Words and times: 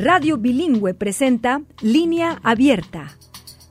Radio 0.00 0.36
Bilingüe 0.36 0.94
presenta 0.94 1.62
Línea 1.82 2.38
Abierta. 2.44 3.18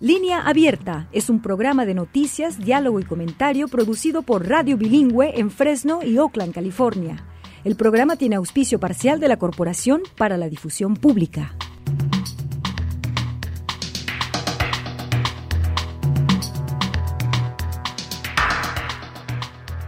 Línea 0.01 0.41
Abierta 0.41 1.07
es 1.13 1.29
un 1.29 1.41
programa 1.41 1.85
de 1.85 1.93
noticias, 1.93 2.59
diálogo 2.59 2.99
y 2.99 3.05
comentario 3.05 3.69
producido 3.69 4.23
por 4.23 4.45
Radio 4.45 4.75
Bilingüe 4.75 5.39
en 5.39 5.49
Fresno 5.49 6.03
y 6.03 6.17
Oakland, 6.17 6.53
California. 6.53 7.25
El 7.63 7.77
programa 7.77 8.17
tiene 8.17 8.35
auspicio 8.35 8.77
parcial 8.77 9.21
de 9.21 9.29
la 9.29 9.37
Corporación 9.37 10.01
para 10.17 10.35
la 10.35 10.49
Difusión 10.49 10.97
Pública. 10.97 11.55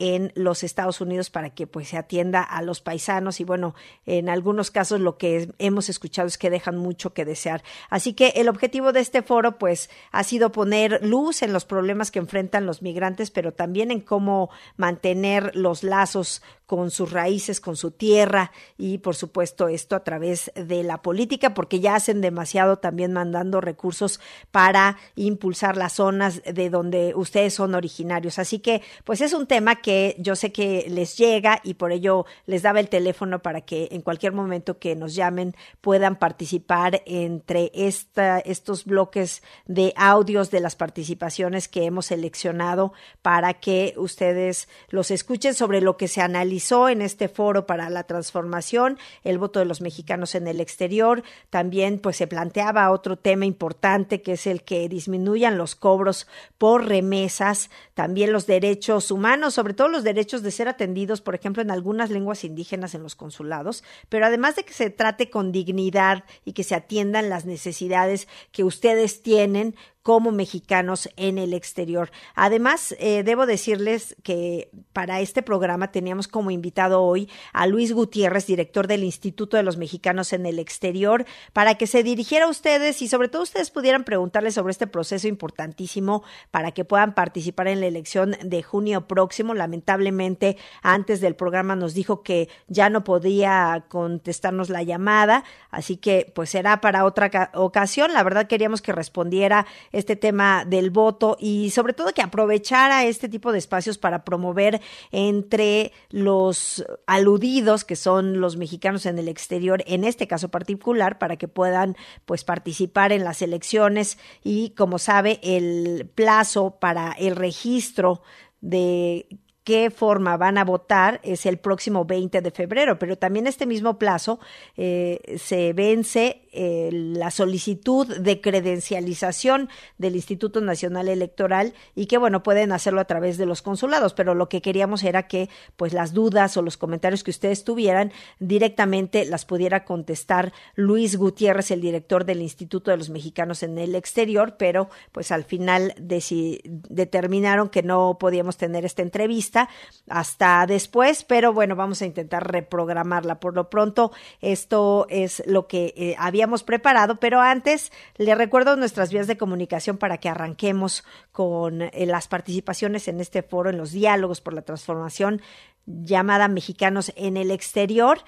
en 0.00 0.32
los 0.34 0.64
Estados 0.64 1.00
Unidos 1.02 1.28
para 1.28 1.50
que 1.50 1.66
pues 1.66 1.88
se 1.88 1.98
atienda 1.98 2.42
a 2.42 2.62
los 2.62 2.80
paisanos 2.80 3.38
y 3.38 3.44
bueno, 3.44 3.74
en 4.06 4.30
algunos 4.30 4.70
casos 4.70 4.98
lo 4.98 5.18
que 5.18 5.50
hemos 5.58 5.90
escuchado 5.90 6.26
es 6.26 6.38
que 6.38 6.48
dejan 6.48 6.78
mucho 6.78 7.12
que 7.12 7.26
desear. 7.26 7.62
Así 7.90 8.14
que 8.14 8.28
el 8.36 8.48
objetivo 8.48 8.92
de 8.92 9.00
este 9.00 9.22
foro 9.22 9.58
pues 9.58 9.90
ha 10.10 10.24
sido 10.24 10.52
poner 10.52 11.06
luz 11.06 11.42
en 11.42 11.52
los 11.52 11.66
problemas 11.66 12.10
que 12.10 12.18
enfrentan 12.18 12.64
los 12.64 12.80
migrantes, 12.80 13.30
pero 13.30 13.52
también 13.52 13.90
en 13.90 14.00
cómo 14.00 14.48
mantener 14.76 15.54
los 15.54 15.84
lazos 15.84 16.42
con 16.64 16.92
sus 16.92 17.10
raíces, 17.10 17.60
con 17.60 17.76
su 17.76 17.90
tierra 17.90 18.52
y 18.78 18.98
por 18.98 19.16
supuesto 19.16 19.66
esto 19.66 19.96
a 19.96 20.04
través 20.04 20.52
de 20.54 20.84
la 20.84 21.02
política 21.02 21.52
porque 21.52 21.80
ya 21.80 21.96
hacen 21.96 22.20
demasiado 22.20 22.76
también 22.76 23.12
mandando 23.12 23.60
recursos 23.60 24.20
para 24.52 24.96
impulsar 25.16 25.76
las 25.76 25.94
zonas 25.94 26.42
de 26.44 26.70
donde 26.70 27.12
ustedes 27.16 27.54
son 27.54 27.74
originarios. 27.74 28.38
Así 28.38 28.60
que 28.60 28.82
pues 29.02 29.20
es 29.20 29.32
un 29.32 29.48
tema 29.48 29.82
que 29.82 29.89
yo 30.18 30.36
sé 30.36 30.52
que 30.52 30.86
les 30.88 31.16
llega 31.16 31.60
y 31.64 31.74
por 31.74 31.90
ello 31.92 32.26
les 32.46 32.62
daba 32.62 32.80
el 32.80 32.88
teléfono 32.88 33.40
para 33.40 33.62
que 33.62 33.88
en 33.90 34.02
cualquier 34.02 34.32
momento 34.32 34.78
que 34.78 34.94
nos 34.94 35.14
llamen 35.14 35.56
puedan 35.80 36.16
participar 36.16 37.02
entre 37.06 37.70
esta, 37.74 38.38
estos 38.38 38.84
bloques 38.84 39.42
de 39.66 39.92
audios 39.96 40.50
de 40.50 40.60
las 40.60 40.76
participaciones 40.76 41.68
que 41.68 41.84
hemos 41.84 42.06
seleccionado 42.06 42.92
para 43.22 43.54
que 43.54 43.94
ustedes 43.96 44.68
los 44.88 45.10
escuchen 45.10 45.54
sobre 45.54 45.80
lo 45.80 45.96
que 45.96 46.08
se 46.08 46.20
analiza 46.20 46.70
en 46.90 47.02
este 47.02 47.28
foro 47.28 47.66
para 47.66 47.90
la 47.90 48.04
transformación, 48.04 48.98
el 49.24 49.38
voto 49.38 49.58
de 49.58 49.64
los 49.64 49.80
mexicanos 49.80 50.34
en 50.34 50.46
el 50.46 50.60
exterior. 50.60 51.22
También 51.48 51.98
pues 51.98 52.16
se 52.16 52.26
planteaba 52.26 52.90
otro 52.90 53.16
tema 53.16 53.44
importante 53.44 54.22
que 54.22 54.32
es 54.32 54.46
el 54.46 54.62
que 54.62 54.88
disminuyan 54.88 55.58
los 55.58 55.74
cobros 55.74 56.28
por 56.58 56.86
remesas, 56.86 57.70
también 57.94 58.32
los 58.32 58.46
derechos 58.46 59.10
humanos, 59.10 59.54
sobre 59.54 59.74
todo 59.74 59.79
los 59.88 60.04
derechos 60.04 60.42
de 60.42 60.50
ser 60.50 60.68
atendidos, 60.68 61.20
por 61.20 61.34
ejemplo, 61.34 61.62
en 61.62 61.70
algunas 61.70 62.10
lenguas 62.10 62.44
indígenas 62.44 62.94
en 62.94 63.02
los 63.02 63.14
consulados, 63.14 63.84
pero 64.08 64.26
además 64.26 64.56
de 64.56 64.64
que 64.64 64.72
se 64.72 64.90
trate 64.90 65.30
con 65.30 65.52
dignidad 65.52 66.24
y 66.44 66.52
que 66.52 66.64
se 66.64 66.74
atiendan 66.74 67.30
las 67.30 67.44
necesidades 67.44 68.28
que 68.52 68.64
ustedes 68.64 69.22
tienen 69.22 69.76
como 70.02 70.32
mexicanos 70.32 71.10
en 71.16 71.38
el 71.38 71.52
exterior. 71.52 72.10
Además, 72.34 72.94
eh, 72.98 73.22
debo 73.22 73.46
decirles 73.46 74.16
que 74.22 74.70
para 74.92 75.20
este 75.20 75.42
programa 75.42 75.92
teníamos 75.92 76.26
como 76.26 76.50
invitado 76.50 77.02
hoy 77.02 77.28
a 77.52 77.66
Luis 77.66 77.92
Gutiérrez, 77.92 78.46
director 78.46 78.86
del 78.86 79.04
Instituto 79.04 79.56
de 79.56 79.62
los 79.62 79.76
Mexicanos 79.76 80.32
en 80.32 80.46
el 80.46 80.58
Exterior, 80.58 81.26
para 81.52 81.74
que 81.74 81.86
se 81.86 82.02
dirigiera 82.02 82.46
a 82.46 82.48
ustedes 82.48 83.02
y 83.02 83.08
sobre 83.08 83.28
todo 83.28 83.42
ustedes 83.42 83.70
pudieran 83.70 84.04
preguntarle 84.04 84.52
sobre 84.52 84.70
este 84.70 84.86
proceso 84.86 85.28
importantísimo 85.28 86.22
para 86.50 86.72
que 86.72 86.84
puedan 86.84 87.14
participar 87.14 87.68
en 87.68 87.80
la 87.80 87.86
elección 87.86 88.36
de 88.42 88.62
junio 88.62 89.06
próximo. 89.06 89.54
Lamentablemente, 89.54 90.56
antes 90.82 91.20
del 91.20 91.36
programa 91.36 91.76
nos 91.76 91.92
dijo 91.92 92.22
que 92.22 92.48
ya 92.68 92.88
no 92.88 93.04
podía 93.04 93.84
contestarnos 93.88 94.70
la 94.70 94.82
llamada, 94.82 95.44
así 95.70 95.98
que 95.98 96.32
pues 96.34 96.50
será 96.50 96.80
para 96.80 97.04
otra 97.04 97.50
ocasión. 97.54 98.14
La 98.14 98.22
verdad 98.22 98.46
queríamos 98.46 98.80
que 98.80 98.92
respondiera 98.92 99.66
este 99.92 100.16
tema 100.16 100.64
del 100.64 100.90
voto 100.90 101.36
y 101.38 101.70
sobre 101.70 101.92
todo 101.92 102.12
que 102.12 102.22
aprovechara 102.22 103.04
este 103.04 103.28
tipo 103.28 103.52
de 103.52 103.58
espacios 103.58 103.98
para 103.98 104.24
promover 104.24 104.80
entre 105.10 105.92
los 106.10 106.84
aludidos 107.06 107.84
que 107.84 107.96
son 107.96 108.40
los 108.40 108.56
mexicanos 108.56 109.06
en 109.06 109.18
el 109.18 109.28
exterior, 109.28 109.82
en 109.86 110.04
este 110.04 110.26
caso 110.26 110.48
particular, 110.48 111.18
para 111.18 111.36
que 111.36 111.48
puedan 111.48 111.96
pues 112.24 112.44
participar 112.44 113.12
en 113.12 113.24
las 113.24 113.42
elecciones 113.42 114.18
y 114.42 114.70
como 114.70 114.98
sabe 114.98 115.40
el 115.42 116.10
plazo 116.14 116.78
para 116.80 117.12
el 117.12 117.36
registro 117.36 118.22
de 118.60 119.26
qué 119.64 119.90
forma 119.90 120.36
van 120.36 120.58
a 120.58 120.64
votar 120.64 121.20
es 121.22 121.46
el 121.46 121.58
próximo 121.58 122.04
20 122.04 122.40
de 122.40 122.50
febrero, 122.50 122.98
pero 122.98 123.16
también 123.16 123.46
este 123.46 123.66
mismo 123.66 123.98
plazo 123.98 124.40
eh, 124.76 125.20
se 125.38 125.72
vence 125.72 126.48
eh, 126.52 126.90
la 126.92 127.30
solicitud 127.30 128.06
de 128.06 128.40
credencialización 128.40 129.68
del 129.98 130.16
Instituto 130.16 130.60
Nacional 130.60 131.08
Electoral 131.08 131.74
y 131.94 132.06
que 132.06 132.18
bueno, 132.18 132.42
pueden 132.42 132.72
hacerlo 132.72 133.00
a 133.00 133.04
través 133.04 133.38
de 133.38 133.46
los 133.46 133.62
consulados, 133.62 134.14
pero 134.14 134.34
lo 134.34 134.48
que 134.48 134.62
queríamos 134.62 135.04
era 135.04 135.28
que 135.28 135.48
pues 135.76 135.92
las 135.92 136.12
dudas 136.12 136.56
o 136.56 136.62
los 136.62 136.76
comentarios 136.76 137.22
que 137.22 137.30
ustedes 137.30 137.64
tuvieran 137.64 138.12
directamente 138.38 139.24
las 139.24 139.44
pudiera 139.44 139.84
contestar 139.84 140.52
Luis 140.74 141.16
Gutiérrez, 141.16 141.70
el 141.70 141.80
director 141.80 142.24
del 142.24 142.42
Instituto 142.42 142.90
de 142.90 142.96
los 142.96 143.10
Mexicanos 143.10 143.62
en 143.62 143.78
el 143.78 143.94
exterior, 143.94 144.56
pero 144.58 144.88
pues 145.12 145.30
al 145.32 145.44
final 145.44 145.94
determinaron 145.96 147.68
que 147.68 147.82
no 147.82 148.18
podíamos 148.18 148.56
tener 148.56 148.84
esta 148.84 149.02
entrevista 149.02 149.68
hasta 150.08 150.66
después, 150.66 151.24
pero 151.24 151.52
bueno, 151.52 151.76
vamos 151.76 152.02
a 152.02 152.06
intentar 152.06 152.50
reprogramarla. 152.50 153.40
Por 153.40 153.54
lo 153.54 153.70
pronto, 153.70 154.12
esto 154.40 155.06
es 155.08 155.42
lo 155.46 155.66
que 155.66 155.94
eh, 155.96 156.14
habíamos 156.40 156.62
preparado, 156.62 157.16
pero 157.16 157.42
antes 157.42 157.92
le 158.16 158.34
recuerdo 158.34 158.74
nuestras 158.76 159.12
vías 159.12 159.26
de 159.26 159.36
comunicación 159.36 159.98
para 159.98 160.16
que 160.16 160.30
arranquemos 160.30 161.04
con 161.32 161.82
eh, 161.82 162.06
las 162.06 162.28
participaciones 162.28 163.08
en 163.08 163.20
este 163.20 163.42
foro, 163.42 163.68
en 163.68 163.76
los 163.76 163.92
diálogos 163.92 164.40
por 164.40 164.54
la 164.54 164.62
transformación 164.62 165.42
llamada 165.84 166.48
Mexicanos 166.48 167.12
en 167.16 167.36
el 167.36 167.50
Exterior. 167.50 168.20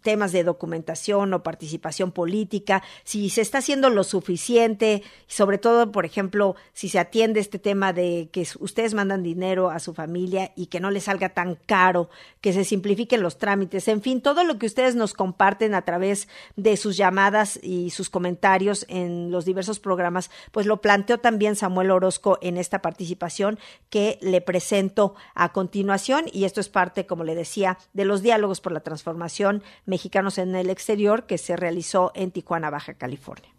temas 0.04 0.32
de 0.32 0.44
documentación 0.44 1.34
o 1.34 1.42
participación 1.42 2.12
política, 2.12 2.84
si 3.04 3.30
se 3.30 3.42
está 3.42 3.58
haciendo 3.60 3.90
lo 3.90 4.04
suficiente, 4.04 5.02
sobre 5.28 5.58
todo, 5.58 5.92
por 5.92 6.06
ejemplo, 6.06 6.56
si 6.74 6.90
se 6.90 7.00
atiende 7.00 7.40
este 7.40 7.58
tema 7.58 7.94
de 7.94 8.30
que 8.32 8.46
ustedes 8.60 8.94
mandan 8.94 9.24
dinero 9.24 9.72
a 9.72 9.80
su 9.80 9.94
familia 9.94 10.52
y 10.56 10.68
que 10.68 10.80
no 10.80 10.92
les 10.92 11.06
salga 11.06 11.30
tan 11.30 11.56
caro, 11.56 12.10
que 12.42 12.54
se 12.54 12.64
simplifiquen 12.64 13.22
los 13.22 13.38
trámites, 13.38 13.88
en 13.88 14.02
fin, 14.02 14.22
todo 14.22 14.44
lo 14.44 14.60
que 14.60 14.68
ustedes 14.68 14.96
nos 14.96 15.14
comparten 15.14 15.74
a 15.74 15.84
través 15.84 16.28
de 16.56 16.78
sus 16.78 16.98
llamadas 16.98 17.60
y 17.64 17.90
sus 17.90 18.10
comentarios 18.10 18.86
en 18.90 19.32
los 19.32 19.46
diversos 19.46 19.80
programas, 19.80 20.30
pues 20.52 20.66
lo 20.66 20.82
planteó 20.82 21.20
también 21.20 21.56
Samuel 21.56 21.92
Orozco 21.92 22.38
en 22.42 22.58
esta 22.58 22.82
participación 22.82 23.58
que 23.90 24.20
le 24.22 24.42
presento 24.42 25.16
a 25.34 25.54
continuación 25.54 26.26
y 26.32 26.44
esto 26.44 26.60
es 26.60 26.70
parte, 26.70 27.06
como 27.06 27.24
le 27.24 27.36
decía, 27.36 27.78
de 27.94 28.06
los 28.06 28.22
diálogos 28.22 28.60
por 28.60 28.74
la 28.74 28.82
transformación 28.82 29.64
mexicanos 29.94 30.40
en 30.40 30.56
el 30.56 30.72
exterior 30.72 31.28
que 31.28 31.38
se 31.38 31.56
realizó 31.56 32.12
en 32.16 32.31
Tijuana, 32.31 32.72
Baja 32.72 32.95
California. 32.95 33.50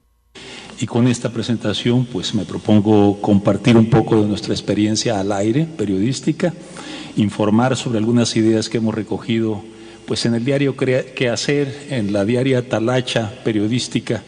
Y 0.81 0.87
con 0.87 1.07
esta 1.07 1.31
presentación, 1.31 2.07
pues 2.07 2.35
me 2.35 2.45
propongo 2.45 3.21
compartir 3.21 3.77
un 3.77 3.89
poco 3.89 4.21
de 4.21 4.27
nuestra 4.27 4.53
experiencia 4.53 5.21
al 5.21 5.31
aire 5.31 5.65
periodística, 5.65 6.53
informar 7.17 7.77
sobre 7.77 7.99
algunas 7.99 8.35
ideas 8.35 8.69
que 8.69 8.79
hemos 8.79 8.97
recogido, 8.97 9.63
pues 10.09 10.27
en 10.27 10.35
el 10.35 10.45
diario 10.45 10.77
que 10.77 11.29
hacer, 11.29 11.87
en 11.91 12.13
la 12.13 12.25
diaria 12.25 12.69
Talacha 12.69 13.33
periodística, 13.45 14.25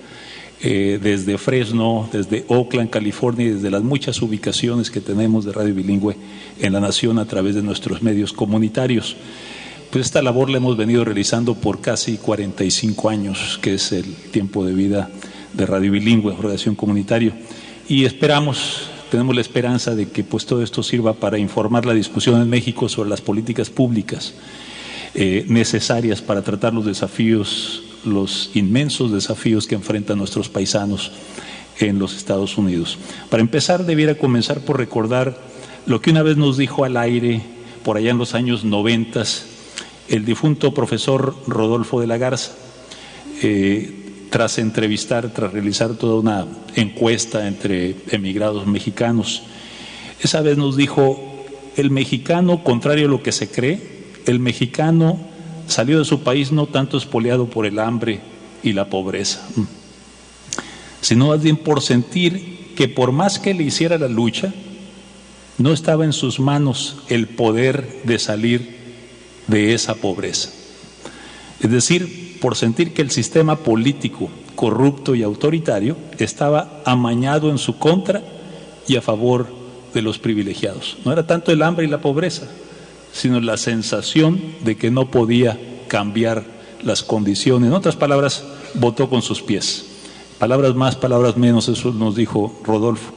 eh, 0.62 1.00
desde 1.02 1.37
Fresno, 1.38 2.09
desde 2.12 2.44
Oakland, 2.47 2.88
California, 2.88 3.47
y 3.47 3.50
desde 3.50 3.70
las 3.70 3.82
muchas 3.82 4.23
ubicaciones 4.23 4.93
que 4.93 5.00
tenemos 5.00 5.44
de 5.44 5.52
radio 5.52 5.75
bilingüe 5.75 6.17
en 6.61 6.73
la 6.73 6.81
nación 6.81 7.19
a 7.19 7.26
través 7.26 7.56
de 7.56 7.62
nuestros 7.62 8.00
medios 8.00 8.32
comunitarios. 8.32 9.17
Esta 10.01 10.21
labor 10.21 10.51
la 10.51 10.59
hemos 10.59 10.77
venido 10.77 11.07
realizando 11.07 11.55
por 11.55 11.81
casi 11.81 12.19
45 12.19 13.09
años, 13.09 13.59
que 13.63 13.75
es 13.75 13.93
el 13.93 14.05
tiempo 14.31 14.63
de 14.67 14.75
vida 14.75 15.09
de 15.55 15.65
Radio 15.65 15.93
Bilingüe, 15.93 16.35
Organización 16.35 16.75
Comunitaria, 16.75 17.33
y 17.89 18.05
esperamos, 18.05 18.91
tenemos 19.11 19.35
la 19.35 19.41
esperanza 19.41 19.95
de 19.95 20.09
que 20.11 20.23
pues 20.23 20.45
todo 20.45 20.63
esto 20.63 20.83
sirva 20.83 21.15
para 21.15 21.39
informar 21.39 21.87
la 21.87 21.95
discusión 21.95 22.43
en 22.43 22.51
México 22.51 22.91
sobre 22.91 23.09
las 23.09 23.23
políticas 23.23 23.71
públicas 23.71 24.35
eh, 25.15 25.47
necesarias 25.49 26.21
para 26.21 26.43
tratar 26.43 26.75
los 26.75 26.85
desafíos, 26.85 27.83
los 28.05 28.51
inmensos 28.53 29.13
desafíos 29.13 29.67
que 29.67 29.77
enfrentan 29.77 30.19
nuestros 30.19 30.51
paisanos 30.51 31.11
en 31.79 31.99
los 31.99 32.15
Estados 32.15 32.59
Unidos. 32.59 32.99
Para 33.31 33.41
empezar, 33.41 33.87
debiera 33.87 34.15
comenzar 34.17 34.61
por 34.61 34.77
recordar 34.77 35.41
lo 35.87 36.03
que 36.03 36.11
una 36.11 36.23
vez 36.23 36.37
nos 36.37 36.59
dijo 36.59 36.85
al 36.85 36.99
aire 36.99 37.41
por 37.83 37.97
allá 37.97 38.11
en 38.11 38.19
los 38.19 38.35
años 38.35 38.63
noventas 38.63 39.56
el 40.08 40.25
difunto 40.25 40.73
profesor 40.73 41.35
Rodolfo 41.47 42.00
de 42.00 42.06
la 42.06 42.19
Garza, 42.19 42.53
eh, 43.43 44.26
tras 44.31 44.58
entrevistar, 44.58 45.32
tras 45.32 45.53
realizar 45.53 45.94
toda 45.94 46.20
una 46.20 46.47
encuesta 46.75 47.47
entre 47.47 47.97
emigrados 48.11 48.67
mexicanos, 48.67 49.43
esa 50.20 50.41
vez 50.41 50.56
nos 50.56 50.76
dijo, 50.76 51.44
el 51.76 51.91
mexicano, 51.91 52.64
contrario 52.64 53.06
a 53.06 53.11
lo 53.11 53.23
que 53.23 53.32
se 53.32 53.50
cree, 53.50 53.81
el 54.26 54.41
mexicano 54.41 55.19
salió 55.67 55.99
de 55.99 56.05
su 56.05 56.23
país 56.23 56.52
no 56.52 56.67
tanto 56.67 56.97
espoleado 56.97 57.47
por 57.47 57.67
el 57.67 57.79
hambre 57.79 58.20
y 58.62 58.73
la 58.73 58.88
pobreza, 58.88 59.47
sino 61.00 61.29
más 61.29 61.43
bien 61.43 61.56
por 61.56 61.82
sentir 61.82 62.75
que 62.75 62.88
por 62.88 63.12
más 63.12 63.38
que 63.38 63.55
le 63.55 63.64
hiciera 63.64 63.99
la 63.99 64.09
lucha, 64.09 64.52
no 65.59 65.73
estaba 65.73 66.05
en 66.05 66.12
sus 66.12 66.38
manos 66.41 66.99
el 67.09 67.29
poder 67.29 68.02
de 68.05 68.19
salir 68.19 68.76
de 69.47 69.75
esa 69.75 69.95
pobreza. 69.95 70.51
Es 71.61 71.71
decir, 71.71 72.39
por 72.41 72.57
sentir 72.57 72.93
que 72.93 73.03
el 73.03 73.11
sistema 73.11 73.57
político 73.57 74.29
corrupto 74.55 75.15
y 75.15 75.23
autoritario 75.23 75.97
estaba 76.19 76.81
amañado 76.85 77.51
en 77.51 77.59
su 77.59 77.79
contra 77.79 78.23
y 78.87 78.97
a 78.97 79.03
favor 79.03 79.47
de 79.95 80.03
los 80.03 80.19
privilegiados. 80.19 80.99
No 81.05 81.13
era 81.13 81.27
tanto 81.27 81.53
el 81.53 81.63
hambre 81.63 81.87
y 81.87 81.89
la 81.89 82.01
pobreza, 82.01 82.47
sino 83.13 83.41
la 83.41 83.57
sensación 83.57 84.41
de 84.65 84.77
que 84.77 84.91
no 84.91 85.11
podía 85.11 85.59
cambiar 85.89 86.45
las 86.83 87.03
condiciones. 87.03 87.69
En 87.69 87.75
otras 87.75 87.97
palabras, 87.97 88.45
votó 88.75 89.09
con 89.09 89.23
sus 89.23 89.43
pies. 89.43 89.87
Palabras 90.38 90.75
más, 90.75 90.97
palabras 90.97 91.37
menos, 91.37 91.69
eso 91.69 91.93
nos 91.93 92.15
dijo 92.15 92.61
Rodolfo. 92.65 93.15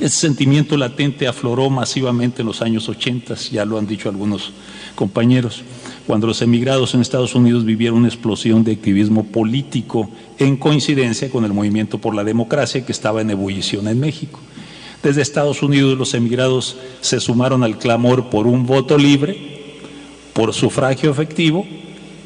Ese 0.00 0.16
sentimiento 0.16 0.76
latente 0.76 1.26
afloró 1.26 1.70
masivamente 1.70 2.42
en 2.42 2.46
los 2.46 2.62
años 2.62 2.88
80, 2.88 3.34
ya 3.50 3.64
lo 3.64 3.78
han 3.78 3.86
dicho 3.86 4.08
algunos 4.08 4.52
compañeros, 4.94 5.62
cuando 6.06 6.26
los 6.26 6.42
emigrados 6.42 6.94
en 6.94 7.00
Estados 7.00 7.34
Unidos 7.34 7.64
vivieron 7.64 7.98
una 7.98 8.08
explosión 8.08 8.64
de 8.64 8.72
activismo 8.72 9.24
político 9.24 10.08
en 10.38 10.56
coincidencia 10.56 11.30
con 11.30 11.44
el 11.44 11.52
movimiento 11.52 11.98
por 11.98 12.14
la 12.14 12.24
democracia 12.24 12.84
que 12.84 12.92
estaba 12.92 13.20
en 13.20 13.30
ebullición 13.30 13.88
en 13.88 14.00
México. 14.00 14.40
Desde 15.02 15.22
Estados 15.22 15.62
Unidos 15.62 15.96
los 15.96 16.14
emigrados 16.14 16.76
se 17.00 17.20
sumaron 17.20 17.62
al 17.62 17.78
clamor 17.78 18.30
por 18.30 18.46
un 18.46 18.66
voto 18.66 18.98
libre, 18.98 19.58
por 20.32 20.54
sufragio 20.54 21.10
efectivo 21.10 21.66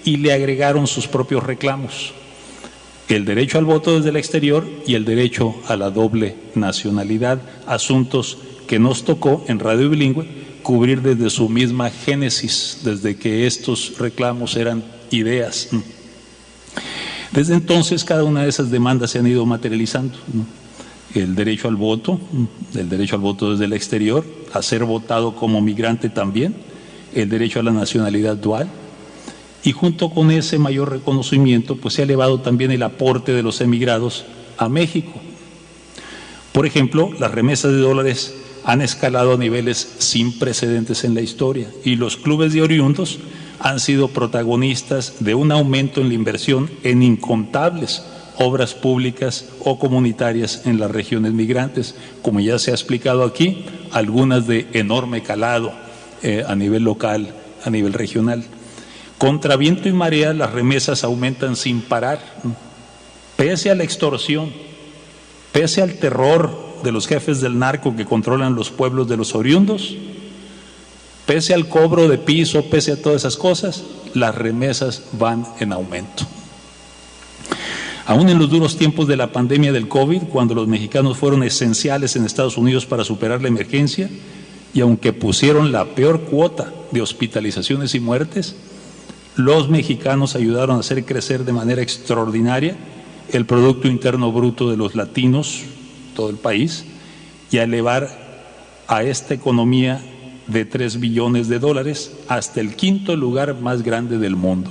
y 0.04 0.16
le 0.16 0.32
agregaron 0.32 0.87
sus 0.87 1.06
propios 1.06 1.42
reclamos, 1.42 2.12
el 3.14 3.25
derecho 3.25 3.59
al 3.59 3.64
voto 3.64 3.97
desde 3.97 4.11
el 4.11 4.16
exterior 4.16 4.66
y 4.87 4.95
el 4.95 5.04
derecho 5.04 5.54
a 5.69 5.76
la 5.76 5.90
doble 5.90 6.37
nacionalidad, 6.54 7.40
asuntos 7.66 8.38
que 8.66 8.78
nos 8.78 9.04
tocó 9.04 9.45
en 9.49 9.59
Radio 9.59 9.90
Bilingüe 9.90 10.26
cubrir 10.62 11.02
desde 11.02 11.28
su 11.28 11.49
misma 11.49 11.90
génesis, 11.90 12.81
desde 12.85 13.16
que 13.16 13.47
estos 13.47 13.99
reclamos 13.99 14.57
eran 14.57 14.83
ideas. 15.11 15.69
Desde 17.33 17.54
entonces 17.54 18.04
cada 18.04 18.25
una 18.25 18.42
de 18.45 18.49
esas 18.49 18.71
demandas 18.71 19.11
se 19.11 19.19
han 19.19 19.26
ido 19.26 19.45
materializando. 19.45 20.16
El 21.14 21.35
derecho 21.35 21.69
al 21.69 21.76
voto, 21.76 22.21
el 22.75 22.88
derecho 22.88 23.16
al 23.16 23.23
voto 23.23 23.52
desde 23.52 23.66
el 23.66 23.73
exterior, 23.75 24.25
a 24.52 24.62
ser 24.62 24.85
votado 24.85 25.35
como 25.37 25.61
migrante 25.61 26.09
también, 26.09 26.54
el 27.14 27.28
derecho 27.28 27.61
a 27.61 27.62
la 27.62 27.73
nacionalidad 27.73 28.37
dual, 28.37 28.71
y 29.64 29.73
junto 29.73 30.11
con 30.11 30.31
ese 30.31 30.59
mayor 30.59 30.90
reconocimiento, 30.90 31.76
pues 31.76 31.95
se 31.95 32.02
ha 32.02 32.04
elevado 32.04 32.40
también 32.40 32.71
el 32.71 32.83
aporte 32.83 33.33
de 33.33 33.42
los 33.42 33.61
emigrados 33.61 34.25
a 34.59 34.69
México. 34.69 35.12
Por 36.52 36.66
ejemplo, 36.66 37.11
las 37.19 37.33
remesas 37.33 37.73
de 37.73 37.78
dólares 37.78 38.35
han 38.64 38.83
escalado 38.83 39.35
a 39.35 39.38
niveles 39.38 39.95
sin 39.99 40.38
precedentes 40.38 41.04
en 41.04 41.14
la 41.14 41.21
historia 41.21 41.69
y 41.85 41.97
los 41.97 42.16
clubes 42.16 42.52
de 42.52 42.62
oriundos 42.62 43.19
han 43.59 43.81
sido 43.81 44.09
protagonistas 44.09 45.16
de 45.21 45.35
un 45.35 45.52
aumento 45.52 46.00
en 46.00 46.09
la 46.09 46.14
inversión 46.14 46.71
en 46.83 47.02
incontables 47.02 48.02
obras 48.37 48.75
públicas 48.75 49.47
o 49.61 49.78
comunitarias 49.78 50.62
en 50.66 50.81
las 50.81 50.90
regiones 50.90 51.33
migrantes, 51.33 51.95
como 52.23 52.40
ya 52.40 52.59
se 52.59 52.71
ha 52.71 52.75
explicado 52.75 53.25
aquí, 53.25 53.64
algunas 53.92 54.47
de 54.47 54.66
enorme 54.73 55.23
calado 55.23 55.73
eh, 56.23 56.45
a 56.47 56.54
nivel 56.54 56.85
local, 56.85 57.35
a 57.64 57.71
nivel 57.71 57.92
regional. 57.92 58.45
Contra 59.22 59.54
viento 59.54 59.88
y 59.88 59.92
marea 59.92 60.32
las 60.32 60.50
remesas 60.50 61.04
aumentan 61.04 61.54
sin 61.54 61.80
parar, 61.80 62.18
pese 63.36 63.70
a 63.70 63.76
la 63.76 63.84
extorsión, 63.84 64.50
pese 65.52 65.80
al 65.80 65.94
terror 65.94 66.50
de 66.82 66.90
los 66.90 67.06
jefes 67.06 67.40
del 67.40 67.56
narco 67.56 67.94
que 67.94 68.04
controlan 68.04 68.56
los 68.56 68.70
pueblos 68.70 69.06
de 69.06 69.16
los 69.16 69.36
oriundos, 69.36 69.94
pese 71.24 71.54
al 71.54 71.68
cobro 71.68 72.08
de 72.08 72.18
piso, 72.18 72.64
pese 72.64 72.90
a 72.90 73.00
todas 73.00 73.22
esas 73.22 73.36
cosas, 73.36 73.84
las 74.12 74.34
remesas 74.34 75.04
van 75.12 75.46
en 75.60 75.72
aumento. 75.72 76.24
Aún 78.06 78.28
en 78.28 78.40
los 78.40 78.50
duros 78.50 78.76
tiempos 78.76 79.06
de 79.06 79.16
la 79.16 79.30
pandemia 79.30 79.70
del 79.70 79.86
COVID, 79.86 80.22
cuando 80.32 80.56
los 80.56 80.66
mexicanos 80.66 81.16
fueron 81.16 81.44
esenciales 81.44 82.16
en 82.16 82.24
Estados 82.24 82.58
Unidos 82.58 82.86
para 82.86 83.04
superar 83.04 83.40
la 83.40 83.46
emergencia, 83.46 84.10
y 84.74 84.80
aunque 84.80 85.12
pusieron 85.12 85.70
la 85.70 85.84
peor 85.94 86.22
cuota 86.22 86.72
de 86.90 87.02
hospitalizaciones 87.02 87.94
y 87.94 88.00
muertes, 88.00 88.56
los 89.36 89.68
mexicanos 89.68 90.36
ayudaron 90.36 90.76
a 90.76 90.80
hacer 90.80 91.04
crecer 91.04 91.44
de 91.44 91.52
manera 91.52 91.82
extraordinaria 91.82 92.76
el 93.30 93.46
Producto 93.46 93.88
Interno 93.88 94.30
Bruto 94.30 94.70
de 94.70 94.76
los 94.76 94.94
latinos, 94.94 95.62
todo 96.14 96.28
el 96.28 96.36
país, 96.36 96.84
y 97.50 97.58
a 97.58 97.62
elevar 97.62 98.10
a 98.88 99.02
esta 99.04 99.32
economía 99.32 100.02
de 100.46 100.64
3 100.64 101.00
billones 101.00 101.48
de 101.48 101.58
dólares 101.58 102.12
hasta 102.28 102.60
el 102.60 102.76
quinto 102.76 103.16
lugar 103.16 103.58
más 103.60 103.82
grande 103.82 104.18
del 104.18 104.36
mundo. 104.36 104.70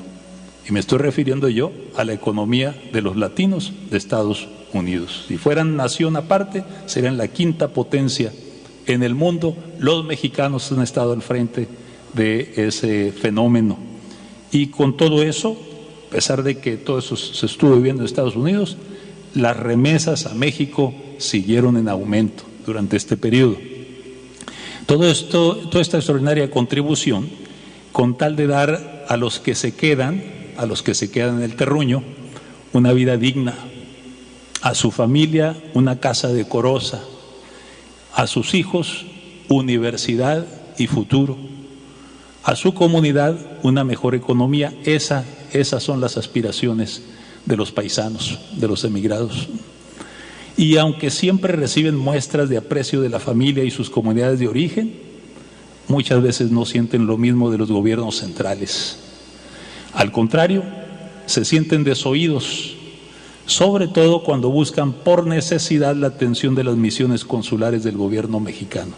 Y 0.68 0.72
me 0.72 0.80
estoy 0.80 1.00
refiriendo 1.00 1.50
yo 1.50 1.72
a 1.98 2.04
la 2.04 2.14
economía 2.14 2.80
de 2.94 3.02
los 3.02 3.18
latinos 3.18 3.74
de 3.90 3.98
Estados 3.98 4.48
Unidos. 4.74 5.26
Si 5.28 5.38
fueran 5.38 5.76
nación 5.76 6.16
aparte, 6.16 6.64
serían 6.86 7.18
la 7.18 7.30
quinta 7.30 7.70
potencia 7.70 8.32
en 8.86 9.02
el 9.02 9.16
mundo. 9.16 9.56
Los 9.80 10.06
mexicanos 10.06 10.72
han 10.72 10.82
estado 10.82 11.14
al 11.14 11.24
frente 11.24 11.68
de 12.14 12.54
ese 12.58 13.12
fenómeno. 13.12 13.91
Y 14.52 14.68
con 14.68 14.98
todo 14.98 15.24
eso, 15.24 15.58
a 16.08 16.12
pesar 16.12 16.44
de 16.44 16.58
que 16.60 16.78
todo 16.78 17.00
eso 17.00 17.16
se 17.16 17.46
estuvo 17.46 17.76
viviendo 17.76 18.02
en 18.02 18.08
Estados 18.08 18.36
Unidos, 18.36 18.78
las 19.34 19.56
remesas 19.56 20.26
a 20.26 20.34
México 20.34 20.94
siguieron 21.18 21.78
en 21.78 21.88
aumento 21.88 22.44
durante 22.66 22.98
este 22.98 23.16
periodo. 23.18 23.58
Todo 24.86 25.10
esto, 25.10 25.56
toda 25.70 25.82
esta 25.82 25.98
extraordinaria 25.98 26.52
contribución, 26.52 27.30
con 27.92 28.18
tal 28.18 28.36
de 28.36 28.48
dar 28.48 29.06
a 29.08 29.18
los 29.18 29.40
que 29.40 29.56
se 29.56 29.74
quedan 29.76 30.42
a 30.58 30.66
los 30.66 30.84
que 30.84 30.94
se 30.94 31.10
quedan 31.10 31.38
en 31.38 31.44
el 31.44 31.56
terruño 31.56 32.04
una 32.74 32.94
vida 32.94 33.18
digna, 33.18 33.56
a 34.62 34.76
su 34.76 34.92
familia 34.92 35.56
una 35.74 36.00
casa 36.00 36.28
decorosa, 36.30 37.04
a 38.14 38.28
sus 38.28 38.54
hijos 38.54 39.06
universidad 39.50 40.46
y 40.78 40.88
futuro, 40.88 41.38
a 42.44 42.56
su 42.56 42.74
comunidad 42.74 43.38
una 43.64 43.84
mejor 43.84 44.16
economía. 44.16 44.74
Esa, 44.84 45.26
esas 45.54 45.84
son 45.84 46.02
las 46.02 46.18
aspiraciones 46.18 47.02
de 47.46 47.58
los 47.58 47.72
paisanos, 47.72 48.40
de 48.58 48.68
los 48.68 48.84
emigrados. 48.84 49.50
Y 50.58 50.78
aunque 50.78 51.10
siempre 51.10 51.54
reciben 51.54 51.96
muestras 51.96 52.50
de 52.50 52.58
aprecio 52.58 53.02
de 53.02 53.10
la 53.10 53.20
familia 53.20 53.64
y 53.64 53.72
sus 53.72 53.90
comunidades 53.90 54.40
de 54.40 54.48
origen, 54.48 54.94
muchas 55.88 56.22
veces 56.22 56.52
no 56.52 56.66
sienten 56.66 57.08
lo 57.08 57.18
mismo 57.18 57.52
de 57.52 57.58
los 57.58 57.72
gobiernos 57.72 58.18
centrales. 58.18 58.98
Al 59.94 60.12
contrario, 60.12 60.64
se 61.26 61.46
sienten 61.46 61.84
desoídos, 61.84 62.76
sobre 63.46 63.88
todo 63.88 64.24
cuando 64.24 64.50
buscan 64.50 64.94
por 64.94 65.26
necesidad 65.26 65.96
la 65.96 66.08
atención 66.08 66.56
de 66.56 66.64
las 66.64 66.76
misiones 66.76 67.26
consulares 67.26 67.84
del 67.84 67.98
gobierno 67.98 68.40
mexicano. 68.40 68.94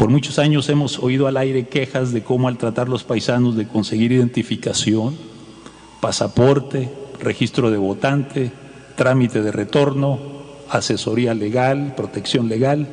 Por 0.00 0.08
muchos 0.08 0.38
años 0.38 0.66
hemos 0.70 0.98
oído 0.98 1.26
al 1.26 1.36
aire 1.36 1.68
quejas 1.68 2.10
de 2.14 2.22
cómo 2.22 2.48
al 2.48 2.56
tratar 2.56 2.88
los 2.88 3.04
paisanos 3.04 3.54
de 3.54 3.68
conseguir 3.68 4.12
identificación, 4.12 5.14
pasaporte, 6.00 6.88
registro 7.20 7.70
de 7.70 7.76
votante, 7.76 8.50
trámite 8.96 9.42
de 9.42 9.52
retorno, 9.52 10.18
asesoría 10.70 11.34
legal, 11.34 11.92
protección 11.98 12.48
legal, 12.48 12.88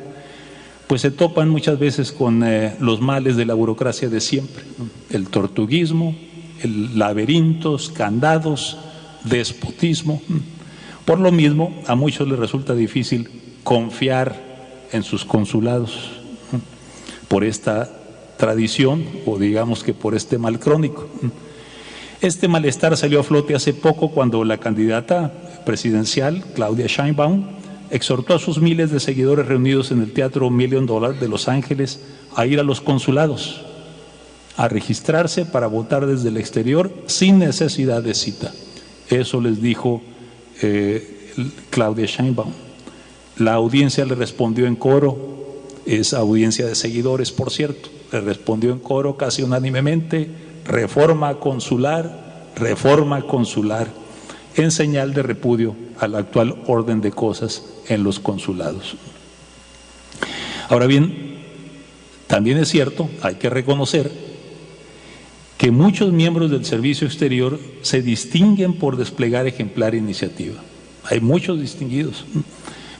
pues 0.86 1.00
se 1.00 1.10
topan 1.10 1.48
muchas 1.48 1.78
veces 1.78 2.12
con 2.12 2.44
eh, 2.44 2.76
los 2.78 3.00
males 3.00 3.36
de 3.36 3.46
la 3.46 3.54
burocracia 3.54 4.10
de 4.10 4.20
siempre, 4.20 4.64
el 5.08 5.28
tortuguismo, 5.28 6.14
el 6.62 6.98
laberintos, 6.98 7.88
candados, 7.88 8.76
despotismo. 9.24 10.20
Por 11.06 11.20
lo 11.20 11.32
mismo, 11.32 11.72
a 11.86 11.94
muchos 11.94 12.28
les 12.28 12.38
resulta 12.38 12.74
difícil 12.74 13.30
confiar 13.64 14.36
en 14.92 15.02
sus 15.02 15.24
consulados 15.24 16.17
por 17.28 17.44
esta 17.44 17.90
tradición 18.36 19.04
o 19.26 19.38
digamos 19.38 19.84
que 19.84 19.94
por 19.94 20.14
este 20.14 20.38
mal 20.38 20.58
crónico. 20.58 21.06
Este 22.20 22.48
malestar 22.48 22.96
salió 22.96 23.20
a 23.20 23.22
flote 23.22 23.54
hace 23.54 23.72
poco 23.72 24.10
cuando 24.10 24.44
la 24.44 24.58
candidata 24.58 25.32
presidencial, 25.64 26.42
Claudia 26.54 26.88
Scheinbaum, 26.88 27.44
exhortó 27.90 28.34
a 28.34 28.38
sus 28.38 28.60
miles 28.60 28.90
de 28.90 29.00
seguidores 29.00 29.46
reunidos 29.46 29.90
en 29.92 30.02
el 30.02 30.12
Teatro 30.12 30.50
Million 30.50 30.86
Dollar 30.86 31.18
de 31.18 31.28
Los 31.28 31.48
Ángeles 31.48 32.00
a 32.34 32.44
ir 32.46 32.58
a 32.60 32.64
los 32.64 32.80
consulados 32.80 33.64
a 34.58 34.66
registrarse 34.66 35.46
para 35.46 35.68
votar 35.68 36.04
desde 36.04 36.30
el 36.30 36.36
exterior 36.36 36.92
sin 37.06 37.38
necesidad 37.38 38.02
de 38.02 38.12
cita. 38.12 38.52
Eso 39.08 39.40
les 39.40 39.62
dijo 39.62 40.02
eh, 40.60 41.32
Claudia 41.70 42.06
Scheinbaum. 42.06 42.52
La 43.36 43.54
audiencia 43.54 44.04
le 44.04 44.16
respondió 44.16 44.66
en 44.66 44.74
coro, 44.74 45.47
es 45.88 46.12
audiencia 46.12 46.66
de 46.66 46.74
seguidores, 46.74 47.32
por 47.32 47.50
cierto, 47.50 47.88
le 48.12 48.20
respondió 48.20 48.72
en 48.72 48.78
coro 48.78 49.16
casi 49.16 49.42
unánimemente, 49.42 50.28
reforma 50.66 51.36
consular, 51.36 52.50
reforma 52.56 53.22
consular, 53.22 53.88
en 54.56 54.70
señal 54.70 55.14
de 55.14 55.22
repudio 55.22 55.74
al 55.98 56.14
actual 56.14 56.56
orden 56.66 57.00
de 57.00 57.10
cosas 57.10 57.64
en 57.88 58.02
los 58.02 58.18
consulados. 58.20 58.96
Ahora 60.68 60.86
bien, 60.86 61.38
también 62.26 62.58
es 62.58 62.68
cierto, 62.68 63.08
hay 63.22 63.36
que 63.36 63.48
reconocer 63.48 64.10
que 65.56 65.70
muchos 65.70 66.12
miembros 66.12 66.50
del 66.50 66.64
servicio 66.64 67.06
exterior 67.06 67.58
se 67.82 68.02
distinguen 68.02 68.74
por 68.74 68.96
desplegar 68.96 69.46
ejemplar 69.46 69.94
iniciativa. 69.94 70.56
Hay 71.04 71.20
muchos 71.20 71.58
distinguidos, 71.60 72.26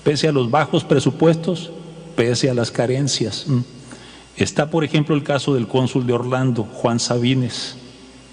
pese 0.02 0.28
a 0.28 0.32
los 0.32 0.50
bajos 0.50 0.84
presupuestos, 0.84 1.70
pese 2.18 2.50
a 2.50 2.54
las 2.54 2.72
carencias. 2.72 3.46
Está, 4.36 4.70
por 4.70 4.82
ejemplo, 4.82 5.14
el 5.14 5.22
caso 5.22 5.54
del 5.54 5.68
cónsul 5.68 6.04
de 6.04 6.14
Orlando, 6.14 6.64
Juan 6.64 6.98
Sabines, 6.98 7.76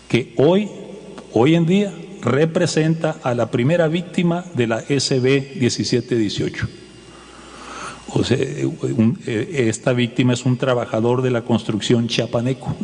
que 0.09 0.33
hoy, 0.37 0.67
hoy 1.33 1.53
en 1.53 1.67
día, 1.67 1.93
representa 2.23 3.17
a 3.21 3.35
la 3.35 3.51
primera 3.51 3.87
víctima 3.87 4.43
de 4.55 4.65
la 4.65 4.81
SB 4.81 5.59
1718. 5.59 6.67
O 8.07 8.23
sea, 8.23 8.37
eh, 8.39 9.67
esta 9.69 9.93
víctima 9.93 10.33
es 10.33 10.45
un 10.45 10.57
trabajador 10.57 11.21
de 11.21 11.29
la 11.29 11.43
construcción 11.43 12.07
chiapaneco 12.07 12.75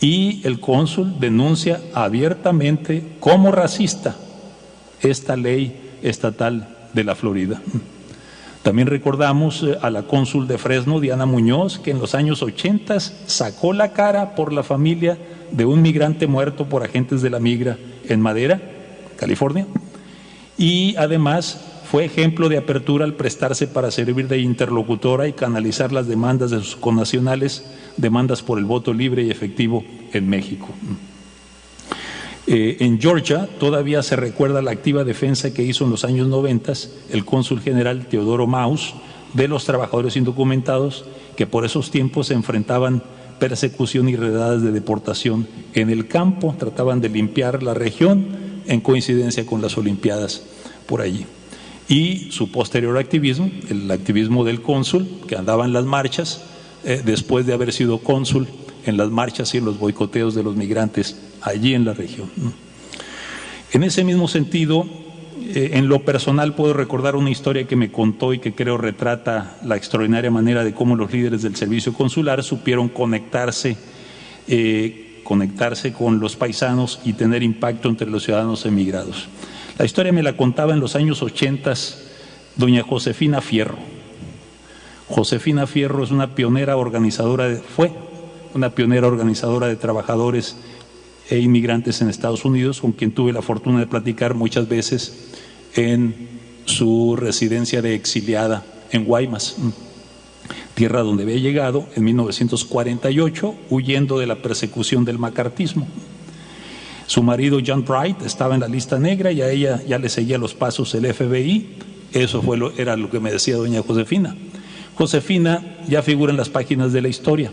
y 0.00 0.40
el 0.44 0.60
cónsul 0.60 1.20
denuncia 1.20 1.78
abiertamente 1.92 3.02
como 3.20 3.52
racista 3.52 4.16
esta 5.02 5.36
ley 5.36 5.98
estatal 6.00 6.88
de 6.94 7.04
la 7.04 7.14
Florida. 7.14 7.60
También 8.62 8.88
recordamos 8.88 9.62
eh, 9.62 9.78
a 9.80 9.90
la 9.90 10.02
cónsul 10.02 10.46
de 10.46 10.58
Fresno, 10.58 11.00
Diana 11.00 11.24
Muñoz, 11.24 11.78
que 11.78 11.90
en 11.90 11.98
los 11.98 12.14
años 12.14 12.42
80 12.42 13.00
sacó 13.00 13.72
la 13.72 13.92
cara 13.92 14.34
por 14.34 14.52
la 14.52 14.62
familia 14.62 15.18
de 15.50 15.64
un 15.64 15.80
migrante 15.82 16.26
muerto 16.26 16.66
por 16.66 16.82
agentes 16.82 17.22
de 17.22 17.30
la 17.30 17.40
migra 17.40 17.78
en 18.08 18.20
Madera, 18.20 18.60
California, 19.16 19.66
y 20.58 20.94
además 20.96 21.58
fue 21.90 22.04
ejemplo 22.04 22.48
de 22.48 22.58
apertura 22.58 23.04
al 23.04 23.14
prestarse 23.14 23.66
para 23.66 23.90
servir 23.90 24.28
de 24.28 24.38
interlocutora 24.38 25.26
y 25.26 25.32
canalizar 25.32 25.90
las 25.90 26.06
demandas 26.06 26.50
de 26.50 26.58
sus 26.58 26.76
connacionales 26.76 27.64
demandas 27.96 28.42
por 28.42 28.58
el 28.58 28.64
voto 28.64 28.92
libre 28.92 29.22
y 29.22 29.30
efectivo 29.30 29.82
en 30.12 30.28
México. 30.28 30.68
Eh, 32.52 32.78
en 32.80 33.00
Georgia 33.00 33.48
todavía 33.60 34.02
se 34.02 34.16
recuerda 34.16 34.60
la 34.60 34.72
activa 34.72 35.04
defensa 35.04 35.54
que 35.54 35.62
hizo 35.62 35.84
en 35.84 35.90
los 35.92 36.04
años 36.04 36.26
90 36.26 36.72
el 37.10 37.24
cónsul 37.24 37.60
general 37.60 38.06
Teodoro 38.06 38.48
Maus 38.48 38.92
de 39.34 39.46
los 39.46 39.64
trabajadores 39.64 40.16
indocumentados 40.16 41.04
que 41.36 41.46
por 41.46 41.64
esos 41.64 41.92
tiempos 41.92 42.26
se 42.26 42.34
enfrentaban 42.34 43.04
persecución 43.38 44.08
y 44.08 44.16
redadas 44.16 44.62
de 44.62 44.72
deportación 44.72 45.46
en 45.74 45.90
el 45.90 46.08
campo, 46.08 46.56
trataban 46.58 47.00
de 47.00 47.10
limpiar 47.10 47.62
la 47.62 47.72
región 47.72 48.26
en 48.66 48.80
coincidencia 48.80 49.46
con 49.46 49.62
las 49.62 49.78
Olimpiadas 49.78 50.42
por 50.86 51.02
allí. 51.02 51.26
y 51.88 52.32
su 52.32 52.50
posterior 52.50 52.98
activismo, 52.98 53.48
el 53.68 53.88
activismo 53.92 54.44
del 54.44 54.60
cónsul, 54.60 55.06
que 55.28 55.36
andaba 55.36 55.66
en 55.66 55.72
las 55.72 55.84
marchas, 55.84 56.42
eh, 56.82 57.00
después 57.04 57.46
de 57.46 57.52
haber 57.52 57.72
sido 57.72 57.98
cónsul 57.98 58.48
en 58.86 58.96
las 58.96 59.10
marchas 59.10 59.54
y 59.54 59.58
en 59.58 59.66
los 59.66 59.78
boicoteos 59.78 60.34
de 60.34 60.42
los 60.42 60.56
migrantes 60.56 61.16
allí 61.42 61.74
en 61.74 61.84
la 61.84 61.94
región. 61.94 62.30
En 63.72 63.82
ese 63.84 64.04
mismo 64.04 64.28
sentido, 64.28 64.86
eh, 65.54 65.70
en 65.74 65.88
lo 65.88 66.04
personal 66.04 66.54
puedo 66.54 66.72
recordar 66.72 67.16
una 67.16 67.30
historia 67.30 67.66
que 67.66 67.76
me 67.76 67.90
contó 67.90 68.32
y 68.34 68.38
que 68.38 68.54
creo 68.54 68.76
retrata 68.76 69.56
la 69.64 69.76
extraordinaria 69.76 70.30
manera 70.30 70.64
de 70.64 70.74
cómo 70.74 70.96
los 70.96 71.12
líderes 71.12 71.42
del 71.42 71.56
servicio 71.56 71.92
consular 71.92 72.42
supieron 72.42 72.88
conectarse, 72.88 73.76
eh, 74.48 75.20
conectarse 75.24 75.92
con 75.92 76.20
los 76.20 76.36
paisanos 76.36 77.00
y 77.04 77.14
tener 77.14 77.42
impacto 77.42 77.88
entre 77.88 78.10
los 78.10 78.24
ciudadanos 78.24 78.66
emigrados. 78.66 79.28
La 79.78 79.84
historia 79.84 80.12
me 80.12 80.22
la 80.22 80.36
contaba 80.36 80.72
en 80.72 80.80
los 80.80 80.96
años 80.96 81.22
80 81.22 81.72
doña 82.56 82.82
Josefina 82.82 83.40
Fierro. 83.40 83.78
Josefina 85.08 85.66
Fierro 85.66 86.04
es 86.04 86.10
una 86.10 86.34
pionera 86.34 86.76
organizadora, 86.76 87.48
fue 87.76 87.90
una 88.54 88.70
pionera 88.70 89.06
organizadora 89.06 89.66
de 89.66 89.76
trabajadores 89.76 90.56
e 91.30 91.38
inmigrantes 91.38 92.02
en 92.02 92.08
Estados 92.08 92.44
Unidos, 92.44 92.80
con 92.80 92.92
quien 92.92 93.12
tuve 93.12 93.32
la 93.32 93.40
fortuna 93.40 93.78
de 93.78 93.86
platicar 93.86 94.34
muchas 94.34 94.68
veces 94.68 95.30
en 95.76 96.28
su 96.64 97.16
residencia 97.16 97.80
de 97.80 97.94
exiliada 97.94 98.64
en 98.90 99.04
Guaymas, 99.04 99.56
tierra 100.74 101.02
donde 101.02 101.22
había 101.22 101.36
llegado 101.36 101.86
en 101.94 102.04
1948, 102.04 103.54
huyendo 103.70 104.18
de 104.18 104.26
la 104.26 104.42
persecución 104.42 105.04
del 105.04 105.18
macartismo. 105.18 105.86
Su 107.06 107.22
marido 107.22 107.60
John 107.64 107.84
Bright 107.84 108.22
estaba 108.22 108.54
en 108.54 108.60
la 108.60 108.68
lista 108.68 108.98
negra 108.98 109.30
y 109.30 109.42
a 109.42 109.50
ella 109.50 109.82
ya 109.86 109.98
le 109.98 110.08
seguía 110.08 110.38
los 110.38 110.54
pasos 110.54 110.94
el 110.94 111.12
FBI. 111.12 111.76
Eso 112.12 112.42
fue 112.42 112.56
lo, 112.56 112.72
era 112.76 112.96
lo 112.96 113.08
que 113.08 113.20
me 113.20 113.30
decía 113.30 113.56
doña 113.56 113.82
Josefina. 113.82 114.36
Josefina 114.96 115.78
ya 115.88 116.02
figura 116.02 116.32
en 116.32 116.36
las 116.36 116.48
páginas 116.48 116.92
de 116.92 117.02
la 117.02 117.08
historia 117.08 117.52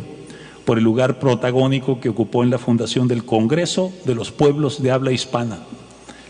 por 0.67 0.79
el 0.79 0.83
lugar 0.83 1.17
protagónico 1.17 2.01
que 2.01 2.09
ocupó 2.09 2.43
en 2.43 2.49
la 2.49 2.57
fundación 2.57 3.07
del 3.07 3.23
Congreso 3.23 3.93
de 4.03 4.15
los 4.15 4.33
Pueblos 4.33 4.83
de 4.83 4.91
Habla 4.91 5.13
Hispana. 5.13 5.59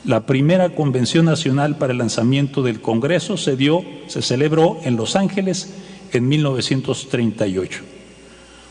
La 0.06 0.28
primera 0.28 0.76
convención 0.76 1.26
nacional 1.26 1.80
para 1.80 1.92
el 1.92 1.98
lanzamiento 1.98 2.62
del 2.62 2.80
Congreso 2.80 3.36
se 3.36 3.58
dio, 3.58 3.84
se 4.06 4.22
celebró 4.22 4.78
en 4.84 4.96
Los 4.96 5.16
Ángeles 5.16 5.74
en 6.14 6.28
1938. 6.28 7.82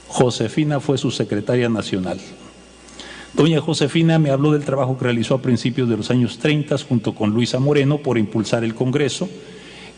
Josefina 0.06 0.78
fue 0.78 0.98
su 0.98 1.10
secretaria 1.10 1.68
nacional. 1.68 2.20
Doña 3.34 3.60
Josefina 3.60 4.20
me 4.20 4.30
habló 4.30 4.52
del 4.52 4.64
trabajo 4.64 4.96
que 4.96 5.06
realizó 5.06 5.34
a 5.34 5.42
principios 5.42 5.88
de 5.88 5.96
los 5.96 6.12
años 6.12 6.38
30 6.38 6.78
junto 6.88 7.12
con 7.12 7.30
Luisa 7.30 7.58
Moreno 7.58 7.98
por 7.98 8.18
impulsar 8.18 8.62
el 8.62 8.76
Congreso, 8.76 9.28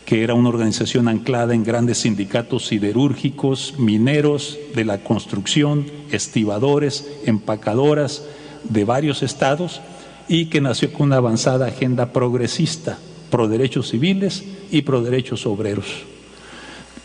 que 0.05 0.23
era 0.23 0.33
una 0.33 0.49
organización 0.49 1.07
anclada 1.07 1.53
en 1.53 1.63
grandes 1.63 1.99
sindicatos 1.99 2.67
siderúrgicos, 2.67 3.75
mineros, 3.77 4.57
de 4.73 4.85
la 4.85 5.03
construcción, 5.03 5.85
estibadores, 6.11 7.07
empacadoras 7.25 8.23
de 8.63 8.85
varios 8.85 9.23
estados 9.23 9.81
y 10.27 10.45
que 10.45 10.61
nació 10.61 10.91
con 10.93 11.07
una 11.07 11.17
avanzada 11.17 11.67
agenda 11.67 12.11
progresista, 12.11 12.97
pro 13.29 13.47
derechos 13.47 13.89
civiles 13.89 14.43
y 14.71 14.81
pro 14.81 15.01
derechos 15.01 15.45
obreros. 15.45 15.85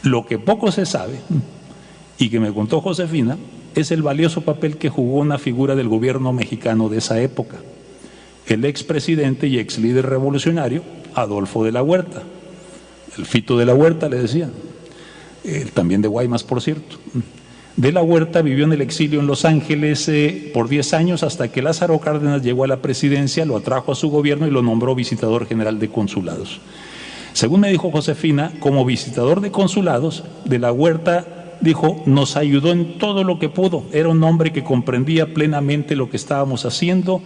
Lo 0.03 0.27
que 0.27 0.39
poco 0.39 0.71
se 0.71 0.87
sabe 0.87 1.21
y 2.19 2.29
que 2.29 2.41
me 2.41 2.53
contó 2.53 2.81
Josefina 2.81 3.39
es 3.75 3.91
el 3.91 4.03
valioso 4.03 4.43
papel 4.43 4.77
que 4.77 4.91
jugó 4.91 5.19
una 5.19 5.39
figura 5.39 5.75
del 5.75 5.89
gobierno 5.89 6.33
mexicano 6.33 6.89
de 6.89 6.99
esa 6.99 7.21
época, 7.21 7.57
el 8.47 8.65
expresidente 8.65 9.47
y 9.47 9.59
ex 9.59 9.79
líder 9.79 10.07
revolucionario 10.07 10.83
Adolfo 11.15 11.65
de 11.65 11.73
la 11.73 11.83
Huerta. 11.83 12.23
El 13.17 13.27
Fito 13.27 13.57
de 13.57 13.67
la 13.67 13.75
Huerta 13.75 14.09
le 14.09 14.21
decía, 14.21 14.51
también 15.73 16.03
de 16.03 16.09
Guaymas, 16.09 16.43
por 16.43 16.61
cierto. 16.61 16.97
De 17.77 17.91
la 17.91 18.03
Huerta 18.03 18.41
vivió 18.41 18.65
en 18.65 18.73
el 18.73 18.81
exilio 18.81 19.19
en 19.19 19.27
Los 19.27 19.45
Ángeles 19.45 20.09
eh, 20.09 20.51
por 20.55 20.69
10 20.69 20.95
años 20.95 21.23
hasta 21.25 21.51
que 21.51 21.61
Lázaro 21.61 21.99
Cárdenas 21.99 22.43
llegó 22.43 22.63
a 22.63 22.69
la 22.69 22.77
presidencia, 22.77 23.45
lo 23.45 23.57
atrajo 23.57 23.91
a 23.91 23.97
su 23.97 24.11
gobierno 24.11 24.47
y 24.47 24.53
lo 24.53 24.63
nombró 24.63 24.95
visitador 24.95 25.47
general 25.47 25.81
de 25.81 25.89
consulados. 25.89 26.61
Según 27.33 27.61
me 27.61 27.71
dijo 27.71 27.91
Josefina, 27.91 28.53
como 28.61 28.85
visitador 28.85 29.41
de 29.41 29.51
consulados, 29.51 30.23
de 30.45 30.61
la 30.61 30.71
Huerta 30.71 31.57
dijo, 31.61 32.01
nos 32.07 32.37
ayudó 32.37 32.71
en 32.71 32.99
todo 32.99 33.25
lo 33.25 33.41
que 33.41 33.49
pudo. 33.49 33.83
Era 33.93 34.09
un 34.09 34.23
hombre 34.23 34.53
que 34.53 34.63
comprendía 34.63 35.35
plenamente 35.35 35.97
lo 35.97 36.11
que 36.11 36.17
estábamos 36.17 36.65
haciendo. 36.65 37.23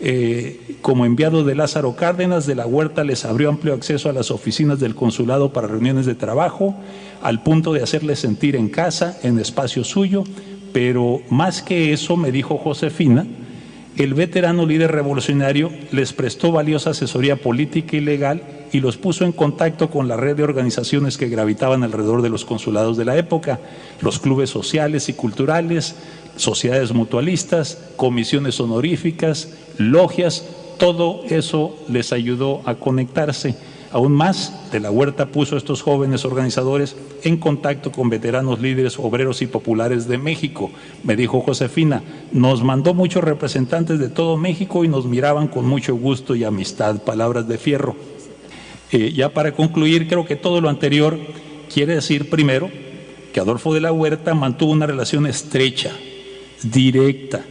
Eh, 0.00 0.76
como 0.80 1.06
enviado 1.06 1.42
de 1.42 1.56
Lázaro 1.56 1.96
Cárdenas, 1.96 2.46
de 2.46 2.54
la 2.54 2.66
Huerta 2.66 3.02
les 3.02 3.24
abrió 3.24 3.48
amplio 3.48 3.74
acceso 3.74 4.08
a 4.08 4.12
las 4.12 4.30
oficinas 4.30 4.78
del 4.78 4.94
consulado 4.94 5.52
para 5.52 5.66
reuniones 5.66 6.06
de 6.06 6.14
trabajo, 6.14 6.76
al 7.20 7.42
punto 7.42 7.72
de 7.72 7.82
hacerles 7.82 8.20
sentir 8.20 8.54
en 8.54 8.68
casa, 8.68 9.18
en 9.22 9.38
espacio 9.38 9.82
suyo. 9.82 10.24
Pero 10.72 11.20
más 11.30 11.62
que 11.62 11.92
eso, 11.92 12.16
me 12.16 12.30
dijo 12.30 12.58
Josefina, 12.58 13.26
el 13.96 14.14
veterano 14.14 14.64
líder 14.64 14.92
revolucionario 14.92 15.72
les 15.90 16.12
prestó 16.12 16.52
valiosa 16.52 16.90
asesoría 16.90 17.34
política 17.34 17.96
y 17.96 18.00
legal 18.00 18.42
y 18.70 18.78
los 18.78 18.96
puso 18.96 19.24
en 19.24 19.32
contacto 19.32 19.90
con 19.90 20.06
la 20.06 20.16
red 20.16 20.36
de 20.36 20.44
organizaciones 20.44 21.16
que 21.16 21.28
gravitaban 21.28 21.82
alrededor 21.82 22.22
de 22.22 22.28
los 22.28 22.44
consulados 22.44 22.96
de 22.96 23.04
la 23.04 23.16
época, 23.16 23.58
los 24.00 24.20
clubes 24.20 24.50
sociales 24.50 25.08
y 25.08 25.14
culturales, 25.14 25.96
sociedades 26.36 26.92
mutualistas, 26.92 27.78
comisiones 27.96 28.60
honoríficas, 28.60 29.48
logias, 29.78 30.44
todo 30.78 31.22
eso 31.28 31.76
les 31.88 32.12
ayudó 32.12 32.62
a 32.64 32.74
conectarse. 32.74 33.56
Aún 33.90 34.12
más, 34.12 34.70
de 34.70 34.80
la 34.80 34.90
Huerta 34.90 35.26
puso 35.26 35.54
a 35.54 35.58
estos 35.58 35.80
jóvenes 35.80 36.26
organizadores 36.26 36.94
en 37.24 37.38
contacto 37.38 37.90
con 37.90 38.10
veteranos 38.10 38.60
líderes 38.60 38.98
obreros 38.98 39.40
y 39.40 39.46
populares 39.46 40.06
de 40.06 40.18
México. 40.18 40.70
Me 41.04 41.16
dijo 41.16 41.40
Josefina, 41.40 42.02
nos 42.30 42.62
mandó 42.62 42.92
muchos 42.92 43.24
representantes 43.24 43.98
de 43.98 44.10
todo 44.10 44.36
México 44.36 44.84
y 44.84 44.88
nos 44.88 45.06
miraban 45.06 45.48
con 45.48 45.66
mucho 45.66 45.96
gusto 45.96 46.36
y 46.36 46.44
amistad. 46.44 47.02
Palabras 47.02 47.48
de 47.48 47.56
fierro. 47.56 47.96
Eh, 48.92 49.12
ya 49.14 49.30
para 49.30 49.52
concluir, 49.52 50.06
creo 50.06 50.26
que 50.26 50.36
todo 50.36 50.60
lo 50.60 50.68
anterior 50.68 51.18
quiere 51.72 51.94
decir 51.94 52.28
primero 52.28 52.70
que 53.32 53.40
Adolfo 53.40 53.72
de 53.72 53.80
la 53.80 53.92
Huerta 53.92 54.34
mantuvo 54.34 54.72
una 54.72 54.86
relación 54.86 55.26
estrecha, 55.26 55.92
directa, 56.62 57.42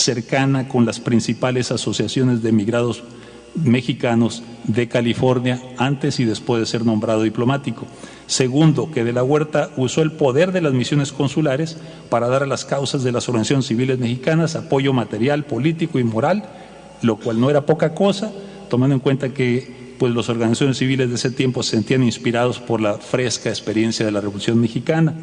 cercana 0.00 0.68
con 0.68 0.84
las 0.84 1.00
principales 1.00 1.70
asociaciones 1.70 2.42
de 2.42 2.50
emigrados 2.50 3.02
mexicanos 3.54 4.42
de 4.64 4.88
California 4.88 5.60
antes 5.78 6.20
y 6.20 6.24
después 6.24 6.60
de 6.60 6.66
ser 6.66 6.84
nombrado 6.84 7.22
diplomático. 7.22 7.86
Segundo, 8.26 8.90
que 8.90 9.04
de 9.04 9.12
la 9.12 9.22
Huerta 9.24 9.70
usó 9.76 10.02
el 10.02 10.12
poder 10.12 10.52
de 10.52 10.60
las 10.60 10.72
misiones 10.72 11.12
consulares 11.12 11.76
para 12.10 12.28
dar 12.28 12.42
a 12.42 12.46
las 12.46 12.64
causas 12.64 13.02
de 13.02 13.12
las 13.12 13.28
organizaciones 13.28 13.66
civiles 13.66 13.98
mexicanas 13.98 14.54
apoyo 14.54 14.92
material, 14.92 15.44
político 15.44 15.98
y 15.98 16.04
moral, 16.04 16.44
lo 17.02 17.16
cual 17.16 17.40
no 17.40 17.50
era 17.50 17.66
poca 17.66 17.94
cosa, 17.94 18.30
tomando 18.68 18.94
en 18.94 19.00
cuenta 19.00 19.30
que 19.30 19.96
pues 19.98 20.14
las 20.14 20.28
organizaciones 20.28 20.78
civiles 20.78 21.08
de 21.08 21.16
ese 21.16 21.30
tiempo 21.30 21.62
se 21.62 21.72
sentían 21.72 22.04
inspirados 22.04 22.60
por 22.60 22.80
la 22.80 22.94
fresca 22.94 23.48
experiencia 23.48 24.06
de 24.06 24.12
la 24.12 24.20
Revolución 24.20 24.60
Mexicana. 24.60 25.14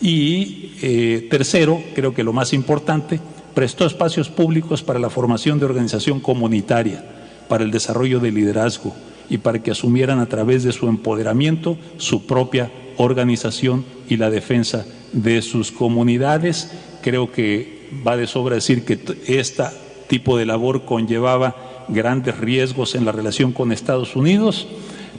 Y 0.00 0.74
eh, 0.82 1.26
tercero, 1.30 1.82
creo 1.94 2.14
que 2.14 2.22
lo 2.22 2.32
más 2.32 2.52
importante, 2.52 3.18
prestó 3.56 3.86
espacios 3.86 4.28
públicos 4.28 4.82
para 4.82 4.98
la 4.98 5.08
formación 5.08 5.58
de 5.58 5.64
organización 5.64 6.20
comunitaria, 6.20 7.02
para 7.48 7.64
el 7.64 7.70
desarrollo 7.70 8.20
de 8.20 8.30
liderazgo 8.30 8.94
y 9.30 9.38
para 9.38 9.62
que 9.62 9.70
asumieran 9.70 10.18
a 10.18 10.26
través 10.26 10.62
de 10.62 10.72
su 10.72 10.88
empoderamiento 10.88 11.78
su 11.96 12.26
propia 12.26 12.70
organización 12.98 13.86
y 14.10 14.18
la 14.18 14.28
defensa 14.28 14.84
de 15.14 15.40
sus 15.40 15.72
comunidades. 15.72 16.70
Creo 17.00 17.32
que 17.32 17.88
va 18.06 18.18
de 18.18 18.26
sobra 18.26 18.56
decir 18.56 18.84
que 18.84 19.00
este 19.26 19.64
tipo 20.06 20.36
de 20.36 20.44
labor 20.44 20.84
conllevaba 20.84 21.86
grandes 21.88 22.36
riesgos 22.36 22.94
en 22.94 23.06
la 23.06 23.12
relación 23.12 23.52
con 23.52 23.72
Estados 23.72 24.16
Unidos, 24.16 24.68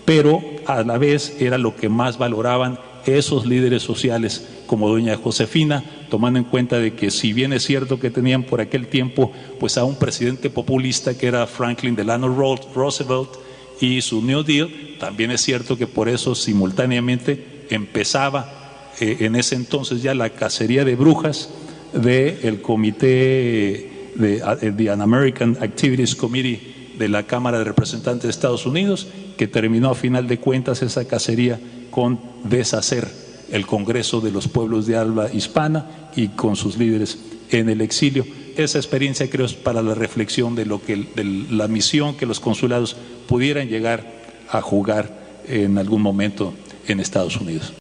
pero 0.05 0.43
a 0.67 0.83
la 0.83 0.99
vez 0.99 1.37
era 1.39 1.57
lo 1.57 1.75
que 1.75 1.89
más 1.89 2.19
valoraban 2.19 2.77
esos 3.07 3.47
líderes 3.47 3.81
sociales 3.81 4.45
como 4.67 4.89
doña 4.89 5.15
Josefina, 5.17 5.83
tomando 6.09 6.37
en 6.37 6.45
cuenta 6.45 6.77
de 6.77 6.93
que 6.93 7.09
si 7.09 7.33
bien 7.33 7.53
es 7.53 7.63
cierto 7.63 7.99
que 7.99 8.11
tenían 8.11 8.43
por 8.43 8.61
aquel 8.61 8.87
tiempo 8.87 9.31
pues 9.59 9.77
a 9.77 9.83
un 9.83 9.95
presidente 9.95 10.49
populista 10.49 11.17
que 11.17 11.27
era 11.27 11.47
Franklin 11.47 11.95
Delano 11.95 12.27
Roosevelt 12.27 13.29
y 13.81 14.01
su 14.01 14.21
New 14.21 14.43
Deal, 14.43 14.69
también 14.99 15.31
es 15.31 15.41
cierto 15.41 15.77
que 15.77 15.87
por 15.87 16.09
eso 16.09 16.35
simultáneamente 16.35 17.65
empezaba 17.69 18.91
eh, 18.99 19.17
en 19.21 19.35
ese 19.35 19.55
entonces 19.55 20.01
ya 20.01 20.13
la 20.13 20.29
cacería 20.29 20.85
de 20.85 20.95
brujas 20.95 21.49
del 21.93 22.61
comité 22.61 24.11
de 24.15 24.41
eh, 24.61 24.73
the 24.75 24.89
American 24.89 25.57
Activities 25.61 26.15
Committee 26.15 26.93
de 26.97 27.07
la 27.07 27.23
Cámara 27.23 27.59
de 27.59 27.63
Representantes 27.63 28.23
de 28.23 28.29
Estados 28.29 28.65
Unidos, 28.65 29.07
que 29.37 29.47
terminó 29.47 29.91
a 29.91 29.95
final 29.95 30.27
de 30.27 30.39
cuentas 30.39 30.81
esa 30.81 31.05
cacería 31.05 31.59
con 31.91 32.19
deshacer 32.43 33.26
el 33.51 33.65
Congreso 33.65 34.21
de 34.21 34.31
los 34.31 34.47
Pueblos 34.47 34.85
de 34.87 34.97
Alba 34.97 35.31
Hispana 35.31 36.09
y 36.15 36.29
con 36.29 36.55
sus 36.55 36.77
líderes 36.77 37.17
en 37.49 37.69
el 37.69 37.81
exilio. 37.81 38.25
Esa 38.57 38.77
experiencia 38.79 39.29
creo 39.29 39.45
es 39.45 39.53
para 39.53 39.81
la 39.81 39.93
reflexión 39.93 40.55
de 40.55 40.65
lo 40.65 40.81
que 40.81 40.95
de 40.95 41.23
la 41.23 41.67
misión 41.67 42.17
que 42.17 42.25
los 42.25 42.39
consulados 42.39 42.95
pudieran 43.27 43.67
llegar 43.67 44.05
a 44.49 44.61
jugar 44.61 45.43
en 45.47 45.77
algún 45.77 46.01
momento 46.01 46.53
en 46.87 46.99
Estados 46.99 47.37
Unidos. 47.37 47.73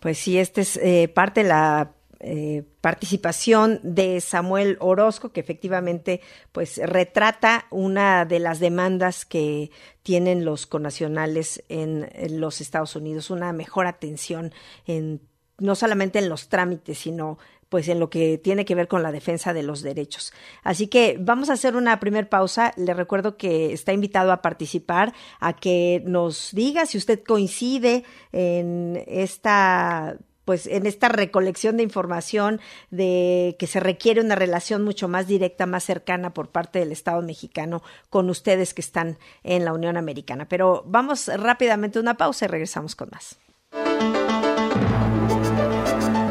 Pues 0.00 0.18
sí, 0.18 0.38
esta 0.38 0.60
es 0.60 0.76
eh, 0.82 1.08
parte 1.08 1.42
de 1.42 1.48
la 1.48 1.92
eh, 2.22 2.64
participación 2.82 3.80
de 3.82 4.20
Samuel 4.20 4.76
Orozco, 4.80 5.32
que 5.32 5.40
efectivamente 5.40 6.20
pues 6.52 6.76
retrata 6.76 7.64
una 7.70 8.26
de 8.26 8.40
las 8.40 8.60
demandas 8.60 9.24
que 9.24 9.70
tienen 10.02 10.44
los 10.44 10.66
conacionales 10.66 11.64
en, 11.70 12.10
los 12.38 12.60
Estados 12.60 12.94
Unidos, 12.94 13.30
una 13.30 13.54
mejor 13.54 13.86
atención 13.86 14.52
en 14.86 15.22
no 15.56 15.74
solamente 15.74 16.18
en 16.18 16.28
los 16.28 16.50
trámites, 16.50 16.98
sino 16.98 17.38
pues 17.70 17.88
en 17.88 17.98
lo 17.98 18.10
que 18.10 18.36
tiene 18.36 18.66
que 18.66 18.74
ver 18.74 18.88
con 18.88 19.02
la 19.02 19.12
defensa 19.12 19.54
de 19.54 19.62
los 19.62 19.80
derechos. 19.80 20.34
Así 20.62 20.88
que 20.88 21.16
vamos 21.18 21.48
a 21.48 21.54
hacer 21.54 21.74
una 21.74 22.00
primer 22.00 22.28
pausa. 22.28 22.74
Le 22.76 22.92
recuerdo 22.92 23.38
que 23.38 23.72
está 23.72 23.94
invitado 23.94 24.32
a 24.32 24.42
participar, 24.42 25.14
a 25.38 25.54
que 25.54 26.02
nos 26.04 26.50
diga 26.52 26.84
si 26.84 26.98
usted 26.98 27.22
coincide 27.22 28.04
en 28.32 29.02
esta 29.06 30.18
pues 30.50 30.66
en 30.66 30.84
esta 30.86 31.08
recolección 31.08 31.76
de 31.76 31.84
información 31.84 32.60
de 32.90 33.54
que 33.60 33.68
se 33.68 33.78
requiere 33.78 34.20
una 34.20 34.34
relación 34.34 34.82
mucho 34.82 35.06
más 35.06 35.28
directa, 35.28 35.64
más 35.64 35.84
cercana 35.84 36.34
por 36.34 36.48
parte 36.48 36.80
del 36.80 36.90
Estado 36.90 37.22
mexicano 37.22 37.84
con 38.08 38.28
ustedes 38.28 38.74
que 38.74 38.80
están 38.80 39.16
en 39.44 39.64
la 39.64 39.72
Unión 39.72 39.96
Americana. 39.96 40.48
Pero 40.48 40.82
vamos 40.88 41.28
rápidamente 41.28 42.00
a 42.00 42.02
una 42.02 42.16
pausa 42.16 42.46
y 42.46 42.48
regresamos 42.48 42.96
con 42.96 43.10
más. 43.12 43.38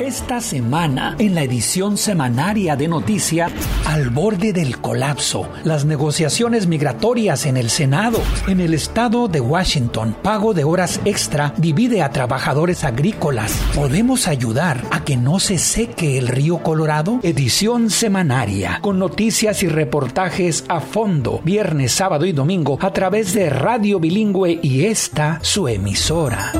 Esta 0.09 0.41
semana, 0.41 1.15
en 1.19 1.35
la 1.35 1.43
edición 1.43 1.95
semanaria 1.95 2.75
de 2.75 2.87
Noticias, 2.87 3.51
al 3.85 4.09
borde 4.09 4.53
del 4.53 4.79
colapso, 4.79 5.47
las 5.63 5.85
negociaciones 5.85 6.65
migratorias 6.65 7.45
en 7.45 7.57
el 7.57 7.69
Senado, 7.69 8.19
en 8.47 8.59
el 8.59 8.73
estado 8.73 9.27
de 9.27 9.39
Washington, 9.39 10.15
pago 10.23 10.55
de 10.55 10.63
horas 10.63 10.99
extra 11.05 11.53
divide 11.57 12.01
a 12.01 12.09
trabajadores 12.09 12.85
agrícolas. 12.85 13.51
¿Podemos 13.75 14.27
ayudar 14.27 14.83
a 14.89 15.03
que 15.03 15.15
no 15.15 15.39
se 15.39 15.59
seque 15.59 16.17
el 16.17 16.27
río 16.27 16.63
Colorado? 16.63 17.19
Edición 17.21 17.91
semanaria, 17.91 18.79
con 18.81 18.97
noticias 18.97 19.61
y 19.61 19.67
reportajes 19.67 20.65
a 20.69 20.79
fondo, 20.79 21.39
viernes, 21.43 21.91
sábado 21.91 22.25
y 22.25 22.31
domingo, 22.31 22.79
a 22.81 22.91
través 22.93 23.35
de 23.35 23.51
Radio 23.51 23.99
Bilingüe 23.99 24.57
y 24.63 24.85
esta, 24.85 25.37
su 25.43 25.67
emisora. 25.67 26.51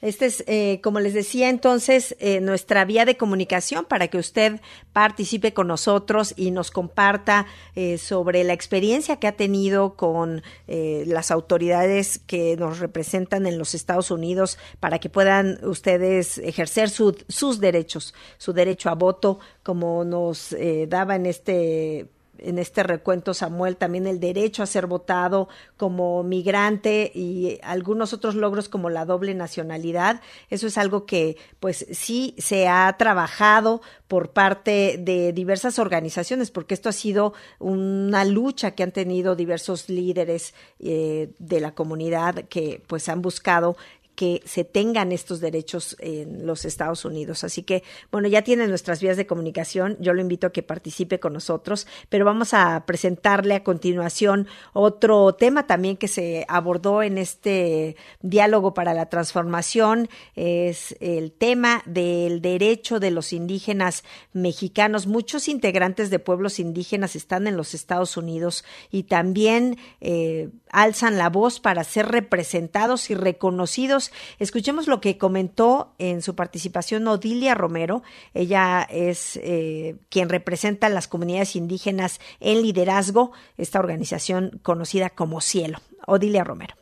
Este 0.00 0.26
es, 0.26 0.44
eh, 0.46 0.80
como 0.80 1.00
les 1.00 1.12
decía 1.12 1.48
entonces, 1.48 2.14
eh, 2.20 2.40
nuestra 2.40 2.84
vía 2.84 3.04
de 3.04 3.16
comunicación 3.16 3.84
para 3.84 4.06
que 4.06 4.18
usted 4.18 4.60
participe 4.92 5.52
con 5.52 5.66
nosotros 5.66 6.34
y 6.36 6.52
nos 6.52 6.70
comparta 6.70 7.46
eh, 7.74 7.98
sobre 7.98 8.44
la 8.44 8.52
experiencia 8.52 9.16
que 9.16 9.26
ha 9.26 9.36
tenido 9.36 9.94
con 9.94 10.42
las 10.68 11.30
autoridades 11.30 12.18
que 12.18 12.56
nos 12.56 12.78
representan 12.78 13.46
en 13.46 13.58
los 13.58 13.74
Estados 13.74 14.10
Unidos 14.10 14.58
para 14.80 14.98
que 14.98 15.08
puedan 15.08 15.58
ustedes 15.64 16.38
ejercer 16.38 16.90
sus 16.90 17.60
derechos, 17.60 18.14
su 18.36 18.52
derecho 18.52 18.90
a 18.90 18.94
voto, 18.94 19.38
como 19.62 20.04
nos 20.04 20.54
daba 20.88 21.16
en 21.16 21.26
este 21.26 22.06
en 22.38 22.58
este 22.58 22.82
recuento 22.82 23.34
Samuel 23.34 23.76
también 23.76 24.06
el 24.06 24.20
derecho 24.20 24.62
a 24.62 24.66
ser 24.66 24.86
votado 24.86 25.48
como 25.76 26.22
migrante 26.22 27.10
y 27.14 27.58
algunos 27.62 28.12
otros 28.12 28.34
logros 28.34 28.68
como 28.68 28.90
la 28.90 29.04
doble 29.04 29.34
nacionalidad. 29.34 30.20
Eso 30.50 30.66
es 30.66 30.78
algo 30.78 31.06
que 31.06 31.36
pues 31.60 31.86
sí 31.90 32.34
se 32.38 32.68
ha 32.68 32.94
trabajado 32.98 33.80
por 34.08 34.30
parte 34.30 34.96
de 34.98 35.32
diversas 35.32 35.78
organizaciones 35.78 36.50
porque 36.50 36.74
esto 36.74 36.88
ha 36.88 36.92
sido 36.92 37.34
una 37.58 38.24
lucha 38.24 38.72
que 38.72 38.82
han 38.82 38.92
tenido 38.92 39.36
diversos 39.36 39.88
líderes 39.88 40.54
eh, 40.80 41.30
de 41.38 41.60
la 41.60 41.74
comunidad 41.74 42.44
que 42.48 42.82
pues 42.86 43.08
han 43.08 43.22
buscado 43.22 43.76
que 44.18 44.42
se 44.44 44.64
tengan 44.64 45.12
estos 45.12 45.38
derechos 45.38 45.94
en 46.00 46.44
los 46.44 46.64
Estados 46.64 47.04
Unidos. 47.04 47.44
Así 47.44 47.62
que, 47.62 47.84
bueno, 48.10 48.26
ya 48.26 48.42
tienen 48.42 48.68
nuestras 48.68 49.00
vías 49.00 49.16
de 49.16 49.28
comunicación. 49.28 49.96
Yo 50.00 50.12
lo 50.12 50.20
invito 50.20 50.48
a 50.48 50.52
que 50.52 50.64
participe 50.64 51.20
con 51.20 51.34
nosotros, 51.34 51.86
pero 52.08 52.24
vamos 52.24 52.52
a 52.52 52.82
presentarle 52.84 53.54
a 53.54 53.62
continuación 53.62 54.48
otro 54.72 55.36
tema 55.36 55.68
también 55.68 55.96
que 55.96 56.08
se 56.08 56.44
abordó 56.48 57.04
en 57.04 57.16
este 57.16 57.94
diálogo 58.20 58.74
para 58.74 58.92
la 58.92 59.08
transformación. 59.08 60.08
Es 60.34 60.96
el 60.98 61.30
tema 61.30 61.84
del 61.86 62.42
derecho 62.42 62.98
de 62.98 63.12
los 63.12 63.32
indígenas 63.32 64.02
mexicanos. 64.32 65.06
Muchos 65.06 65.46
integrantes 65.46 66.10
de 66.10 66.18
pueblos 66.18 66.58
indígenas 66.58 67.14
están 67.14 67.46
en 67.46 67.56
los 67.56 67.72
Estados 67.72 68.16
Unidos 68.16 68.64
y 68.90 69.04
también 69.04 69.78
eh, 70.00 70.48
alzan 70.72 71.18
la 71.18 71.30
voz 71.30 71.60
para 71.60 71.84
ser 71.84 72.08
representados 72.08 73.10
y 73.10 73.14
reconocidos 73.14 74.07
Escuchemos 74.38 74.86
lo 74.86 75.00
que 75.00 75.18
comentó 75.18 75.94
en 75.98 76.22
su 76.22 76.34
participación 76.34 77.06
Odilia 77.08 77.54
Romero. 77.54 78.02
Ella 78.34 78.86
es 78.90 79.38
eh, 79.42 79.96
quien 80.08 80.28
representa 80.28 80.88
a 80.88 80.90
las 80.90 81.08
comunidades 81.08 81.56
indígenas 81.56 82.20
en 82.40 82.62
liderazgo, 82.62 83.32
esta 83.56 83.78
organización 83.78 84.60
conocida 84.62 85.10
como 85.10 85.40
Cielo. 85.40 85.78
Odilia 86.06 86.44
Romero. 86.44 86.74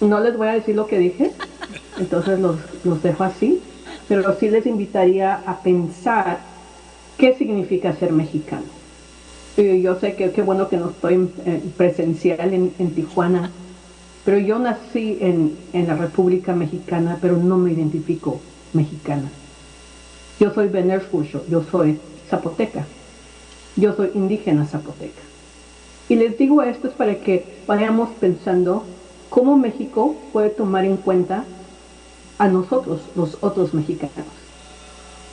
no 0.00 0.20
les 0.20 0.36
voy 0.36 0.48
a 0.48 0.52
decir 0.52 0.76
lo 0.76 0.86
que 0.86 0.98
dije, 0.98 1.32
entonces 1.98 2.38
los, 2.38 2.56
los 2.84 3.02
dejo 3.02 3.24
así, 3.24 3.60
pero 4.08 4.36
sí 4.38 4.48
les 4.48 4.66
invitaría 4.66 5.34
a 5.34 5.60
pensar 5.60 6.38
qué 7.18 7.34
significa 7.34 7.92
ser 7.94 8.12
mexicano. 8.12 8.78
Yo 9.56 9.98
sé 9.98 10.14
que 10.14 10.30
qué 10.30 10.40
bueno 10.40 10.68
que 10.68 10.76
no 10.76 10.90
estoy 10.90 11.28
presencial 11.76 12.54
en, 12.54 12.94
Tijuana, 12.94 13.50
pero 14.24 14.38
yo 14.38 14.58
nací 14.60 15.18
en, 15.20 15.56
en, 15.72 15.88
la 15.88 15.96
República 15.96 16.54
Mexicana, 16.54 17.18
pero 17.20 17.36
no 17.36 17.58
me 17.58 17.72
identifico 17.72 18.40
mexicana. 18.72 19.28
Yo 20.38 20.54
soy 20.54 20.68
Benerfucho, 20.68 21.44
yo 21.50 21.64
soy 21.64 21.98
zapoteca, 22.30 22.86
yo 23.74 23.96
soy 23.96 24.12
indígena 24.14 24.64
zapoteca. 24.64 25.22
Y 26.08 26.14
les 26.14 26.38
digo 26.38 26.62
esto 26.62 26.86
es 26.86 26.94
para 26.94 27.16
que 27.16 27.44
vayamos 27.66 28.10
pensando 28.20 28.84
cómo 29.28 29.56
México 29.56 30.14
puede 30.32 30.50
tomar 30.50 30.84
en 30.84 30.98
cuenta 30.98 31.44
a 32.38 32.48
nosotros, 32.48 33.00
los 33.16 33.38
otros 33.40 33.74
mexicanos, 33.74 34.12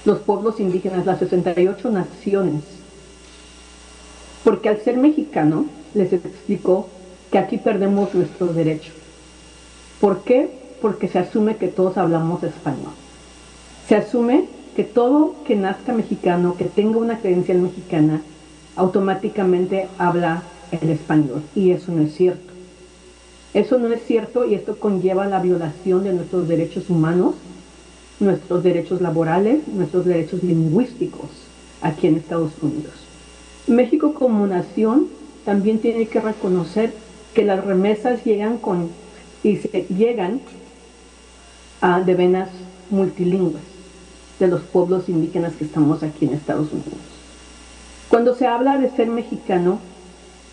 los 0.05 0.19
pueblos 0.19 0.59
indígenas, 0.59 1.05
las 1.05 1.19
68 1.19 1.89
naciones. 1.91 2.63
Porque 4.43 4.69
al 4.69 4.81
ser 4.81 4.97
mexicano, 4.97 5.65
les 5.93 6.13
explico 6.13 6.89
que 7.31 7.37
aquí 7.37 7.57
perdemos 7.57 8.13
nuestros 8.13 8.55
derechos. 8.55 8.93
¿Por 9.99 10.23
qué? 10.23 10.49
Porque 10.81 11.07
se 11.07 11.19
asume 11.19 11.57
que 11.57 11.67
todos 11.67 11.97
hablamos 11.97 12.43
español. 12.43 12.91
Se 13.87 13.95
asume 13.95 14.45
que 14.75 14.83
todo 14.83 15.35
que 15.45 15.55
nazca 15.55 15.93
mexicano, 15.93 16.55
que 16.57 16.65
tenga 16.65 16.97
una 16.97 17.19
credencial 17.19 17.59
mexicana, 17.59 18.21
automáticamente 18.75 19.87
habla 19.97 20.43
el 20.71 20.89
español. 20.89 21.43
Y 21.55 21.71
eso 21.71 21.91
no 21.91 22.03
es 22.03 22.13
cierto. 22.13 22.44
Eso 23.55 23.79
no 23.79 23.87
es 23.87 24.05
cierto 24.05 24.45
y 24.45 24.53
esto 24.53 24.77
conlleva 24.77 25.27
la 25.27 25.39
violación 25.39 26.03
de 26.03 26.11
nuestros 26.11 26.45
derechos 26.49 26.89
humanos, 26.89 27.35
nuestros 28.19 28.63
derechos 28.63 28.99
laborales, 28.99 29.65
nuestros 29.69 30.03
derechos 30.03 30.43
lingüísticos 30.43 31.29
aquí 31.81 32.07
en 32.07 32.17
Estados 32.17 32.51
Unidos. 32.61 32.91
México 33.67 34.13
como 34.13 34.45
nación 34.45 35.07
también 35.45 35.79
tiene 35.79 36.05
que 36.07 36.19
reconocer 36.19 36.93
que 37.33 37.45
las 37.45 37.63
remesas 37.63 38.25
llegan 38.25 38.57
con 38.57 38.89
y 39.41 39.55
se 39.55 39.83
llegan 39.83 40.41
a, 41.79 42.01
de 42.01 42.13
venas 42.13 42.49
multilingües 42.89 43.63
de 44.37 44.49
los 44.49 44.63
pueblos 44.63 45.07
indígenas 45.07 45.53
que 45.53 45.63
estamos 45.63 46.03
aquí 46.03 46.25
en 46.25 46.33
Estados 46.33 46.73
Unidos. 46.73 46.99
Cuando 48.09 48.35
se 48.35 48.47
habla 48.47 48.77
de 48.79 48.89
ser 48.89 49.07
mexicano, 49.07 49.79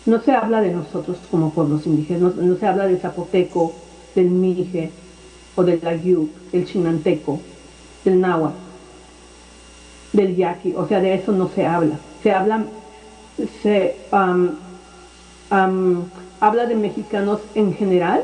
no 0.05 0.21
se 0.21 0.31
habla 0.31 0.61
de 0.61 0.71
nosotros 0.71 1.17
como 1.31 1.51
pueblos 1.51 1.85
indígenas, 1.85 2.35
no, 2.35 2.55
se 2.57 2.67
habla 2.67 2.87
del 2.87 2.99
zapoteco, 2.99 3.73
del 4.15 4.29
mije 4.29 4.91
o 5.55 5.63
del 5.63 5.85
ayú, 5.87 6.29
del 6.51 6.65
chinanteco, 6.65 7.39
del 8.03 8.19
náhuatl, 8.19 8.55
del 10.11 10.35
yaqui, 10.35 10.73
o 10.75 10.87
sea, 10.87 10.99
de 10.99 11.13
eso 11.15 11.31
no 11.31 11.49
se 11.49 11.65
habla. 11.65 11.97
Se 12.21 12.31
habla, 12.31 12.65
se 13.61 13.95
habla 16.39 16.65
de 16.65 16.75
mexicanos 16.75 17.39
en 17.55 17.73
general 17.73 18.23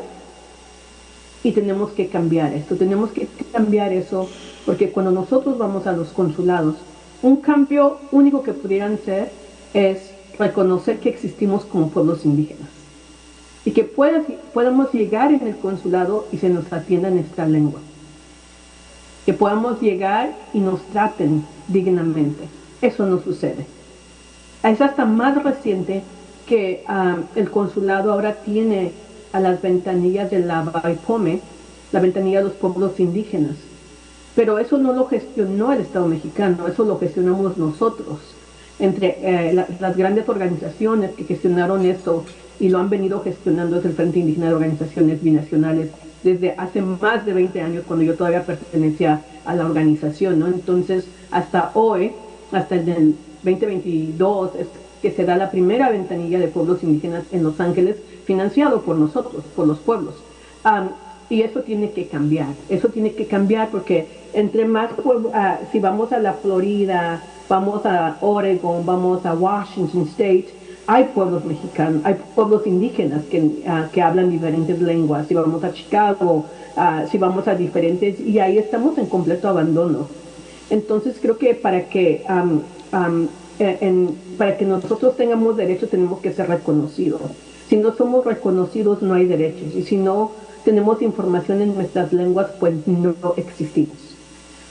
y 1.43 1.51
tenemos 1.51 1.91
que 1.91 2.07
cambiar 2.07 2.53
esto, 2.53 2.75
tenemos 2.75 3.11
que 3.11 3.27
cambiar 3.51 3.93
eso 3.93 4.29
porque 4.65 4.91
cuando 4.91 5.11
nosotros 5.11 5.57
vamos 5.57 5.87
a 5.87 5.93
los 5.93 6.09
consulados, 6.09 6.75
un 7.21 7.37
cambio 7.37 7.97
único 8.11 8.43
que 8.43 8.53
pudieran 8.53 8.99
ser 9.03 9.31
es 9.73 10.11
reconocer 10.39 10.99
que 10.99 11.09
existimos 11.09 11.65
como 11.65 11.89
pueblos 11.89 12.25
indígenas. 12.25 12.69
y 13.65 13.71
que 13.71 13.83
podamos 13.83 14.91
llegar 14.93 15.33
en 15.33 15.45
el 15.45 15.55
consulado 15.57 16.25
y 16.31 16.37
se 16.37 16.49
nos 16.49 16.71
atienda 16.71 17.09
en 17.09 17.19
esta 17.19 17.45
lengua. 17.45 17.81
Que 19.25 19.33
podamos 19.33 19.81
llegar 19.81 20.33
y 20.53 20.59
nos 20.59 20.81
traten 20.87 21.43
dignamente. 21.67 22.47
Eso 22.81 23.05
no 23.05 23.19
sucede. 23.19 23.67
Es 24.63 24.79
hasta 24.81 25.05
más 25.05 25.43
reciente 25.43 26.03
que 26.47 26.83
ah, 26.87 27.17
el 27.35 27.51
consulado 27.51 28.13
ahora 28.13 28.35
tiene 28.35 28.93
a 29.33 29.39
las 29.39 29.61
ventanillas 29.61 30.31
de 30.31 30.39
la 30.39 30.61
Baipome, 30.61 31.41
la 31.91 31.99
ventanilla 31.99 32.39
de 32.39 32.45
los 32.45 32.53
pueblos 32.53 32.99
indígenas. 32.99 33.57
Pero 34.35 34.57
eso 34.57 34.77
no 34.77 34.93
lo 34.93 35.05
gestionó 35.05 35.73
el 35.73 35.81
Estado 35.81 36.07
mexicano, 36.07 36.67
eso 36.67 36.85
lo 36.85 36.97
gestionamos 36.97 37.57
nosotros. 37.57 38.19
Entre 38.79 39.17
eh, 39.21 39.65
las 39.79 39.97
grandes 39.97 40.27
organizaciones 40.29 41.11
que 41.11 41.25
gestionaron 41.25 41.85
esto 41.85 42.23
y 42.59 42.69
lo 42.69 42.79
han 42.79 42.89
venido 42.89 43.21
gestionando 43.21 43.79
es 43.79 43.85
el 43.85 43.93
Frente 43.93 44.19
Indígena 44.19 44.47
de 44.47 44.53
Organizaciones 44.53 45.21
Binacionales 45.21 45.89
desde 46.23 46.51
hace 46.57 46.81
más 46.81 47.25
de 47.25 47.33
20 47.33 47.61
años 47.61 47.83
cuando 47.87 48.05
yo 48.05 48.15
todavía 48.15 48.45
pertenecía 48.45 49.21
a 49.45 49.55
la 49.55 49.65
organización, 49.65 50.39
¿no? 50.39 50.47
Entonces, 50.47 51.05
hasta 51.31 51.71
hoy, 51.73 52.11
hasta 52.51 52.75
el 52.75 53.15
2022, 53.43 54.55
es 54.55 54.67
que 55.01 55.11
se 55.11 55.25
da 55.25 55.37
la 55.37 55.49
primera 55.49 55.89
ventanilla 55.89 56.39
de 56.39 56.47
pueblos 56.47 56.83
indígenas 56.83 57.23
en 57.31 57.43
Los 57.43 57.59
Ángeles, 57.59 57.97
financiado 58.25 58.81
por 58.81 58.97
nosotros, 58.97 59.43
por 59.55 59.65
los 59.65 59.79
pueblos. 59.79 60.15
Y 61.29 61.41
eso 61.41 61.61
tiene 61.61 61.91
que 61.91 62.07
cambiar, 62.07 62.47
eso 62.69 62.89
tiene 62.89 63.13
que 63.13 63.27
cambiar 63.27 63.69
porque 63.69 64.07
entre 64.33 64.65
más, 64.65 64.91
uh, 65.03 65.29
si 65.71 65.79
vamos 65.79 66.11
a 66.11 66.19
la 66.19 66.33
Florida, 66.33 67.23
vamos 67.47 67.85
a 67.85 68.17
Oregon, 68.21 68.85
vamos 68.85 69.25
a 69.25 69.33
Washington 69.33 70.07
State, 70.09 70.47
hay 70.87 71.05
pueblos 71.13 71.45
mexicanos, 71.45 72.01
hay 72.03 72.15
pueblos 72.35 72.65
indígenas 72.65 73.23
que, 73.25 73.63
ah, 73.67 73.89
que 73.91 74.01
hablan 74.01 74.31
diferentes 74.31 74.81
lenguas. 74.81 75.27
Si 75.27 75.35
vamos 75.35 75.63
a 75.63 75.71
Chicago, 75.71 76.45
ah, 76.75 77.05
si 77.09 77.17
vamos 77.17 77.47
a 77.47 77.53
diferentes, 77.53 78.19
y 78.19 78.39
ahí 78.39 78.57
estamos 78.57 78.97
en 78.97 79.05
completo 79.05 79.47
abandono. 79.47 80.07
Entonces 80.69 81.17
creo 81.21 81.37
que 81.37 81.53
para 81.53 81.89
que, 81.89 82.23
eh, 83.59 84.07
para 84.37 84.57
que 84.57 84.65
nosotros 84.65 85.15
tengamos 85.15 85.57
derechos 85.57 85.89
tenemos 85.89 86.21
que 86.21 86.33
ser 86.33 86.47
reconocidos. 86.47 87.21
Si 87.67 87.77
no 87.77 87.95
somos 87.95 88.25
reconocidos 88.25 89.03
no 89.03 89.13
hay 89.13 89.25
derechos. 89.25 89.75
Y 89.75 89.83
si 89.83 89.97
no 89.97 90.31
tenemos 90.63 91.01
información 91.01 91.61
en 91.61 91.75
nuestras 91.75 92.13
lenguas, 92.13 92.47
pues 92.59 92.75
no 92.87 93.15
existimos. 93.37 93.97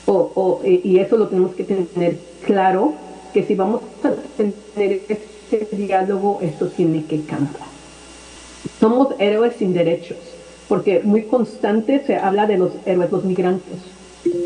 O, 0.07 0.63
y 0.65 0.99
eso 0.99 1.19
lo 1.19 1.29
tenemos 1.29 1.55
que 1.55 1.65
tener 1.65 2.17
claro, 2.47 2.95
que 3.35 3.45
si 3.45 3.55
vamos 3.55 3.83
a 4.03 4.13
tener 4.37 5.03
este 5.09 5.77
diálogo, 5.77 6.39
esto 6.41 6.69
tiene 6.69 7.05
que 7.05 7.23
cambiar. 7.23 7.69
Somos 8.81 9.09
héroes 9.19 9.57
sin 9.59 9.75
derechos, 9.75 10.17
porque 10.67 11.01
muy 11.05 11.25
constante 11.25 12.03
se 12.07 12.17
habla 12.17 12.47
de 12.47 12.57
los 12.57 12.73
héroes, 12.87 13.13
los 13.13 13.25
migrantes, 13.25 13.77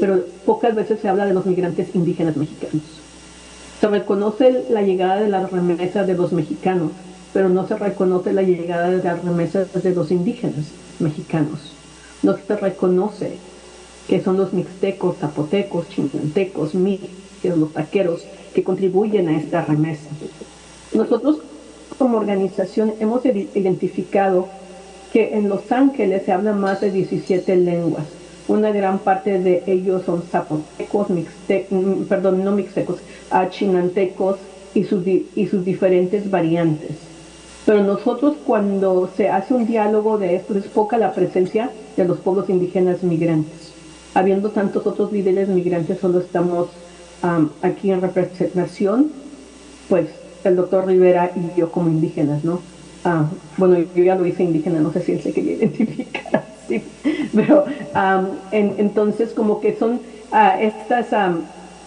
pero 0.00 0.24
pocas 0.44 0.74
veces 0.74 0.98
se 1.00 1.08
habla 1.08 1.26
de 1.26 1.34
los 1.34 1.46
migrantes 1.46 1.94
indígenas 1.94 2.36
mexicanos. 2.36 2.82
Se 3.80 3.86
reconoce 3.86 4.64
la 4.68 4.82
llegada 4.82 5.20
de 5.20 5.28
las 5.28 5.50
remesas 5.50 6.08
de 6.08 6.14
los 6.14 6.32
mexicanos, 6.32 6.90
pero 7.32 7.48
no 7.48 7.68
se 7.68 7.76
reconoce 7.76 8.32
la 8.32 8.42
llegada 8.42 8.90
de 8.90 9.02
las 9.02 9.24
remesas 9.24 9.68
de 9.80 9.94
los 9.94 10.10
indígenas 10.10 10.66
mexicanos. 11.00 11.72
No 12.22 12.36
se 12.36 12.56
reconoce 12.56 13.32
que 14.08 14.20
son 14.20 14.36
los 14.36 14.52
mixtecos, 14.52 15.16
zapotecos, 15.18 15.88
chinantecos, 15.88 16.72
son 16.72 17.60
los 17.60 17.72
taqueros, 17.72 18.24
que 18.54 18.62
contribuyen 18.62 19.28
a 19.28 19.38
esta 19.38 19.64
remesa. 19.64 20.08
Nosotros 20.92 21.38
como 21.98 22.18
organización 22.18 22.94
hemos 23.00 23.24
identificado 23.24 24.48
que 25.12 25.34
en 25.34 25.48
Los 25.48 25.70
Ángeles 25.70 26.22
se 26.24 26.32
habla 26.32 26.52
más 26.52 26.80
de 26.80 26.90
17 26.90 27.56
lenguas. 27.56 28.04
Una 28.48 28.70
gran 28.70 28.98
parte 28.98 29.38
de 29.38 29.62
ellos 29.66 30.02
son 30.04 30.22
zapotecos, 30.22 31.10
mixtecos, 31.10 31.78
perdón, 32.08 32.44
no 32.44 32.52
mixtecos, 32.52 32.98
chinantecos 33.50 34.38
y 34.74 34.84
sus, 34.84 35.06
y 35.06 35.46
sus 35.50 35.64
diferentes 35.64 36.30
variantes. 36.30 37.11
Pero 37.64 37.82
nosotros 37.82 38.34
cuando 38.44 39.08
se 39.16 39.28
hace 39.28 39.54
un 39.54 39.66
diálogo 39.66 40.18
de 40.18 40.34
esto 40.36 40.56
es 40.58 40.64
poca 40.64 40.98
la 40.98 41.12
presencia 41.12 41.70
de 41.96 42.04
los 42.04 42.18
pueblos 42.18 42.50
indígenas 42.50 43.02
migrantes. 43.02 43.72
Habiendo 44.14 44.50
tantos 44.50 44.86
otros 44.86 45.12
líderes 45.12 45.48
migrantes, 45.48 46.00
solo 46.00 46.18
estamos 46.20 46.68
aquí 47.62 47.92
en 47.92 48.00
representación, 48.00 49.12
pues 49.88 50.08
el 50.42 50.56
doctor 50.56 50.86
Rivera 50.86 51.30
y 51.36 51.58
yo 51.58 51.70
como 51.70 51.88
indígenas, 51.88 52.44
¿no? 52.44 52.60
Ah, 53.04 53.26
bueno, 53.56 53.78
yo 53.94 54.04
ya 54.04 54.14
lo 54.14 54.26
hice 54.26 54.42
indígena, 54.42 54.80
no 54.80 54.92
sé 54.92 55.02
si 55.02 55.12
él 55.12 55.22
se 55.22 55.32
quería 55.32 55.54
identificar 55.54 56.44
así, 56.64 56.82
pero 57.34 57.64
entonces 58.50 59.30
como 59.30 59.60
que 59.60 59.76
son 59.76 60.00
ah, 60.30 60.60
estas, 60.60 61.08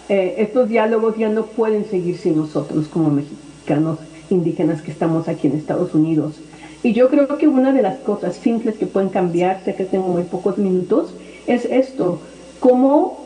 eh, 0.08 0.34
estos 0.38 0.68
diálogos 0.68 1.16
ya 1.16 1.28
no 1.28 1.46
pueden 1.46 1.84
seguir 1.86 2.18
sin 2.18 2.36
nosotros 2.36 2.88
como 2.88 3.10
mexicanos 3.10 3.98
indígenas 4.30 4.82
que 4.82 4.90
estamos 4.90 5.28
aquí 5.28 5.46
en 5.46 5.54
Estados 5.54 5.94
Unidos. 5.94 6.34
Y 6.82 6.92
yo 6.92 7.08
creo 7.08 7.38
que 7.38 7.48
una 7.48 7.72
de 7.72 7.82
las 7.82 7.98
cosas 7.98 8.36
simples 8.36 8.76
que 8.76 8.86
pueden 8.86 9.08
cambiar, 9.08 9.62
sé 9.64 9.74
que 9.74 9.84
tengo 9.84 10.08
muy 10.08 10.22
pocos 10.24 10.58
minutos, 10.58 11.14
es 11.46 11.64
esto, 11.64 12.20
cómo 12.60 13.18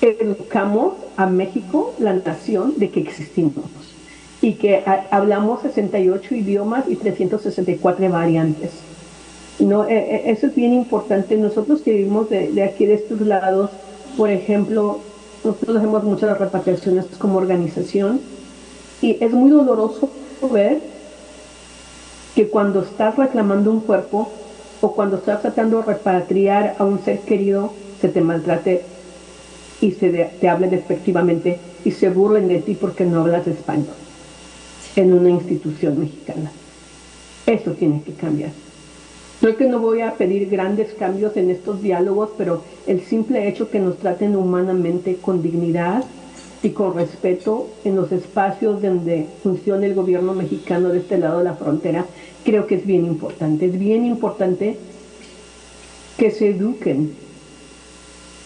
educamos 0.00 0.94
a 1.16 1.26
México, 1.26 1.94
la 1.98 2.14
nación, 2.14 2.74
de 2.76 2.90
que 2.90 3.00
existimos 3.00 3.64
y 4.42 4.54
que 4.54 4.82
hablamos 5.10 5.62
68 5.62 6.34
idiomas 6.34 6.84
y 6.88 6.96
364 6.96 8.10
variantes. 8.10 8.70
No, 9.58 9.88
e, 9.88 9.96
e, 9.96 10.30
eso 10.30 10.46
es 10.46 10.54
bien 10.54 10.72
importante. 10.72 11.36
Nosotros 11.36 11.80
que 11.80 11.92
vivimos 11.92 12.28
de, 12.28 12.62
aquí, 12.62 12.86
de 12.86 12.94
estos 12.94 13.20
lados, 13.22 13.70
por 14.16 14.30
ejemplo, 14.30 15.00
nosotros 15.42 15.78
hacemos 15.78 16.04
muchas 16.04 16.38
repatriaciones 16.38 17.06
como 17.18 17.38
organización 17.38 18.20
y 19.02 19.16
es 19.22 19.32
muy 19.32 19.50
doloroso 19.50 20.10
ver 20.52 20.80
que 22.34 22.48
cuando 22.48 22.82
estás 22.82 23.16
reclamando 23.16 23.70
un 23.70 23.80
cuerpo 23.80 24.30
o 24.80 24.92
cuando 24.92 25.16
estás 25.16 25.42
tratando 25.42 25.78
de 25.78 25.84
repatriar 25.84 26.76
a 26.78 26.84
un 26.84 27.02
ser 27.02 27.20
querido, 27.20 27.72
se 28.00 28.08
te 28.08 28.20
maltrate 28.20 28.82
y 29.80 29.92
se 29.92 30.10
te 30.10 30.48
hable 30.48 30.68
despectivamente 30.68 31.58
y 31.84 31.90
se 31.92 32.10
burlen 32.10 32.48
de 32.48 32.60
ti 32.60 32.74
porque 32.74 33.04
no 33.04 33.20
hablas 33.20 33.46
español 33.46 33.94
en 34.96 35.12
una 35.12 35.30
institución 35.30 35.98
mexicana. 35.98 36.50
Eso 37.46 37.72
tiene 37.72 38.02
que 38.02 38.12
cambiar. 38.12 38.50
Creo 39.40 39.56
que 39.56 39.68
no 39.68 39.78
voy 39.78 40.00
a 40.00 40.14
pedir 40.14 40.48
grandes 40.48 40.94
cambios 40.94 41.36
en 41.36 41.50
estos 41.50 41.82
diálogos, 41.82 42.30
pero 42.38 42.62
el 42.86 43.02
simple 43.02 43.46
hecho 43.48 43.70
que 43.70 43.78
nos 43.78 43.98
traten 43.98 44.34
humanamente 44.34 45.16
con 45.16 45.42
dignidad 45.42 46.04
y 46.62 46.70
con 46.70 46.94
respeto 46.94 47.68
en 47.84 47.96
los 47.96 48.10
espacios 48.12 48.82
donde 48.82 49.26
funciona 49.42 49.86
el 49.86 49.94
gobierno 49.94 50.34
mexicano 50.34 50.88
de 50.88 50.98
este 50.98 51.18
lado 51.18 51.38
de 51.38 51.44
la 51.44 51.54
frontera, 51.54 52.06
creo 52.44 52.66
que 52.66 52.76
es 52.76 52.86
bien 52.86 53.04
importante. 53.04 53.66
Es 53.66 53.78
bien 53.78 54.04
importante 54.04 54.76
que 56.16 56.30
se 56.30 56.50
eduquen 56.50 57.14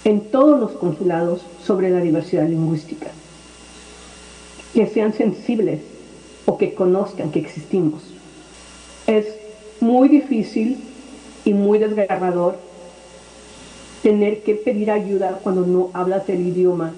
en 0.05 0.21
todos 0.31 0.59
los 0.59 0.73
consulados 0.73 1.43
sobre 1.65 1.91
la 1.91 2.01
diversidad 2.01 2.49
lingüística, 2.49 3.09
que 4.75 4.87
sean 4.87 5.13
sensibles 5.13 5.81
o 6.47 6.59
que 6.59 6.75
conozcan 6.75 7.31
que 7.31 7.41
existimos. 7.41 8.03
Es 9.07 9.27
muy 9.81 10.09
difícil 10.09 10.79
y 11.45 11.53
muy 11.53 11.79
desgarrador 11.79 12.57
tener 14.03 14.43
que 14.43 14.55
pedir 14.55 14.91
ayuda 14.91 15.41
cuando 15.43 15.67
no 15.67 15.91
hablas 15.93 16.29
el 16.29 16.47
idioma 16.47 16.93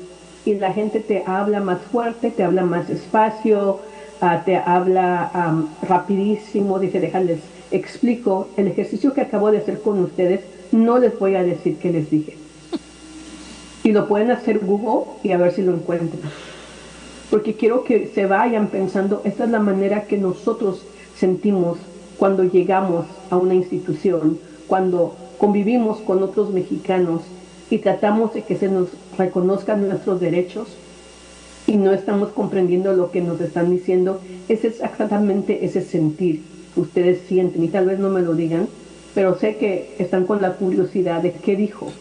y 0.44 0.54
la 0.54 0.72
gente 0.72 1.00
te 1.00 1.24
habla 1.26 1.60
más 1.60 1.80
fuerte, 1.80 2.30
te 2.30 2.42
habla 2.42 2.62
más 2.64 2.88
despacio, 2.88 3.80
ah, 4.20 4.42
te 4.44 4.56
habla 4.56 5.30
rapidísimo, 5.82 6.78
dice, 6.78 7.00
déjales, 7.00 7.40
explico, 7.70 8.48
el 8.56 8.68
ejercicio 8.68 9.14
que 9.14 9.22
acabo 9.22 9.50
de 9.50 9.58
hacer 9.58 9.80
con 9.80 10.00
ustedes, 10.02 10.40
no 10.72 10.98
les 10.98 11.18
voy 11.18 11.34
a 11.34 11.42
decir 11.42 11.78
qué 11.78 11.90
les 11.90 12.10
dije. 12.10 12.36
Y 13.84 13.92
lo 13.92 14.06
pueden 14.08 14.30
hacer 14.30 14.60
Google 14.60 15.12
y 15.22 15.32
a 15.32 15.38
ver 15.38 15.52
si 15.52 15.62
lo 15.62 15.74
encuentran 15.74 16.20
porque 17.32 17.54
quiero 17.54 17.82
que 17.82 18.08
se 18.14 18.26
vayan 18.26 18.66
pensando, 18.66 19.22
esta 19.24 19.44
es 19.44 19.50
la 19.50 19.58
manera 19.58 20.02
que 20.02 20.18
nosotros 20.18 20.82
sentimos 21.16 21.78
cuando 22.18 22.44
llegamos 22.44 23.06
a 23.30 23.38
una 23.38 23.54
institución, 23.54 24.38
cuando 24.66 25.16
convivimos 25.38 25.96
con 26.00 26.22
otros 26.22 26.50
mexicanos 26.50 27.22
y 27.70 27.78
tratamos 27.78 28.34
de 28.34 28.42
que 28.42 28.56
se 28.56 28.68
nos 28.68 28.88
reconozcan 29.18 29.88
nuestros 29.88 30.20
derechos 30.20 30.68
y 31.66 31.76
no 31.76 31.92
estamos 31.92 32.30
comprendiendo 32.30 32.92
lo 32.92 33.10
que 33.10 33.20
nos 33.20 33.40
están 33.40 33.70
diciendo, 33.70 34.20
es 34.48 34.64
exactamente 34.64 35.64
ese 35.64 35.82
sentir 35.82 36.42
ustedes 36.74 37.20
sienten 37.28 37.62
y 37.62 37.68
tal 37.68 37.86
vez 37.86 37.98
no 37.98 38.08
me 38.08 38.22
lo 38.22 38.34
digan, 38.34 38.68
pero 39.14 39.38
sé 39.38 39.56
que 39.56 39.94
están 39.98 40.24
con 40.24 40.40
la 40.40 40.54
curiosidad 40.54 41.22
de 41.22 41.32
qué 41.32 41.54
dijo, 41.54 41.92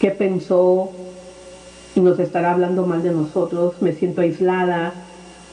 qué 0.00 0.10
pensó, 0.10 0.90
nos 1.94 2.18
estará 2.18 2.52
hablando 2.52 2.86
mal 2.86 3.02
de 3.02 3.12
nosotros, 3.12 3.74
me 3.80 3.92
siento 3.92 4.22
aislada, 4.22 4.94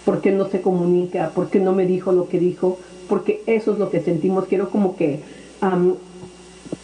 ¿Por 0.09 0.21
qué 0.21 0.31
no 0.31 0.49
se 0.49 0.61
comunica? 0.61 1.29
¿Por 1.29 1.51
qué 1.51 1.59
no 1.59 1.71
me 1.71 1.85
dijo 1.85 2.11
lo 2.11 2.29
que 2.29 2.39
dijo? 2.39 2.79
Porque 3.07 3.43
eso 3.45 3.73
es 3.73 3.77
lo 3.77 3.91
que 3.91 4.01
sentimos. 4.01 4.45
Quiero 4.45 4.71
como 4.71 4.95
que 4.95 5.19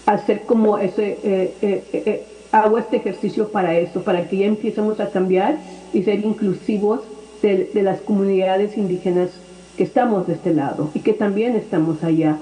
hacer 0.05 0.43
como 0.43 0.77
ese, 0.77 1.17
eh, 1.23 1.53
eh, 1.61 1.83
eh, 1.93 2.25
hago 2.55 2.77
este 2.77 2.97
ejercicio 2.97 3.49
para 3.49 3.77
eso, 3.77 4.01
para 4.03 4.29
que 4.29 4.37
ya 4.37 4.45
empecemos 4.45 4.99
a 5.01 5.09
cambiar 5.09 5.57
y 5.93 6.03
ser 6.03 6.23
inclusivos 6.23 7.01
de, 7.41 7.69
las 7.83 7.99
comunidades 8.01 8.77
indígenas 8.77 9.29
que 9.77 9.83
estamos 9.83 10.25
de 10.25 10.33
este 10.33 10.53
lado 10.53 10.89
y 10.93 11.01
que 11.01 11.13
también 11.13 11.55
estamos 11.55 12.01
allá. 12.03 12.37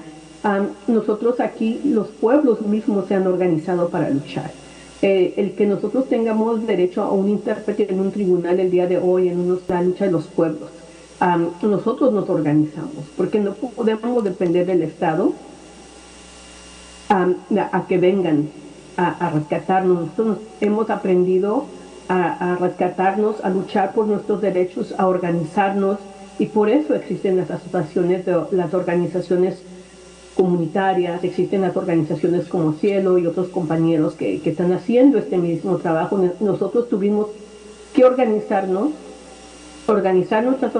nosotros 0.86 1.40
aquí, 1.40 1.80
los 1.84 2.08
pueblos 2.08 2.62
mismos 2.62 3.06
se 3.08 3.16
han 3.16 3.26
organizado 3.26 3.88
para 3.88 4.08
luchar. 4.08 4.52
el 5.02 5.52
que 5.56 5.66
nosotros 5.66 6.08
tengamos 6.08 6.64
derecho 6.66 7.02
a 7.02 7.10
un 7.10 7.28
intérprete 7.28 7.92
en 7.92 7.98
un 7.98 8.12
tribunal 8.12 8.60
el 8.60 8.70
día 8.70 8.86
de 8.86 8.98
hoy, 8.98 9.28
en 9.28 9.58
la 9.68 9.82
lucha 9.82 10.04
de 10.04 10.12
los 10.12 10.26
pueblos. 10.26 10.70
nosotros 11.60 12.12
nos 12.12 12.30
organizamos, 12.30 13.04
porque 13.16 13.40
no 13.40 13.52
podemos 13.54 14.22
depender 14.22 14.64
del 14.64 14.82
Estado 14.82 15.32
a, 17.08 17.86
que 17.88 17.98
vengan 17.98 18.48
a, 18.96 19.30
rescatarnos. 19.30 20.00
Nosotros 20.00 20.38
hemos 20.60 20.90
aprendido 20.90 21.66
a, 22.08 22.56
rescatarnos, 22.60 23.44
a 23.44 23.50
luchar 23.50 23.92
por 23.92 24.06
nuestros 24.06 24.40
derechos, 24.40 24.94
a 24.98 25.06
organizarnos 25.06 25.98
y 26.38 26.46
por 26.46 26.68
eso 26.68 26.94
existen 26.94 27.36
las 27.36 27.50
asociaciones, 27.50 28.24
las 28.50 28.74
organizaciones 28.74 29.62
comunitarias, 30.36 31.22
existen 31.22 31.62
las 31.62 31.76
organizaciones 31.76 32.48
como 32.48 32.72
Cielo 32.74 33.18
y 33.18 33.26
otros 33.26 33.48
compañeros 33.48 34.14
que, 34.14 34.40
están 34.44 34.72
haciendo 34.72 35.18
este 35.18 35.38
mismo 35.38 35.76
trabajo. 35.76 36.18
Nosotros 36.40 36.88
tuvimos 36.88 37.28
que 37.94 38.04
organizarnos, 38.04 38.90
organizar 39.86 40.42
nuestras 40.44 40.72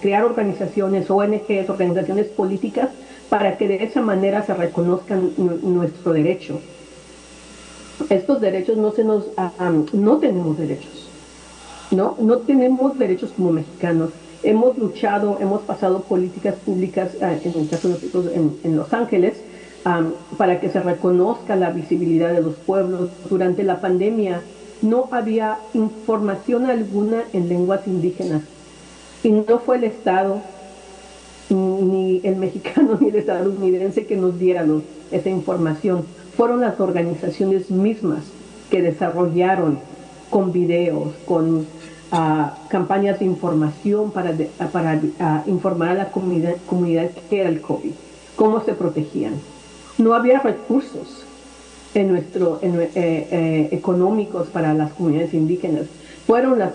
crear 0.00 0.24
organizaciones, 0.24 1.10
ONGs, 1.10 1.68
organizaciones 1.68 2.26
políticas 2.28 2.88
para 3.28 3.58
que 3.58 3.68
de 3.68 3.84
esa 3.84 4.00
manera 4.00 4.42
se 4.42 4.54
reconozcan 4.54 5.32
nuestro 5.36 6.12
derecho. 6.14 6.60
Estos 8.10 8.40
derechos 8.40 8.76
no 8.76 8.92
se 8.92 9.04
nos, 9.04 9.24
ah, 9.36 9.52
ah, 9.58 9.72
no 9.92 10.18
tenemos 10.18 10.56
derechos, 10.56 11.08
¿no? 11.90 12.16
No 12.20 12.38
tenemos 12.38 12.98
derechos 12.98 13.32
como 13.36 13.52
mexicanos. 13.52 14.10
Hemos 14.42 14.78
luchado, 14.78 15.38
hemos 15.40 15.62
pasado 15.62 16.00
políticas 16.02 16.54
públicas, 16.54 17.10
ah, 17.20 17.34
en 17.42 17.60
el 17.60 17.68
caso 17.68 17.88
de 17.88 17.94
nosotros 17.94 18.26
en, 18.62 18.76
Los 18.76 18.92
Ángeles, 18.92 19.34
para 20.36 20.60
que 20.60 20.68
se 20.68 20.80
reconozca 20.80 21.56
la 21.56 21.70
visibilidad 21.70 22.32
de 22.32 22.42
los 22.42 22.54
pueblos. 22.56 23.10
Durante 23.30 23.62
la 23.62 23.80
pandemia 23.80 24.42
no 24.82 25.08
había 25.10 25.58
información 25.74 26.66
alguna 26.66 27.24
en 27.32 27.48
lenguas 27.48 27.86
indígenas 27.86 28.42
y 29.22 29.30
no 29.30 29.58
fue 29.58 29.76
el 29.76 29.84
Estado 29.84 30.40
ni 31.50 32.20
el 32.24 32.36
mexicano 32.36 32.98
ni 33.00 33.08
el 33.08 33.16
estadounidense 33.16 34.06
que 34.06 34.16
nos 34.16 34.38
dieran 34.38 34.82
esa 35.10 35.30
información. 35.30 36.04
Fueron 36.38 36.62
las 36.62 36.80
organizaciones 36.80 37.70
mismas 37.70 38.24
que 38.70 38.80
desarrollaron 38.80 39.78
con 40.30 40.52
videos, 40.52 41.12
con 41.26 41.66
ah, 42.10 42.56
campañas 42.70 43.18
de 43.18 43.26
información 43.26 44.10
para, 44.10 44.32
para 44.72 44.98
ah, 45.20 45.42
informar 45.46 45.90
a 45.90 45.94
la 45.94 46.10
comunidad, 46.10 46.54
comunidad 46.66 47.10
que 47.28 47.40
era 47.40 47.50
el 47.50 47.60
COVID, 47.60 47.92
cómo 48.36 48.64
se 48.64 48.72
protegían. 48.72 49.34
No 49.98 50.14
había 50.14 50.38
recursos 50.38 51.26
en 51.92 52.08
nuestro, 52.08 52.60
eh, 52.62 52.90
eh, 52.94 53.68
económicos 53.72 54.48
para 54.48 54.72
las 54.72 54.92
comunidades 54.92 55.34
indígenas. 55.34 55.84
Fueron 56.26 56.58
las 56.58 56.72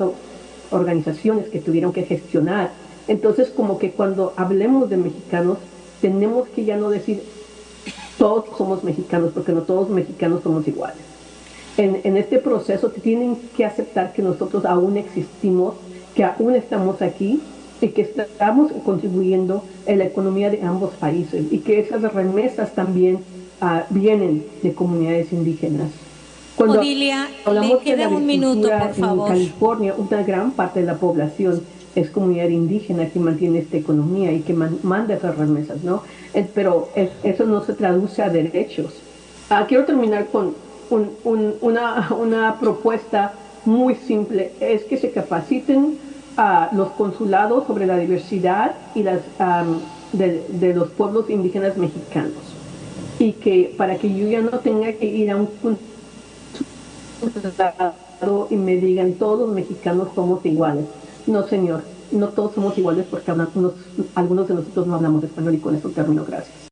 organizaciones 0.69 1.47
que 1.47 1.60
tuvieron 1.60 1.91
que 1.91 2.04
gestionar 2.04 2.69
entonces, 3.08 3.49
como 3.49 3.80
que 3.80 3.91
cuando 3.91 4.34
hablemos 4.38 4.89
de 4.89 4.97
mexicanos, 4.97 5.58
tenemos 6.02 6.47
que 6.49 6.65
ya 6.65 6.78
no 6.78 6.89
decir 6.89 7.23
todos 8.17 8.45
somos 8.58 8.84
mexicanos, 8.84 9.32
porque 9.34 9.52
no 9.52 9.62
todos 9.62 9.88
los 9.88 9.95
mexicanos 9.95 10.41
somos 10.43 10.67
iguales. 10.67 11.02
En, 11.76 12.17
este 12.17 12.38
proceso 12.38 12.89
tienen 12.89 13.36
que 13.58 13.65
aceptar 13.65 14.13
que 14.13 14.21
nosotros 14.21 14.63
aún 14.63 14.95
existimos, 14.97 15.73
que 16.13 16.23
aún 16.23 16.54
estamos 16.54 17.02
aquí 17.02 17.41
y 17.82 17.88
que 17.89 18.04
estamos 18.04 18.71
contribuyendo 18.86 19.63
en 19.88 19.97
la 19.97 20.06
economía 20.06 20.52
de 20.52 20.62
ambos 20.62 20.91
países 20.93 21.52
y 21.52 21.60
que 21.60 21.80
esas 21.80 22.02
remesas 22.13 22.73
también 22.73 23.19
ah, 23.60 23.86
vienen 23.89 24.45
de 24.62 24.73
comunidades 24.73 25.34
indígenas. 25.34 25.89
Cuando 26.56 26.80
Odilia, 26.80 27.28
hablamos 27.43 27.84
de 27.84 28.08
un 28.08 28.26
minuto, 28.28 28.69
por 28.69 28.93
favor. 28.93 29.30
En 29.30 29.34
California, 29.34 29.95
una 29.97 30.21
gran 30.21 30.52
parte 30.52 30.82
de 30.82 30.86
la 30.86 30.95
población 30.95 31.63
es 31.95 32.10
comunidad 32.10 32.49
indígena 32.49 33.10
que 33.10 33.19
mantiene 33.19 33.60
esta 33.60 33.77
economía 33.77 34.32
y 34.32 34.41
que 34.41 34.53
manda 34.53 35.13
esas 35.13 35.38
remesas, 35.38 35.84
¿no? 35.84 36.03
pero 36.56 36.89
eso 36.95 37.45
no 37.45 37.63
se 37.63 37.73
traduce 37.73 38.21
a 38.23 38.29
derechos. 38.29 38.93
Ah, 39.49 39.65
quiero 39.67 39.86
terminar 39.86 40.27
con 40.27 40.56
una, 41.23 42.58
propuesta 42.60 43.34
muy 43.65 43.95
simple, 43.95 44.51
es 44.60 44.84
que 44.84 44.97
se 44.97 45.12
capaciten 45.12 45.97
a 46.36 46.69
los 46.73 46.89
consulados 46.89 47.67
sobre 47.67 47.86
la 47.86 47.97
diversidad 47.97 48.75
y 48.95 49.03
las, 49.03 49.21
de, 50.12 50.73
los 50.73 50.89
pueblos 50.89 51.29
indígenas 51.29 51.77
mexicanos 51.77 52.34
y 53.19 53.34
que 53.34 53.73
para 53.77 53.97
que 53.97 54.13
yo 54.13 54.27
ya 54.27 54.41
no 54.41 54.60
tenga 54.60 54.91
que 54.93 55.06
ir 55.06 55.29
a 55.29 55.38
un 55.38 55.47
consulado 57.21 58.47
y 58.49 58.56
me 58.56 58.75
digan 58.77 59.13
todos 59.13 59.41
los 59.41 59.49
mexicanos 59.56 60.10
somos 60.15 60.43
iguales 60.45 60.86
no, 61.27 61.47
señor, 61.47 61.83
no 62.12 62.29
todos 62.29 62.55
somos 62.55 62.77
iguales 62.77 63.05
porque 63.09 63.31
algunos 63.31 64.47
de 64.47 64.53
nosotros 64.53 64.88
no 64.88 64.95
hablamos 64.95 65.23
español 65.23 65.55
y 65.55 65.59
con 65.59 65.75
eso 65.75 65.89
termino. 65.89 66.25
Gracias. 66.25 66.69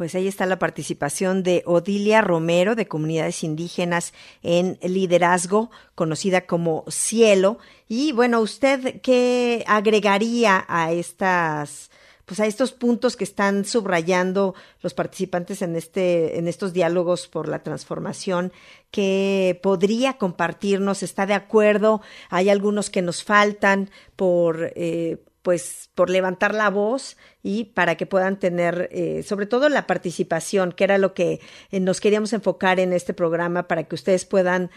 Pues 0.00 0.14
ahí 0.14 0.28
está 0.28 0.46
la 0.46 0.58
participación 0.58 1.42
de 1.42 1.62
Odilia 1.66 2.22
Romero 2.22 2.74
de 2.74 2.88
Comunidades 2.88 3.44
Indígenas 3.44 4.14
en 4.42 4.78
Liderazgo, 4.82 5.70
conocida 5.94 6.46
como 6.46 6.84
Cielo. 6.88 7.58
Y 7.86 8.12
bueno, 8.12 8.40
¿usted 8.40 9.02
qué 9.02 9.62
agregaría 9.66 10.64
a 10.68 10.92
estas 10.92 11.89
pues 12.30 12.38
a 12.38 12.46
estos 12.46 12.70
puntos 12.70 13.16
que 13.16 13.24
están 13.24 13.64
subrayando 13.64 14.54
los 14.82 14.94
participantes 14.94 15.62
en 15.62 15.74
este 15.74 16.38
en 16.38 16.46
estos 16.46 16.72
diálogos 16.72 17.26
por 17.26 17.48
la 17.48 17.64
transformación 17.64 18.52
que 18.92 19.58
podría 19.64 20.12
compartirnos 20.12 21.02
está 21.02 21.26
de 21.26 21.34
acuerdo 21.34 22.02
hay 22.28 22.48
algunos 22.48 22.88
que 22.88 23.02
nos 23.02 23.24
faltan 23.24 23.90
por 24.14 24.72
eh, 24.76 25.24
pues 25.42 25.90
por 25.96 26.08
levantar 26.08 26.54
la 26.54 26.70
voz 26.70 27.16
y 27.42 27.64
para 27.64 27.96
que 27.96 28.06
puedan 28.06 28.38
tener 28.38 28.88
eh, 28.92 29.24
sobre 29.24 29.46
todo 29.46 29.68
la 29.68 29.88
participación, 29.88 30.70
que 30.70 30.84
era 30.84 30.98
lo 30.98 31.14
que 31.14 31.40
eh, 31.72 31.80
nos 31.80 32.00
queríamos 32.00 32.32
enfocar 32.32 32.78
en 32.78 32.92
este 32.92 33.12
programa 33.12 33.66
para 33.66 33.84
que 33.84 33.94
ustedes 33.94 34.24
puedan 34.26 34.70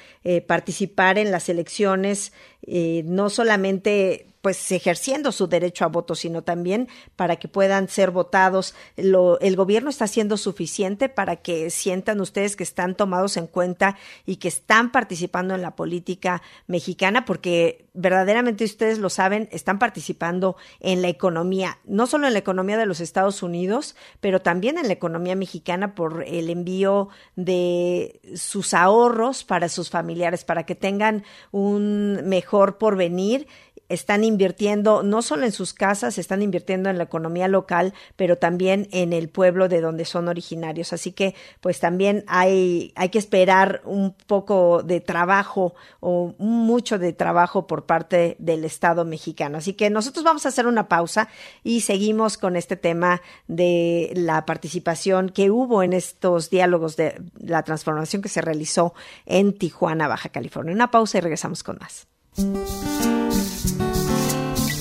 participar 0.47 1.17
en 1.17 1.31
las 1.31 1.49
elecciones, 1.49 2.31
no 2.65 3.29
solamente 3.29 4.32
pues 4.43 4.73
ejerciendo 4.73 5.31
su 5.31 5.47
derecho 5.47 5.85
a 5.85 5.87
voto, 5.87 6.15
sino 6.15 6.41
también 6.41 6.89
para 7.15 7.37
que 7.37 7.47
puedan 7.47 7.87
ser 7.87 8.11
votados. 8.11 8.75
Lo, 8.97 9.39
el 9.39 9.55
gobierno 9.55 9.89
está 9.89 10.03
haciendo 10.03 10.35
suficiente 10.35 11.07
para 11.07 11.37
que 11.37 11.69
sientan 11.69 12.19
ustedes 12.19 12.57
que 12.57 12.63
están 12.63 12.95
tomados 12.95 13.37
en 13.37 13.47
cuenta 13.47 13.95
y 14.25 14.35
que 14.35 14.49
están 14.49 14.91
participando 14.91 15.55
en 15.55 15.61
la 15.61 15.77
política 15.77 16.41
mexicana, 16.67 17.23
porque 17.23 17.85
verdaderamente 17.93 18.65
ustedes 18.65 18.99
lo 18.99 19.09
saben, 19.09 19.47
están 19.53 19.79
participando 19.79 20.57
en 20.81 21.01
la 21.01 21.07
economía, 21.07 21.79
no 21.85 22.05
solo 22.05 22.27
en 22.27 22.33
la 22.33 22.39
economía 22.39 22.77
de 22.77 22.85
los 22.85 22.99
Estados 22.99 23.43
Unidos, 23.43 23.95
pero 24.19 24.41
también 24.41 24.77
en 24.77 24.87
la 24.87 24.93
economía 24.93 25.37
mexicana 25.37 25.95
por 25.95 26.25
el 26.27 26.49
envío 26.49 27.07
de 27.37 28.19
sus 28.35 28.73
ahorros 28.73 29.45
para 29.45 29.69
sus 29.69 29.89
familiares, 29.89 30.43
para 30.43 30.65
que 30.65 30.75
tengan 30.75 31.23
un 31.51 32.27
mejor 32.27 32.77
porvenir 32.77 33.47
están 33.93 34.23
invirtiendo 34.23 35.03
no 35.03 35.21
solo 35.21 35.45
en 35.45 35.51
sus 35.51 35.73
casas, 35.73 36.17
están 36.17 36.41
invirtiendo 36.41 36.89
en 36.89 36.97
la 36.97 37.03
economía 37.03 37.47
local, 37.47 37.93
pero 38.15 38.37
también 38.37 38.87
en 38.91 39.13
el 39.13 39.29
pueblo 39.29 39.69
de 39.69 39.81
donde 39.81 40.05
son 40.05 40.27
originarios. 40.27 40.93
Así 40.93 41.11
que, 41.11 41.35
pues 41.61 41.79
también 41.79 42.23
hay, 42.27 42.91
hay 42.95 43.09
que 43.09 43.19
esperar 43.19 43.81
un 43.85 44.13
poco 44.13 44.83
de 44.83 44.99
trabajo 45.01 45.75
o 45.99 46.33
mucho 46.37 46.99
de 46.99 47.13
trabajo 47.13 47.67
por 47.67 47.85
parte 47.85 48.35
del 48.39 48.65
Estado 48.65 49.05
mexicano. 49.05 49.57
Así 49.57 49.73
que 49.73 49.89
nosotros 49.89 50.23
vamos 50.23 50.45
a 50.45 50.49
hacer 50.49 50.67
una 50.67 50.87
pausa 50.87 51.29
y 51.63 51.81
seguimos 51.81 52.37
con 52.37 52.55
este 52.55 52.75
tema 52.75 53.21
de 53.47 54.11
la 54.15 54.45
participación 54.45 55.29
que 55.29 55.51
hubo 55.51 55.83
en 55.83 55.93
estos 55.93 56.49
diálogos 56.49 56.95
de 56.95 57.21
la 57.39 57.63
transformación 57.63 58.21
que 58.21 58.29
se 58.29 58.41
realizó 58.41 58.93
en 59.25 59.57
Tijuana, 59.57 60.07
Baja 60.07 60.29
California. 60.29 60.73
Una 60.73 60.91
pausa 60.91 61.17
y 61.17 61.21
regresamos 61.21 61.63
con 61.63 61.77
más. 61.79 62.07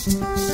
Thank 0.05 0.49
you. 0.49 0.52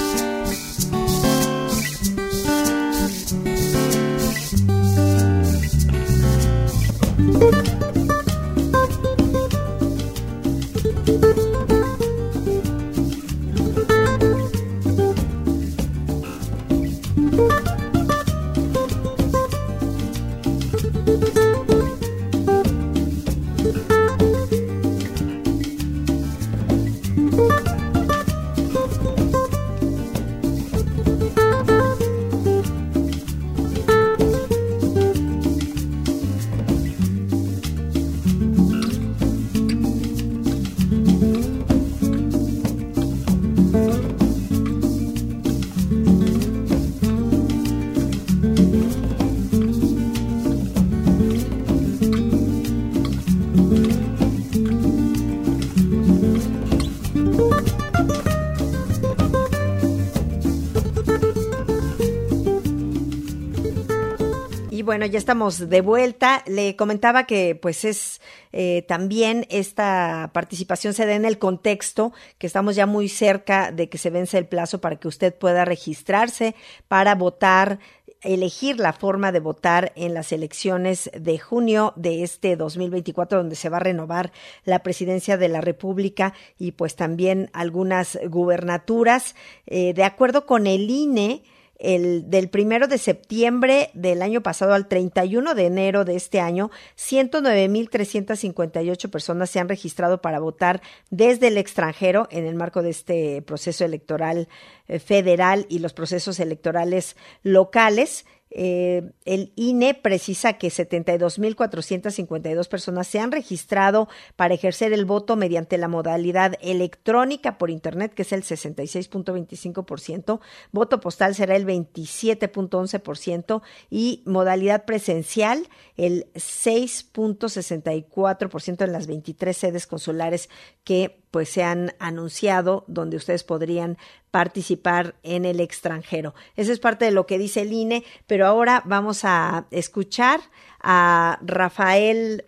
Y 64.70 64.82
bueno, 64.82 65.06
ya 65.06 65.18
estamos 65.18 65.68
de 65.68 65.80
vuelta. 65.80 66.44
Le 66.46 66.76
comentaba 66.76 67.24
que 67.24 67.56
pues 67.60 67.84
es 67.84 68.20
eh, 68.52 68.82
también 68.86 69.44
esta 69.50 70.30
participación 70.32 70.94
se 70.94 71.04
da 71.04 71.14
en 71.14 71.24
el 71.24 71.38
contexto 71.38 72.12
que 72.38 72.46
estamos 72.46 72.76
ya 72.76 72.86
muy 72.86 73.08
cerca 73.08 73.72
de 73.72 73.88
que 73.88 73.98
se 73.98 74.10
vence 74.10 74.38
el 74.38 74.46
plazo 74.46 74.80
para 74.80 74.94
que 74.94 75.08
usted 75.08 75.34
pueda 75.34 75.64
registrarse 75.64 76.54
para 76.86 77.16
votar 77.16 77.80
elegir 78.22 78.78
la 78.78 78.92
forma 78.92 79.32
de 79.32 79.40
votar 79.40 79.92
en 79.94 80.14
las 80.14 80.32
elecciones 80.32 81.10
de 81.18 81.38
junio 81.38 81.92
de 81.96 82.22
este 82.22 82.56
2024, 82.56 83.38
donde 83.38 83.56
se 83.56 83.68
va 83.68 83.76
a 83.78 83.80
renovar 83.80 84.32
la 84.64 84.82
presidencia 84.82 85.36
de 85.36 85.48
la 85.48 85.60
República 85.60 86.34
y 86.58 86.72
pues 86.72 86.96
también 86.96 87.50
algunas 87.52 88.18
gubernaturas. 88.28 89.34
Eh, 89.66 89.94
de 89.94 90.04
acuerdo 90.04 90.46
con 90.46 90.66
el 90.66 90.90
INE, 90.90 91.42
el, 91.78 92.28
del 92.28 92.48
primero 92.48 92.88
de 92.88 92.98
septiembre 92.98 93.92
del 93.94 94.20
año 94.22 94.42
pasado 94.42 94.74
al 94.74 94.88
31 94.88 95.54
de 95.54 95.66
enero 95.66 96.04
de 96.04 96.16
este 96.16 96.40
año, 96.40 96.72
109.358 96.96 99.10
personas 99.10 99.50
se 99.50 99.60
han 99.60 99.68
registrado 99.68 100.20
para 100.20 100.40
votar 100.40 100.82
desde 101.10 101.46
el 101.48 101.58
extranjero 101.58 102.26
en 102.30 102.46
el 102.46 102.54
marco 102.56 102.82
de 102.82 102.90
este 102.90 103.40
proceso 103.42 103.84
electoral 103.84 104.48
eh, 104.88 104.98
federal 104.98 105.66
y 105.68 105.78
los 105.78 105.92
procesos 105.92 106.40
electorales 106.40 107.14
locales. 107.42 108.26
Eh, 108.50 109.10
el 109.24 109.52
INE 109.56 109.94
precisa 109.94 110.52
que 110.54 110.68
72.452 110.68 112.68
personas 112.68 113.06
se 113.06 113.20
han 113.20 113.30
registrado 113.30 114.08
para 114.36 114.54
ejercer 114.54 114.94
el 114.94 115.04
voto 115.04 115.36
mediante 115.36 115.76
la 115.76 115.88
modalidad 115.88 116.54
electrónica 116.60 117.58
por 117.58 117.68
Internet, 117.70 118.14
que 118.14 118.22
es 118.22 118.32
el 118.32 118.44
66.25%, 118.44 120.40
voto 120.72 121.00
postal 121.00 121.34
será 121.34 121.56
el 121.56 121.66
27.11% 121.66 123.60
y 123.90 124.22
modalidad 124.24 124.84
presencial 124.84 125.68
el 125.96 126.26
6.64% 126.34 128.84
en 128.84 128.92
las 128.92 129.06
23 129.06 129.56
sedes 129.56 129.86
consulares 129.86 130.50
que 130.84 131.22
pues 131.30 131.48
se 131.48 131.62
han 131.62 131.94
anunciado 131.98 132.84
donde 132.88 133.16
ustedes 133.16 133.44
podrían 133.44 133.98
participar 134.30 135.14
en 135.22 135.44
el 135.44 135.60
extranjero. 135.60 136.34
Eso 136.56 136.72
es 136.72 136.80
parte 136.80 137.04
de 137.04 137.10
lo 137.10 137.26
que 137.26 137.38
dice 137.38 137.62
el 137.62 137.72
INE, 137.72 138.04
pero 138.26 138.46
ahora 138.46 138.82
vamos 138.84 139.20
a 139.24 139.66
escuchar 139.70 140.40
a 140.80 141.38
Rafael 141.42 142.44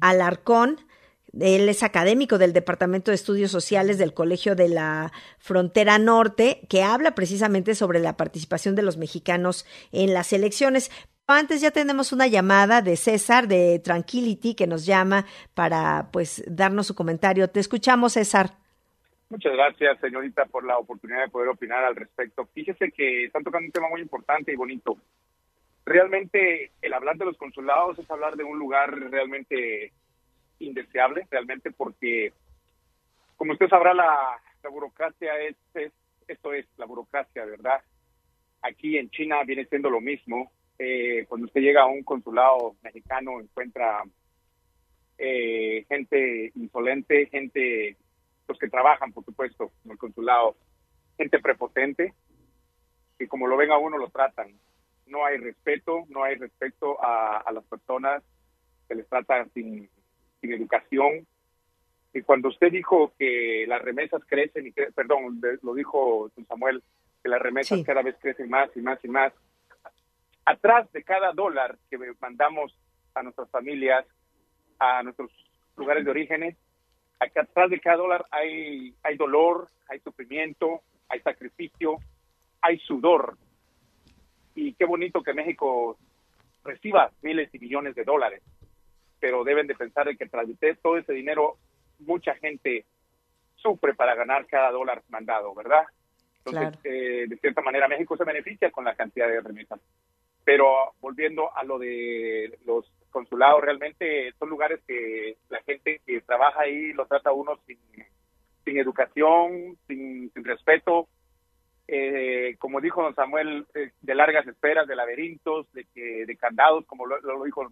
Alarcón. 0.00 0.80
Él 1.38 1.68
es 1.68 1.82
académico 1.82 2.36
del 2.36 2.52
Departamento 2.52 3.10
de 3.10 3.14
Estudios 3.14 3.50
Sociales 3.50 3.96
del 3.96 4.12
Colegio 4.12 4.54
de 4.54 4.68
la 4.68 5.12
Frontera 5.38 5.98
Norte, 5.98 6.66
que 6.68 6.82
habla 6.82 7.14
precisamente 7.14 7.74
sobre 7.74 8.00
la 8.00 8.18
participación 8.18 8.74
de 8.74 8.82
los 8.82 8.98
mexicanos 8.98 9.64
en 9.92 10.12
las 10.12 10.34
elecciones. 10.34 10.90
Antes 11.32 11.60
ya 11.60 11.70
tenemos 11.70 12.12
una 12.12 12.26
llamada 12.26 12.82
de 12.82 12.96
César 12.96 13.48
de 13.48 13.78
Tranquility 13.78 14.54
que 14.54 14.66
nos 14.66 14.86
llama 14.86 15.24
para 15.54 16.08
pues 16.12 16.44
darnos 16.46 16.86
su 16.86 16.94
comentario. 16.94 17.48
Te 17.48 17.60
escuchamos, 17.60 18.12
César. 18.12 18.50
Muchas 19.30 19.52
gracias, 19.54 19.98
señorita, 20.00 20.44
por 20.44 20.62
la 20.64 20.76
oportunidad 20.76 21.22
de 21.22 21.30
poder 21.30 21.48
opinar 21.48 21.82
al 21.84 21.96
respecto. 21.96 22.46
Fíjese 22.52 22.92
que 22.92 23.24
están 23.24 23.42
tocando 23.42 23.66
un 23.66 23.72
tema 23.72 23.88
muy 23.88 24.02
importante 24.02 24.52
y 24.52 24.56
bonito. 24.56 24.98
Realmente 25.86 26.70
el 26.82 26.92
hablar 26.92 27.16
de 27.16 27.24
los 27.24 27.38
consulados 27.38 27.98
es 27.98 28.10
hablar 28.10 28.36
de 28.36 28.44
un 28.44 28.58
lugar 28.58 28.90
realmente 29.10 29.92
indeseable, 30.58 31.26
realmente 31.30 31.70
porque, 31.70 32.32
como 33.36 33.52
usted 33.52 33.68
sabrá, 33.68 33.94
la, 33.94 34.38
burocracia 34.70 35.40
es, 35.40 35.56
es, 35.74 35.92
esto 36.28 36.52
es 36.52 36.66
la 36.76 36.86
burocracia, 36.86 37.44
¿verdad? 37.44 37.80
Aquí 38.60 38.98
en 38.98 39.10
China 39.10 39.42
viene 39.44 39.64
siendo 39.64 39.90
lo 39.90 40.00
mismo 40.00 40.52
eh, 40.84 41.26
cuando 41.28 41.46
usted 41.46 41.60
llega 41.60 41.82
a 41.82 41.86
un 41.86 42.02
consulado 42.02 42.74
mexicano 42.82 43.40
encuentra 43.40 44.02
eh, 45.16 45.84
gente 45.88 46.50
insolente, 46.56 47.26
gente 47.26 47.96
los 48.48 48.58
que 48.58 48.68
trabajan, 48.68 49.12
por 49.12 49.24
supuesto, 49.24 49.70
en 49.84 49.92
el 49.92 49.98
consulado, 49.98 50.56
gente 51.16 51.38
prepotente, 51.38 52.14
que 53.16 53.28
como 53.28 53.46
lo 53.46 53.56
ven 53.56 53.70
a 53.70 53.78
uno 53.78 53.96
lo 53.96 54.08
tratan. 54.08 54.58
No 55.06 55.24
hay 55.24 55.36
respeto, 55.38 56.04
no 56.08 56.24
hay 56.24 56.34
respeto 56.34 56.98
a, 57.00 57.48
las 57.52 57.64
personas, 57.64 58.24
se 58.88 58.96
les 58.96 59.08
trata 59.08 59.46
sin, 59.54 59.88
sin 60.40 60.52
educación. 60.52 61.24
Y 62.12 62.22
cuando 62.22 62.48
usted 62.48 62.72
dijo 62.72 63.12
que 63.16 63.66
las 63.68 63.82
remesas 63.82 64.22
crecen, 64.26 64.66
y 64.66 64.72
perdón, 64.72 65.40
lo 65.62 65.74
dijo 65.74 66.28
Samuel, 66.48 66.82
que 67.22 67.28
las 67.28 67.40
remesas 67.40 67.84
cada 67.84 68.02
vez 68.02 68.16
crecen 68.20 68.50
más 68.50 68.68
y 68.74 68.80
más 68.80 68.98
y 69.04 69.08
más, 69.08 69.32
atrás 70.44 70.90
de 70.92 71.02
cada 71.02 71.32
dólar 71.32 71.78
que 71.90 71.98
mandamos 72.20 72.76
a 73.14 73.22
nuestras 73.22 73.50
familias, 73.50 74.06
a 74.78 75.02
nuestros 75.02 75.30
lugares 75.76 76.04
de 76.04 76.10
orígenes, 76.10 76.56
atrás 77.18 77.70
de 77.70 77.80
cada 77.80 77.98
dólar 77.98 78.26
hay, 78.30 78.94
hay 79.02 79.16
dolor, 79.16 79.68
hay 79.88 80.00
sufrimiento, 80.00 80.82
hay 81.08 81.20
sacrificio, 81.20 81.98
hay 82.60 82.78
sudor. 82.78 83.36
Y 84.54 84.74
qué 84.74 84.84
bonito 84.84 85.22
que 85.22 85.32
México 85.32 85.96
reciba 86.64 87.10
miles 87.22 87.54
y 87.54 87.58
millones 87.58 87.94
de 87.94 88.04
dólares, 88.04 88.42
pero 89.20 89.44
deben 89.44 89.66
de 89.66 89.74
pensar 89.74 90.16
que 90.16 90.26
tras 90.26 90.46
de 90.48 90.74
todo 90.76 90.98
ese 90.98 91.12
dinero, 91.12 91.56
mucha 92.00 92.34
gente 92.34 92.84
sufre 93.56 93.94
para 93.94 94.14
ganar 94.14 94.46
cada 94.46 94.70
dólar 94.70 95.02
mandado, 95.08 95.54
¿verdad? 95.54 95.84
Entonces, 96.44 96.80
eh, 96.84 97.26
de 97.28 97.36
cierta 97.36 97.62
manera, 97.62 97.86
México 97.86 98.16
se 98.16 98.24
beneficia 98.24 98.70
con 98.70 98.84
la 98.84 98.96
cantidad 98.96 99.28
de 99.28 99.40
remesas. 99.40 99.80
Pero 100.44 100.94
volviendo 101.00 101.56
a 101.56 101.64
lo 101.64 101.78
de 101.78 102.58
los 102.64 102.90
consulados, 103.10 103.62
realmente 103.62 104.32
son 104.38 104.48
lugares 104.48 104.80
que 104.86 105.36
la 105.48 105.62
gente 105.62 106.00
que 106.04 106.20
trabaja 106.22 106.62
ahí 106.62 106.92
lo 106.92 107.06
trata 107.06 107.32
uno 107.32 107.58
sin, 107.66 107.78
sin 108.64 108.78
educación, 108.78 109.76
sin, 109.86 110.30
respeto. 110.34 111.08
Eh, 111.86 112.56
como 112.58 112.80
dijo 112.80 113.02
don 113.02 113.14
Samuel, 113.14 113.66
eh, 113.74 113.92
de 114.00 114.14
largas 114.14 114.46
esperas, 114.46 114.88
de 114.88 114.96
laberintos, 114.96 115.70
de, 115.72 115.84
que, 115.94 116.24
de 116.26 116.36
candados, 116.36 116.86
como 116.86 117.06
lo, 117.06 117.20
lo 117.20 117.44
dijo 117.44 117.70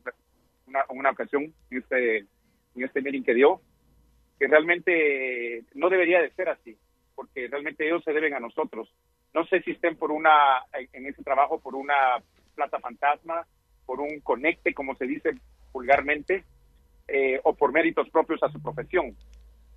una, 0.67 0.85
una 0.91 1.11
ocasión 1.11 1.53
en 1.71 1.79
este, 1.79 2.19
en 2.19 2.85
este 2.85 3.01
meeting 3.01 3.23
que 3.23 3.35
dio, 3.35 3.61
que 4.39 4.47
realmente 4.47 5.65
no 5.75 5.89
debería 5.89 6.21
de 6.21 6.31
ser 6.31 6.49
así, 6.49 6.77
porque 7.15 7.49
realmente 7.49 7.87
ellos 7.87 8.05
se 8.05 8.13
deben 8.13 8.35
a 8.35 8.41
nosotros. 8.41 8.93
No 9.33 9.45
sé 9.47 9.63
si 9.63 9.73
estén 9.73 9.97
por 9.97 10.11
una, 10.11 10.65
en 10.73 11.07
ese 11.07 11.23
trabajo, 11.23 11.61
por 11.61 11.75
una 11.75 11.95
plata 12.61 12.79
fantasma, 12.79 13.47
por 13.87 14.01
un 14.01 14.21
conecte, 14.21 14.75
como 14.75 14.95
se 14.97 15.07
dice 15.07 15.31
vulgarmente, 15.73 16.45
eh, 17.09 17.41
o 17.43 17.55
por 17.55 17.73
méritos 17.73 18.11
propios 18.11 18.43
a 18.43 18.53
su 18.53 18.61
profesión. 18.61 19.17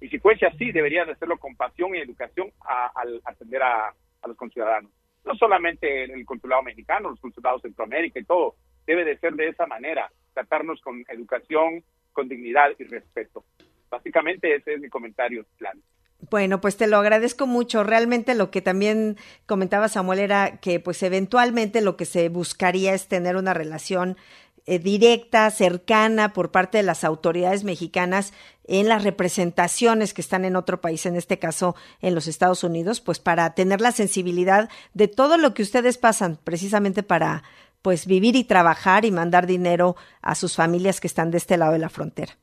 Y 0.02 0.10
si 0.10 0.20
fuese 0.20 0.46
así, 0.46 0.74
debería 0.74 1.06
de 1.06 1.14
hacerlo 1.14 1.38
con 1.40 1.56
pasión 1.56 1.96
y 1.96 2.00
educación 2.00 2.52
al 2.60 3.22
atender 3.24 3.64
a, 3.64 3.94
los 4.28 4.36
conciudadanos. 4.36 4.92
No 5.24 5.34
solamente 5.36 6.04
en 6.04 6.12
el 6.12 6.26
consulado 6.26 6.62
mexicano, 6.62 7.10
los 7.10 7.20
consulados 7.22 7.62
de 7.62 7.70
Centroamérica 7.70 8.20
y 8.20 8.26
todo. 8.26 8.56
Debe 8.86 9.06
de 9.06 9.18
ser 9.18 9.34
de 9.34 9.48
esa 9.48 9.66
manera, 9.66 10.12
tratarnos 10.34 10.82
con 10.82 11.06
educación, 11.08 11.84
con 12.12 12.28
dignidad 12.28 12.72
y 12.78 12.84
respeto. 12.84 13.46
Básicamente 13.90 14.56
ese 14.56 14.74
es 14.74 14.82
mi 14.82 14.90
comentario, 14.90 15.46
plan. 15.58 15.82
Bueno, 16.30 16.62
pues 16.62 16.78
te 16.78 16.88
lo 16.88 16.98
agradezco 16.98 17.48
mucho. 17.48 17.84
Realmente 17.84 18.36
lo 18.36 18.50
que 18.50 18.62
también 18.62 19.18
comentaba 19.46 19.90
Samuel 19.90 20.20
era 20.20 20.58
que 20.58 20.80
pues 20.80 21.04
eventualmente 21.04 21.82
lo 21.82 21.98
que 21.98 22.06
se 22.06 22.30
buscaría 22.30 22.94
es 22.94 23.08
tener 23.08 23.36
una 23.36 23.54
relación 23.54 24.18
eh, 24.66 24.80
directa, 24.80 25.52
cercana 25.52 26.32
por 26.32 26.52
parte 26.52 26.78
de 26.78 26.84
las 26.84 27.04
autoridades 27.04 27.66
mexicanas 27.66 28.32
en 28.66 28.88
las 28.88 29.04
representaciones 29.04 30.14
que 30.14 30.22
están 30.22 30.46
en 30.46 30.56
otro 30.56 30.80
país, 30.80 31.06
en 31.06 31.18
este 31.18 31.38
caso 31.40 31.76
en 32.02 32.16
los 32.16 32.28
Estados 32.28 32.64
Unidos, 32.64 33.02
pues 33.02 33.20
para 33.20 33.54
tener 33.56 33.82
la 33.82 33.92
sensibilidad 33.92 34.70
de 34.94 35.10
todo 35.10 35.38
lo 35.38 35.54
que 35.54 35.64
ustedes 35.64 35.98
pasan, 35.98 36.40
precisamente 36.42 37.04
para 37.04 37.44
pues 37.82 38.06
vivir 38.06 38.38
y 38.38 38.46
trabajar 38.46 39.04
y 39.04 39.12
mandar 39.12 39.46
dinero 39.48 39.98
a 40.22 40.36
sus 40.36 40.56
familias 40.56 41.02
que 41.02 41.08
están 41.08 41.32
de 41.32 41.40
este 41.40 41.58
lado 41.58 41.74
de 41.74 41.80
la 41.80 41.90
frontera. 41.90 42.38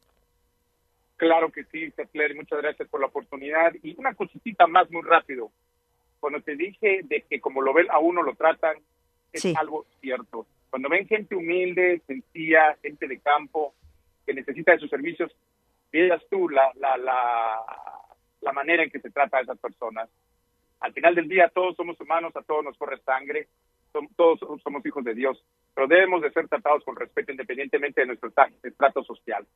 Claro 1.21 1.53
que 1.53 1.65
sí, 1.65 1.91
Cepler, 1.91 2.35
muchas 2.35 2.63
gracias 2.63 2.89
por 2.89 2.99
la 2.99 3.09
oportunidad. 3.09 3.75
Y 3.83 3.95
una 3.99 4.15
cosita 4.15 4.67
más 4.67 4.91
muy 4.91 5.03
rápido. 5.03 5.53
Cuando 6.19 6.41
te 6.41 6.57
dije 6.57 7.01
de 7.05 7.21
que 7.29 7.43
como 7.43 7.61
lo 7.61 7.75
ven 7.75 7.91
a 7.91 7.99
uno 7.99 8.23
lo 8.23 8.35
tratan, 8.35 8.79
es 9.31 9.45
algo 9.55 9.85
cierto. 10.01 10.47
Cuando 10.71 10.89
ven 10.89 11.07
gente 11.07 11.35
humilde, 11.37 12.01
sencilla, 12.07 12.75
gente 12.81 13.07
de 13.07 13.21
campo, 13.21 13.75
que 14.25 14.33
necesita 14.33 14.73
de 14.73 14.79
sus 14.79 14.89
servicios, 14.89 15.31
veas 15.93 16.23
tú 16.31 16.49
la, 16.49 16.73
la, 16.77 16.97
la, 16.97 17.61
la 18.41 18.53
manera 18.53 18.83
en 18.83 18.91
que 18.91 19.01
se 19.01 19.11
trata 19.11 19.37
a 19.37 19.43
esas 19.43 19.59
personas. 19.59 20.09
Al 20.81 20.95
final 20.95 21.15
del 21.15 21.29
día 21.29 21.51
todos 21.55 21.77
somos 21.77 22.01
humanos, 22.01 22.35
a 22.35 22.41
todos 22.41 22.65
nos 22.65 22.79
corre 22.79 22.99
sangre, 23.03 23.47
todos 24.17 24.41
somos 24.63 24.85
hijos 24.87 25.05
de 25.05 25.15
Dios, 25.15 25.43
pero 25.75 25.87
debemos 25.87 26.23
de 26.23 26.31
ser 26.33 26.49
tratados 26.49 26.85
con 26.85 26.97
respeto 26.97 27.33
independientemente 27.33 28.01
de 28.01 28.07
nuestro 28.07 28.33
estrato 28.63 29.05
social. 29.05 29.47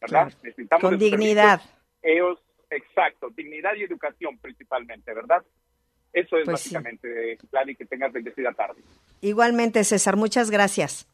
¿verdad? 0.00 0.32
Necesitamos 0.42 0.82
Con 0.82 0.98
dignidad. 0.98 1.60
Ellos, 2.02 2.38
exacto, 2.70 3.30
dignidad 3.30 3.74
y 3.76 3.84
educación 3.84 4.38
principalmente, 4.38 5.14
¿verdad? 5.14 5.42
Eso 6.12 6.36
es 6.36 6.44
pues 6.44 6.54
básicamente, 6.54 7.38
sí. 7.40 7.48
y 7.66 7.74
que 7.74 7.86
tengas 7.86 8.12
bendecida 8.12 8.52
tarde. 8.52 8.82
Igualmente, 9.20 9.82
César, 9.82 10.16
muchas 10.16 10.50
gracias. 10.50 11.08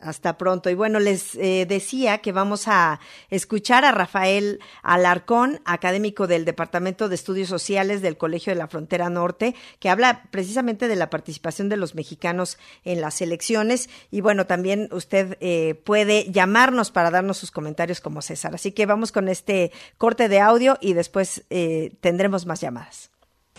Hasta 0.00 0.38
pronto. 0.38 0.70
Y 0.70 0.74
bueno, 0.74 1.00
les 1.00 1.34
eh, 1.34 1.66
decía 1.66 2.18
que 2.18 2.32
vamos 2.32 2.68
a 2.68 3.00
escuchar 3.28 3.84
a 3.84 3.92
Rafael 3.92 4.60
Alarcón, 4.82 5.60
académico 5.64 6.26
del 6.26 6.44
Departamento 6.44 7.08
de 7.08 7.14
Estudios 7.14 7.48
Sociales 7.48 8.02
del 8.02 8.16
Colegio 8.16 8.52
de 8.52 8.58
la 8.58 8.68
Frontera 8.68 9.10
Norte, 9.10 9.54
que 9.80 9.90
habla 9.90 10.28
precisamente 10.30 10.86
de 10.88 10.96
la 10.96 11.10
participación 11.10 11.68
de 11.68 11.76
los 11.76 11.94
mexicanos 11.94 12.58
en 12.84 13.00
las 13.00 13.20
elecciones. 13.20 13.90
Y 14.10 14.20
bueno, 14.20 14.46
también 14.46 14.88
usted 14.92 15.36
eh, 15.40 15.74
puede 15.84 16.30
llamarnos 16.30 16.90
para 16.90 17.10
darnos 17.10 17.38
sus 17.38 17.50
comentarios 17.50 18.00
como 18.00 18.22
César. 18.22 18.54
Así 18.54 18.72
que 18.72 18.86
vamos 18.86 19.12
con 19.12 19.28
este 19.28 19.72
corte 19.98 20.28
de 20.28 20.40
audio 20.40 20.78
y 20.80 20.92
después 20.92 21.44
eh, 21.50 21.96
tendremos 22.00 22.46
más 22.46 22.60
llamadas. 22.60 23.10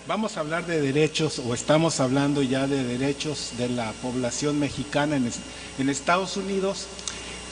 Vamos 0.08 0.38
a 0.38 0.40
hablar 0.40 0.66
de 0.66 0.80
derechos 0.80 1.38
o 1.40 1.54
estamos 1.54 2.00
hablando 2.00 2.42
ya 2.42 2.66
de 2.66 2.82
derechos 2.82 3.52
de 3.58 3.68
la 3.68 3.92
población 3.92 4.58
mexicana 4.58 5.18
en, 5.18 5.90
Estados 5.90 6.38
Unidos. 6.38 6.86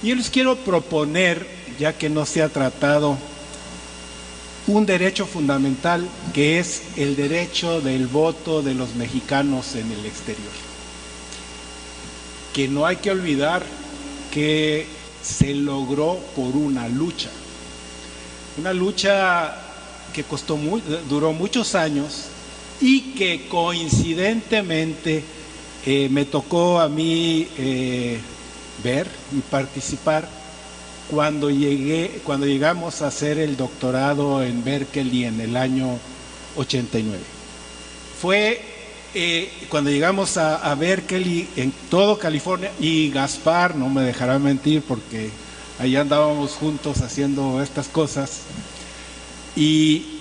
Y 0.01 0.07
yo 0.07 0.15
les 0.15 0.29
quiero 0.29 0.55
proponer, 0.55 1.45
ya 1.77 1.91
que 1.91 2.09
no 2.09 2.25
se 2.25 2.41
ha 2.41 2.47
tratado, 2.47 3.17
un 4.67 4.85
derecho 4.85 5.25
fundamental 5.25 6.07
que 6.33 6.57
es 6.57 6.83
el 6.95 7.17
derecho 7.17 7.81
del 7.81 8.07
voto 8.07 8.61
de 8.61 8.73
los 8.73 8.95
mexicanos 8.95 9.75
en 9.75 9.91
el 9.91 10.05
exterior. 10.05 10.53
Que 12.53 12.69
no 12.69 12.85
hay 12.85 12.95
que 12.95 13.11
olvidar 13.11 13.63
que 14.31 14.87
se 15.21 15.53
logró 15.55 16.19
por 16.37 16.55
una 16.55 16.87
lucha. 16.87 17.29
Una 18.57 18.71
lucha 18.71 19.57
que 20.13 20.23
costó 20.23 20.55
muy, 20.55 20.81
duró 21.09 21.33
muchos 21.33 21.75
años 21.75 22.29
y 22.81 23.13
que 23.13 23.47
coincidentemente 23.47 25.23
eh, 25.85 26.09
me 26.09 26.25
tocó 26.25 26.79
a 26.79 26.89
mí 26.89 27.47
eh, 27.57 28.19
ver 28.83 29.07
y 29.35 29.39
participar 29.41 30.27
cuando 31.09 31.49
llegué, 31.49 32.19
cuando 32.23 32.47
llegamos 32.47 33.01
a 33.01 33.07
hacer 33.07 33.37
el 33.37 33.57
doctorado 33.57 34.43
en 34.43 34.63
Berkeley 34.63 35.25
en 35.25 35.39
el 35.39 35.55
año 35.55 35.99
89. 36.55 37.19
Fue 38.19 38.61
eh, 39.13 39.49
cuando 39.69 39.91
llegamos 39.91 40.37
a, 40.37 40.57
a, 40.57 40.75
Berkeley 40.75 41.47
en 41.55 41.71
todo 41.89 42.17
California 42.17 42.71
y 42.79 43.11
Gaspar, 43.11 43.75
no 43.75 43.87
me 43.89 44.01
dejará 44.01 44.39
mentir 44.39 44.81
porque 44.81 45.29
ahí 45.79 45.95
andábamos 45.95 46.51
juntos 46.53 47.01
haciendo 47.01 47.61
estas 47.61 47.87
cosas, 47.87 48.41
y 49.55 50.19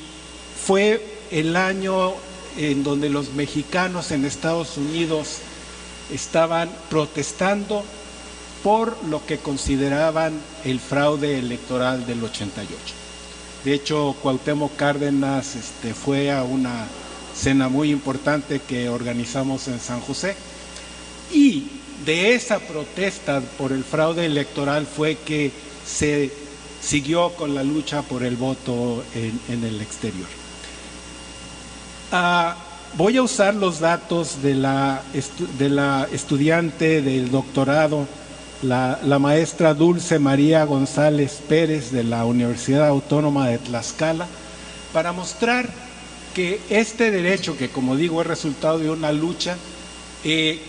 fue 0.64 1.04
el 1.30 1.56
año 1.56 2.14
en 2.56 2.84
donde 2.84 3.08
los 3.08 3.32
mexicanos 3.34 4.10
en 4.10 4.24
Estados 4.24 4.76
Unidos 4.76 5.38
estaban 6.12 6.70
protestando 6.90 7.84
por 8.62 8.96
lo 9.04 9.24
que 9.26 9.38
consideraban 9.38 10.32
el 10.64 10.80
fraude 10.80 11.38
electoral 11.38 12.06
del 12.06 12.22
88. 12.24 12.68
De 13.64 13.74
hecho, 13.74 14.14
Cuauhtémoc 14.22 14.76
Cárdenas 14.76 15.56
este, 15.56 15.94
fue 15.94 16.30
a 16.30 16.42
una 16.42 16.86
cena 17.34 17.68
muy 17.68 17.90
importante 17.90 18.60
que 18.60 18.88
organizamos 18.88 19.68
en 19.68 19.80
San 19.80 20.00
José 20.00 20.36
y 21.32 21.66
de 22.04 22.34
esa 22.34 22.58
protesta 22.58 23.40
por 23.58 23.72
el 23.72 23.84
fraude 23.84 24.26
electoral 24.26 24.86
fue 24.86 25.16
que 25.16 25.50
se 25.86 26.30
siguió 26.82 27.30
con 27.30 27.54
la 27.54 27.64
lucha 27.64 28.02
por 28.02 28.22
el 28.22 28.36
voto 28.36 29.02
en 29.14 29.64
el 29.64 29.80
exterior. 29.80 30.43
Ah, 32.16 32.54
voy 32.96 33.16
a 33.16 33.22
usar 33.24 33.56
los 33.56 33.80
datos 33.80 34.40
de 34.40 34.54
la, 34.54 35.02
de 35.58 35.68
la 35.68 36.06
estudiante 36.12 37.02
del 37.02 37.28
doctorado, 37.28 38.06
la, 38.62 39.00
la, 39.02 39.18
maestra 39.18 39.74
Dulce 39.74 40.20
María 40.20 40.62
González 40.64 41.42
Pérez 41.48 41.90
de 41.90 42.04
la 42.04 42.24
Universidad 42.24 42.86
Autónoma 42.86 43.48
de 43.48 43.58
Tlaxcala, 43.58 44.28
para 44.92 45.10
mostrar 45.10 45.68
que 46.34 46.60
este 46.70 47.10
derecho, 47.10 47.56
que 47.56 47.70
como 47.70 47.96
digo 47.96 48.20
es 48.20 48.28
resultado 48.28 48.78
de 48.78 48.90
una 48.90 49.10
lucha, 49.10 49.56
eh, 50.22 50.60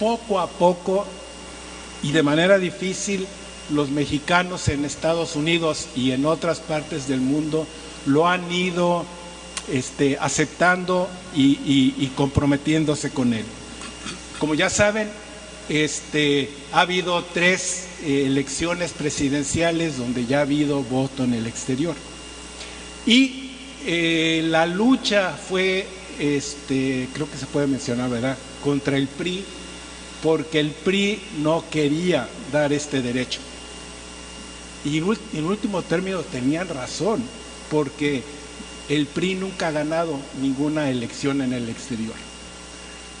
poco 0.00 0.40
a 0.40 0.46
poco 0.46 1.04
y 2.02 2.12
de 2.12 2.22
manera 2.22 2.56
difícil 2.56 3.26
los 3.68 3.90
mexicanos 3.90 4.66
en 4.68 4.86
Estados 4.86 5.36
Unidos 5.36 5.88
y 5.94 6.12
en 6.12 6.24
otras 6.24 6.60
partes 6.60 7.06
del 7.06 7.20
mundo 7.20 7.66
lo 8.06 8.26
han 8.26 8.50
ido 8.50 9.04
este, 9.70 10.18
aceptando 10.20 11.08
y, 11.34 12.10
comprometiéndose 12.16 13.10
con 13.10 13.32
él. 13.32 13.44
Como 14.38 14.54
ya 14.54 14.70
saben, 14.70 15.08
este, 15.68 16.50
ha 16.72 16.80
habido 16.80 17.22
tres 17.24 17.86
eh, 18.02 18.24
elecciones 18.26 18.92
presidenciales 18.92 19.96
donde 19.96 20.26
ya 20.26 20.38
ha 20.38 20.42
habido 20.42 20.82
voto 20.82 21.24
en 21.24 21.34
el 21.34 21.46
exterior. 21.46 21.94
Y 23.06 23.52
eh, 23.86 24.42
la 24.44 24.66
lucha 24.66 25.32
fue, 25.32 25.86
este, 26.18 27.08
creo 27.12 27.30
que 27.30 27.38
se 27.38 27.46
puede 27.46 27.66
mencionar, 27.66 28.10
¿verdad?, 28.10 28.36
contra 28.62 28.96
el 28.96 29.06
PRI, 29.06 29.44
porque 30.22 30.60
el 30.60 30.70
PRI 30.70 31.20
no 31.40 31.64
quería 31.70 32.28
dar 32.52 32.72
este 32.72 33.02
derecho. 33.02 33.40
Y 34.84 34.98
en 34.98 35.44
último 35.44 35.82
término 35.82 36.20
tenían 36.20 36.68
razón, 36.68 37.22
porque 37.70 38.22
el 38.88 39.06
PRI 39.06 39.34
nunca 39.34 39.68
ha 39.68 39.72
ganado 39.72 40.18
ninguna 40.40 40.90
elección 40.90 41.40
en 41.42 41.52
el 41.52 41.68
exterior. 41.68 42.14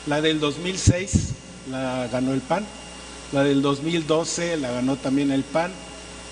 La 0.06 0.20
del 0.20 0.40
2006 0.40 1.28
la 1.70 2.08
ganó 2.08 2.32
el 2.32 2.40
PAN, 2.40 2.64
la 3.32 3.44
del 3.44 3.62
2012 3.62 4.56
la 4.56 4.72
ganó 4.72 4.96
también 4.96 5.30
el 5.30 5.44
PAN 5.44 5.70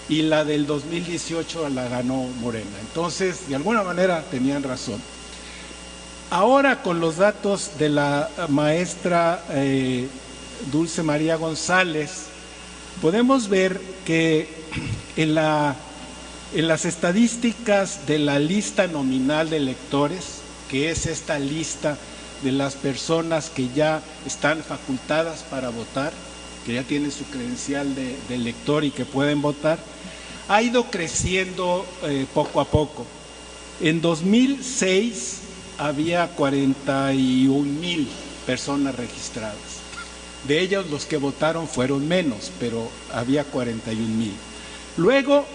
y 0.09 0.23
la 0.23 0.45
del 0.45 0.67
2018 0.67 1.69
la 1.69 1.89
ganó 1.89 2.25
Morena. 2.41 2.77
Entonces, 2.81 3.49
de 3.49 3.55
alguna 3.55 3.83
manera 3.83 4.25
tenían 4.31 4.63
razón. 4.63 5.01
Ahora 6.31 6.83
con 6.83 7.01
los 7.01 7.17
datos 7.17 7.73
de 7.79 7.89
la 7.89 8.29
maestra 8.49 9.45
eh, 9.51 10.09
Dulce 10.73 11.03
María 11.03 11.37
González, 11.37 12.27
podemos 13.01 13.49
ver 13.49 13.81
que 14.05 14.49
en 15.17 15.35
la 15.35 15.77
en 16.53 16.67
las 16.67 16.85
estadísticas 16.85 18.07
de 18.07 18.19
la 18.19 18.39
lista 18.39 18.87
nominal 18.89 19.51
de 19.51 19.59
electores, 19.59 20.41
que 20.69 20.91
es 20.91 21.07
esta 21.07 21.39
lista 21.39 21.97
de 22.43 22.53
las 22.53 22.75
personas 22.75 23.51
que 23.51 23.69
ya 23.75 24.03
están 24.27 24.63
facultadas 24.63 25.45
para 25.45 25.69
votar, 25.69 26.13
que 26.67 26.75
ya 26.75 26.83
tienen 26.83 27.13
su 27.13 27.25
credencial 27.25 27.95
de, 27.95 28.17
elector 28.35 28.85
y 28.85 28.91
que 28.91 29.05
pueden 29.05 29.43
votar, 29.43 29.79
ha 30.49 30.63
ido 30.63 30.91
creciendo 30.91 31.87
eh, 32.03 32.27
poco 32.35 32.61
a 32.61 32.65
poco. 32.65 33.07
En 33.81 34.01
2006 34.01 35.39
había 35.79 36.29
41 36.29 37.63
mil 37.81 38.09
personas 38.45 38.97
registradas. 38.97 39.81
De 40.49 40.61
ellos 40.61 40.91
los 40.91 41.05
que 41.05 41.19
votaron 41.19 41.69
fueron 41.69 42.09
menos, 42.09 42.51
pero 42.59 42.91
había 43.13 43.45
41 43.45 44.09
mil. 44.17 44.33
Luego 44.97 45.47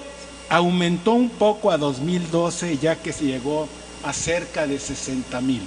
aumentó 0.50 1.14
un 1.14 1.30
poco 1.30 1.72
a 1.72 1.78
2012 1.78 2.78
ya 2.78 2.96
que 3.02 3.14
se 3.14 3.26
llegó 3.26 3.68
a 4.04 4.14
cerca 4.14 4.68
de 4.68 4.80
60 4.80 5.42
mil. 5.42 5.62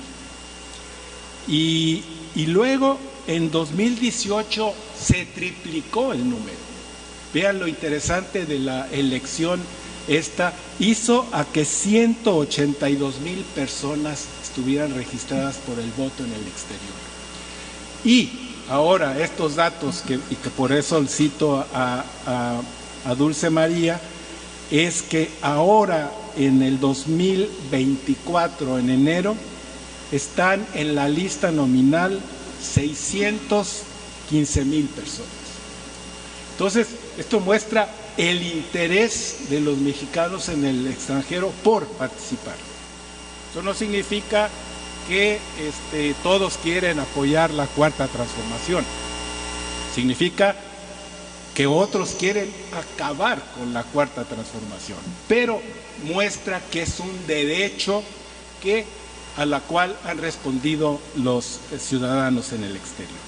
Y, 1.48 2.04
luego 2.46 2.98
en 3.26 3.50
2018 3.50 4.72
se 4.98 5.26
triplicó 5.26 6.12
el 6.12 6.28
número. 6.28 6.56
Vean 7.34 7.58
lo 7.58 7.66
interesante 7.66 8.46
de 8.46 8.58
la 8.58 8.88
elección 8.90 9.60
esta, 10.06 10.54
hizo 10.78 11.26
a 11.32 11.44
que 11.44 11.66
182 11.66 13.20
mil 13.20 13.44
personas 13.54 14.24
estuvieran 14.42 14.94
registradas 14.94 15.56
por 15.56 15.78
el 15.78 15.90
voto 15.90 16.24
en 16.24 16.32
el 16.32 16.46
exterior. 16.46 16.96
Y 18.04 18.30
ahora 18.70 19.20
estos 19.22 19.56
datos, 19.56 20.02
que, 20.06 20.14
y 20.14 20.36
que 20.36 20.48
por 20.48 20.72
eso 20.72 21.04
cito 21.06 21.62
a, 21.74 22.04
a 23.04 23.14
Dulce 23.14 23.50
María, 23.50 24.00
es 24.70 25.02
que 25.02 25.30
ahora 25.42 26.12
en 26.36 26.62
el 26.62 26.78
2024, 26.78 28.78
en 28.78 28.90
enero, 28.90 29.36
están 30.12 30.66
en 30.74 30.94
la 30.94 31.08
lista 31.08 31.50
nominal 31.50 32.20
615 32.62 34.64
mil 34.64 34.86
personas. 34.86 35.30
Entonces, 36.52 36.88
esto 37.16 37.40
muestra 37.40 37.88
el 38.16 38.42
interés 38.42 39.48
de 39.48 39.60
los 39.60 39.78
mexicanos 39.78 40.48
en 40.48 40.64
el 40.64 40.86
extranjero 40.88 41.52
por 41.62 41.86
participar. 41.86 42.56
Eso 43.50 43.62
no 43.62 43.74
significa 43.74 44.48
que 45.08 45.38
este, 45.58 46.14
todos 46.22 46.58
quieren 46.62 46.98
apoyar 46.98 47.50
la 47.50 47.66
cuarta 47.66 48.08
transformación. 48.08 48.84
Significa 49.94 50.56
que 51.58 51.66
otros 51.66 52.14
quieren 52.16 52.48
acabar 52.72 53.42
con 53.58 53.74
la 53.74 53.82
cuarta 53.82 54.22
transformación, 54.22 54.98
pero 55.26 55.60
muestra 56.04 56.62
que 56.70 56.82
es 56.82 57.00
un 57.00 57.26
derecho 57.26 58.04
que 58.62 58.84
a 59.36 59.44
la 59.44 59.58
cual 59.58 59.98
han 60.04 60.18
respondido 60.18 61.00
los 61.16 61.58
ciudadanos 61.80 62.52
en 62.52 62.62
el 62.62 62.76
exterior. 62.76 63.18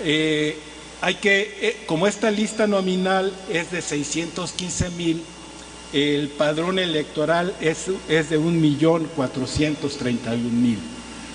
Eh, 0.00 0.56
hay 1.02 1.16
que, 1.16 1.58
eh, 1.60 1.76
como 1.84 2.06
esta 2.06 2.30
lista 2.30 2.66
nominal 2.66 3.34
es 3.50 3.70
de 3.70 3.82
615 3.82 4.88
mil, 4.92 5.22
el 5.92 6.30
padrón 6.30 6.78
electoral 6.78 7.54
es, 7.60 7.88
es 8.08 8.30
de 8.30 8.40
1.431.000, 8.40 10.78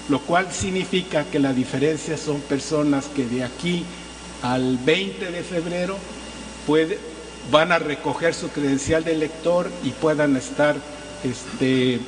lo 0.10 0.20
cual 0.22 0.52
significa 0.52 1.26
que 1.26 1.38
la 1.38 1.54
diferencia 1.54 2.18
son 2.18 2.42
personas 2.42 3.06
que 3.06 3.28
de 3.28 3.44
aquí 3.44 3.86
al 4.42 4.78
20 4.78 5.32
de 5.32 5.44
febrero 5.44 5.98
van 7.52 7.72
a 7.72 7.80
recoger 7.80 8.34
su 8.34 8.50
credencial 8.50 9.04
de 9.04 9.14
elector 9.14 9.70
y 9.84 9.92
puedan 9.92 10.36
estar 10.36 10.76
este, 11.24 12.00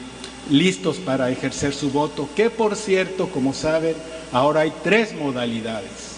listos 0.50 0.98
para 0.98 1.30
ejercer 1.30 1.74
su 1.74 1.92
voto, 1.92 2.28
que 2.36 2.50
por 2.50 2.76
cierto, 2.76 3.30
como 3.30 3.54
saben, 3.54 3.96
ahora 4.32 4.62
hay 4.62 4.74
tres 4.84 5.14
modalidades. 5.14 6.18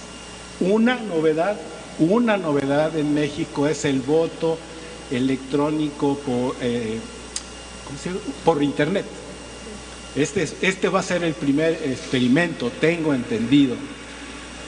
Una 0.60 0.96
novedad, 0.96 1.58
una 2.00 2.38
novedad 2.38 2.96
en 2.98 3.14
México 3.14 3.68
es 3.68 3.86
el 3.86 4.02
voto 4.02 4.58
electrónico 5.12 6.18
por, 6.18 6.56
eh, 6.62 7.00
por 8.44 8.64
internet. 8.64 9.06
Este, 10.16 10.48
este 10.62 10.90
va 10.90 11.00
a 11.00 11.04
ser 11.04 11.24
el 11.24 11.34
primer 11.34 11.74
experimento, 11.74 12.72
tengo 12.82 13.14
entendido. 13.14 13.76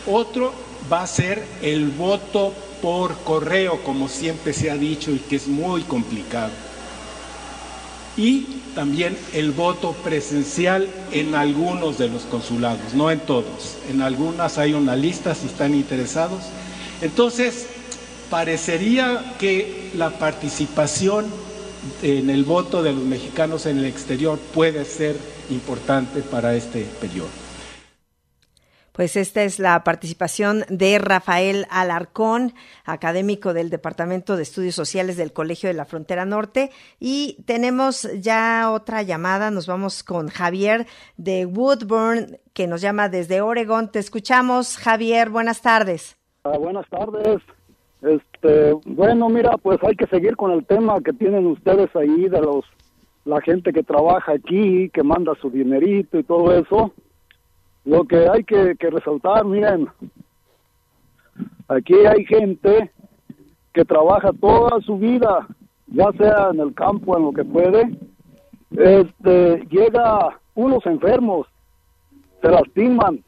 Otro 0.06 0.54
va 0.92 1.04
a 1.04 1.08
ser 1.08 1.44
el 1.62 1.90
voto 1.90 2.54
por 2.82 3.16
correo, 3.20 3.82
como 3.84 4.10
siempre 4.10 4.54
se 4.54 4.70
ha 4.70 4.76
dicho 4.76 5.12
y 5.12 5.20
que 5.20 5.38
es 5.38 5.48
muy 5.48 5.84
complicado. 5.84 6.52
Y 8.18 8.62
también 8.76 9.18
el 9.34 9.52
voto 9.52 9.94
presencial 10.04 10.88
en 11.12 11.36
algunos 11.36 11.98
de 11.98 12.10
los 12.10 12.24
consulados, 12.24 12.94
no 12.94 13.10
en 13.10 13.20
todos. 13.20 13.78
En 13.90 14.02
algunas 14.02 14.58
hay 14.58 14.74
una 14.74 14.96
lista 14.96 15.34
si 15.34 15.48
están 15.48 15.74
interesados. 15.74 16.44
Entonces, 17.02 17.68
parecería 18.30 19.36
que 19.40 19.92
la 19.96 20.12
participación 20.12 21.26
en 22.02 22.30
el 22.30 22.44
voto 22.44 22.84
de 22.84 22.94
los 22.94 23.04
mexicanos 23.04 23.66
en 23.66 23.80
el 23.80 23.86
exterior 23.86 24.40
puede 24.54 24.86
ser 24.86 25.16
importante 25.50 26.22
para 26.22 26.56
este 26.56 26.84
periodo. 27.00 27.43
Pues 28.94 29.16
esta 29.16 29.42
es 29.42 29.58
la 29.58 29.84
participación 29.84 30.66
de 30.70 31.00
Rafael 31.00 31.66
Alarcón, 31.72 32.54
académico 32.86 33.52
del 33.56 33.72
Departamento 33.72 34.38
de 34.38 34.44
Estudios 34.44 34.76
Sociales 34.76 35.18
del 35.18 35.34
Colegio 35.34 35.68
de 35.68 35.74
la 35.74 35.86
Frontera 35.86 36.26
Norte. 36.26 36.70
Y 37.00 37.42
tenemos 37.48 38.08
ya 38.22 38.70
otra 38.72 39.02
llamada. 39.02 39.50
Nos 39.50 39.66
vamos 39.66 40.04
con 40.04 40.28
Javier 40.28 40.86
de 41.18 41.48
Woodburn, 41.48 42.38
que 42.54 42.68
nos 42.68 42.82
llama 42.82 43.10
desde 43.10 43.42
Oregon. 43.42 43.92
Te 43.92 43.98
escuchamos, 43.98 44.78
Javier. 44.78 45.32
Buenas 45.32 45.64
tardes. 45.64 46.16
Ah, 46.44 46.60
buenas 46.60 46.88
tardes. 46.90 47.42
Este, 48.04 48.74
bueno, 48.86 49.28
mira, 49.28 49.58
pues 49.58 49.80
hay 49.82 49.96
que 49.96 50.06
seguir 50.06 50.36
con 50.36 50.52
el 50.52 50.68
tema 50.68 51.02
que 51.02 51.14
tienen 51.14 51.48
ustedes 51.48 51.90
ahí 51.96 52.30
de 52.30 52.42
los 52.42 52.64
la 53.26 53.42
gente 53.42 53.74
que 53.74 53.82
trabaja 53.82 54.34
aquí, 54.34 54.90
que 54.90 55.02
manda 55.02 55.34
su 55.42 55.50
dinerito 55.50 56.20
y 56.20 56.24
todo 56.24 56.54
eso 56.54 56.94
lo 57.86 58.06
que 58.06 58.28
hay 58.28 58.44
que, 58.44 58.76
resaltar, 58.80 59.46
miren, 59.46 59.88
aquí 61.68 61.94
hay 61.94 62.26
gente 62.26 62.92
que 63.74 63.84
trabaja 63.84 64.32
toda 64.40 64.80
su 64.82 64.98
vida, 64.98 65.48
ya 65.88 66.12
sea 66.18 66.50
en 66.54 66.60
el 66.60 66.74
campo, 66.74 67.18
en 67.18 67.24
lo 67.24 67.34
que 67.34 67.44
puede, 67.44 67.98
este, 68.72 69.68
llega 69.70 70.40
unos 70.56 70.86
enfermos, 70.86 71.48
se 72.42 72.50
lastiman, 72.50 73.24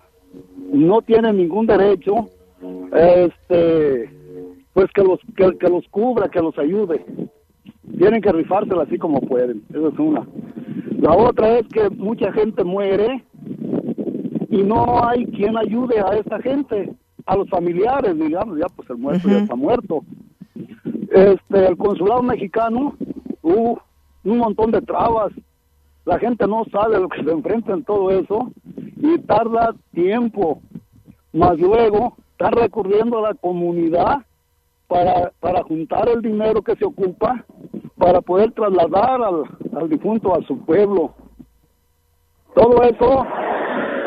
no 0.72 1.02
tienen 1.02 1.38
ningún 1.38 1.66
derecho, 1.66 2.30
este, 2.94 4.10
pues 4.74 4.92
que 4.94 5.04
los, 5.04 5.20
que, 5.36 5.58
que 5.58 5.70
los 5.70 5.88
cubra, 5.90 6.30
que 6.30 6.42
los 6.42 6.58
ayude. 6.58 7.06
Tienen 7.98 8.22
que 8.22 8.32
rifársela 8.32 8.84
así 8.84 8.98
como 8.98 9.22
pueden, 9.22 9.64
esa 9.70 9.88
es 9.88 10.00
una. 10.00 10.28
La 11.00 11.16
otra 11.16 11.60
es 11.60 11.68
que 11.68 11.90
mucha 11.92 12.32
gente 12.32 12.64
muere 12.64 13.24
y 14.56 14.64
no 14.64 15.06
hay 15.06 15.26
quien 15.26 15.58
ayude 15.58 16.00
a 16.00 16.16
esta 16.16 16.40
gente, 16.42 16.94
a 17.26 17.36
los 17.36 17.50
familiares, 17.50 18.18
digamos, 18.18 18.58
ya 18.58 18.68
pues 18.74 18.90
el 18.90 18.98
muerto 18.98 19.28
ya 19.28 19.40
está 19.40 19.56
muerto. 19.56 20.02
Este, 21.12 21.68
el 21.68 21.76
consulado 21.76 22.24
mexicano, 22.24 22.96
hubo 23.42 23.82
un 24.24 24.38
montón 24.38 24.72
de 24.72 24.82
trabas, 24.82 25.34
la 26.06 26.18
gente 26.20 26.48
no 26.48 26.64
sabe 26.72 27.02
lo 27.02 27.10
que 27.10 27.22
se 27.22 27.32
enfrenta 27.32 27.74
en 27.74 27.84
todo 27.84 28.12
eso 28.12 28.50
y 28.96 29.18
tarda 29.20 29.76
tiempo, 29.94 30.62
más 31.34 31.60
luego 31.60 32.16
está 32.32 32.50
recurriendo 32.50 33.18
a 33.18 33.30
la 33.30 33.34
comunidad 33.34 34.20
para, 34.88 35.34
para 35.42 35.64
juntar 35.64 36.08
el 36.08 36.22
dinero 36.22 36.62
que 36.62 36.78
se 36.78 36.86
ocupa 36.86 37.44
para 37.98 38.22
poder 38.22 38.54
trasladar 38.54 39.22
al, 39.22 39.44
al 39.78 39.90
difunto 39.90 40.34
a 40.34 40.42
su 40.44 40.58
pueblo. 40.60 41.14
Todo 42.54 42.84
eso 42.84 43.26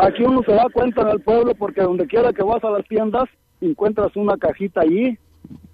Aquí 0.01 0.23
uno 0.23 0.43
se 0.45 0.53
da 0.53 0.67
cuenta 0.73 1.03
en 1.03 1.09
el 1.09 1.21
pueblo 1.21 1.55
porque 1.57 1.83
donde 1.83 2.07
quiera 2.07 2.33
que 2.33 2.43
vas 2.43 2.63
a 2.63 2.71
las 2.71 2.87
tiendas 2.87 3.29
encuentras 3.61 4.15
una 4.15 4.37
cajita 4.37 4.83
allí 4.83 5.19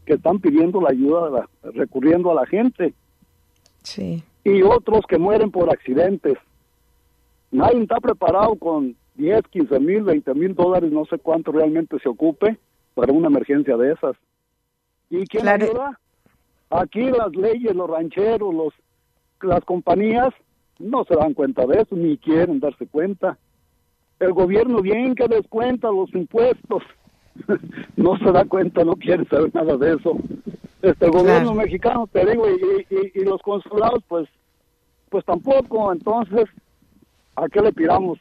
que 0.07 0.15
están 0.15 0.39
pidiendo 0.39 0.81
la 0.81 0.91
ayuda, 0.91 1.47
recurriendo 1.63 2.31
a 2.31 2.35
la 2.35 2.47
gente. 2.47 2.95
Sí. 3.83 4.23
Y 4.43 4.63
otros 4.63 5.07
que 5.07 5.19
mueren 5.19 5.51
por 5.51 5.71
accidentes. 5.71 6.39
Nadie 7.51 7.83
está 7.83 8.01
preparado 8.01 8.57
con 8.57 8.97
10, 9.17 9.43
15 9.51 9.81
mil, 9.81 10.03
20 10.03 10.35
mil 10.35 10.55
dólares, 10.55 10.91
no 10.91 11.05
sé 11.05 11.19
cuánto 11.19 11.53
realmente 11.53 11.99
se 11.99 12.09
ocupe 12.09 12.59
para 12.95 13.13
una 13.13 13.29
emergencia 13.29 13.77
de 13.77 13.93
esas. 13.93 14.17
¿Y 15.11 15.25
quién 15.27 15.49
ayuda? 15.49 16.01
Aquí 16.71 17.03
las 17.03 17.35
leyes, 17.37 17.75
los 17.75 17.89
rancheros, 17.89 18.55
los, 18.55 18.75
las 19.43 19.65
compañías 19.65 20.31
no 20.79 21.05
se 21.05 21.15
dan 21.15 21.35
cuenta 21.35 21.67
de 21.67 21.83
eso, 21.83 21.95
ni 21.95 22.17
quieren 22.17 22.59
darse 22.59 22.87
cuenta 22.87 23.39
el 24.25 24.33
gobierno 24.33 24.81
bien 24.81 25.15
que 25.15 25.29
descuenta 25.29 25.91
los 25.91 26.13
impuestos, 26.15 26.83
no 27.97 28.19
se 28.19 28.33
da 28.33 28.45
cuenta, 28.45 28.85
no 28.85 28.95
quiere 28.95 29.25
saber 29.27 29.55
nada 29.55 29.77
de 29.77 29.95
eso. 29.95 30.17
Este, 30.83 31.07
el 31.07 31.13
gobierno 31.13 31.55
mexicano, 31.55 32.07
te 32.13 32.27
digo, 32.27 32.45
y, 32.49 33.25
los 33.25 33.41
consulados, 33.43 34.03
pues, 34.07 34.29
pues 35.09 35.25
tampoco, 35.25 35.93
entonces, 35.93 36.45
¿a 37.37 37.49
qué 37.49 37.61
le 37.61 37.73
tiramos? 37.73 38.19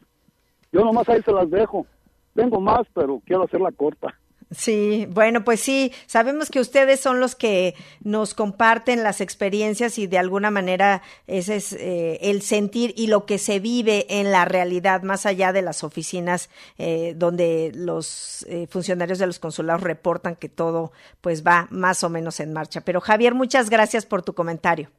Yo 0.72 0.84
nomás 0.84 1.08
ahí 1.10 1.22
se 1.22 1.32
las 1.32 1.49
dejo. 1.49 1.86
Tengo 2.34 2.60
más, 2.60 2.82
pero 2.93 3.22
quiero 3.26 3.43
hacerla 3.43 3.72
corta. 3.72 4.16
Sí, 4.52 5.08
bueno, 5.10 5.44
pues 5.44 5.60
sí, 5.60 5.91
sabemos 6.06 6.50
que 6.50 6.60
ustedes 6.60 7.00
son 7.00 7.20
los 7.20 7.36
que 7.36 7.76
nos 8.02 8.34
comparten 8.34 9.04
las 9.04 9.22
experiencias 9.22 9.98
y 9.98 10.08
de 10.08 10.18
alguna 10.18 10.52
manera 10.52 11.02
ese 11.28 11.56
es 11.56 11.74
eh, 11.74 12.20
el 12.22 12.41
sentir 12.41 12.94
y 12.96 13.08
lo 13.08 13.26
que 13.26 13.38
se 13.38 13.60
vive 13.60 14.06
en 14.20 14.32
la 14.32 14.46
realidad, 14.46 15.04
más 15.04 15.26
allá 15.26 15.54
de 15.54 15.62
las 15.62 15.84
oficinas 15.84 16.50
eh, 16.78 17.14
donde 17.16 17.72
los 17.74 18.46
eh, 18.50 18.68
funcionarios 18.68 19.20
de 19.20 19.28
los 19.28 19.39
consulados 19.39 19.82
reportan 19.84 20.36
que 20.36 20.50
todo 20.50 20.91
pues 21.22 21.46
va 21.46 21.68
más 21.70 22.04
o 22.04 22.10
menos 22.10 22.39
en 22.39 22.54
marcha. 22.54 22.82
Pero 22.82 23.02
Javier, 23.02 23.34
muchas 23.34 23.70
gracias 23.70 24.06
por 24.06 24.24
tu 24.24 24.34
comentario. 24.34 24.89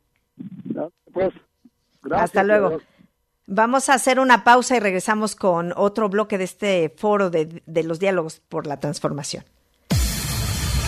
Pues, 1.13 1.33
gracias. 2.03 2.25
Hasta 2.25 2.43
luego. 2.43 2.79
Vamos 3.47 3.89
a 3.89 3.95
hacer 3.95 4.21
una 4.21 4.43
pausa 4.43 4.77
y 4.77 4.81
regresamos 4.81 5.37
con 5.37 5.75
otro 5.77 6.09
bloque 6.09 6.39
de 6.39 6.45
este 6.45 6.95
foro 6.97 7.29
de, 7.29 7.63
de 7.67 7.83
los 7.83 7.99
diálogos 7.99 8.41
por 8.41 8.67
la 8.67 8.81
transformación. 8.81 9.45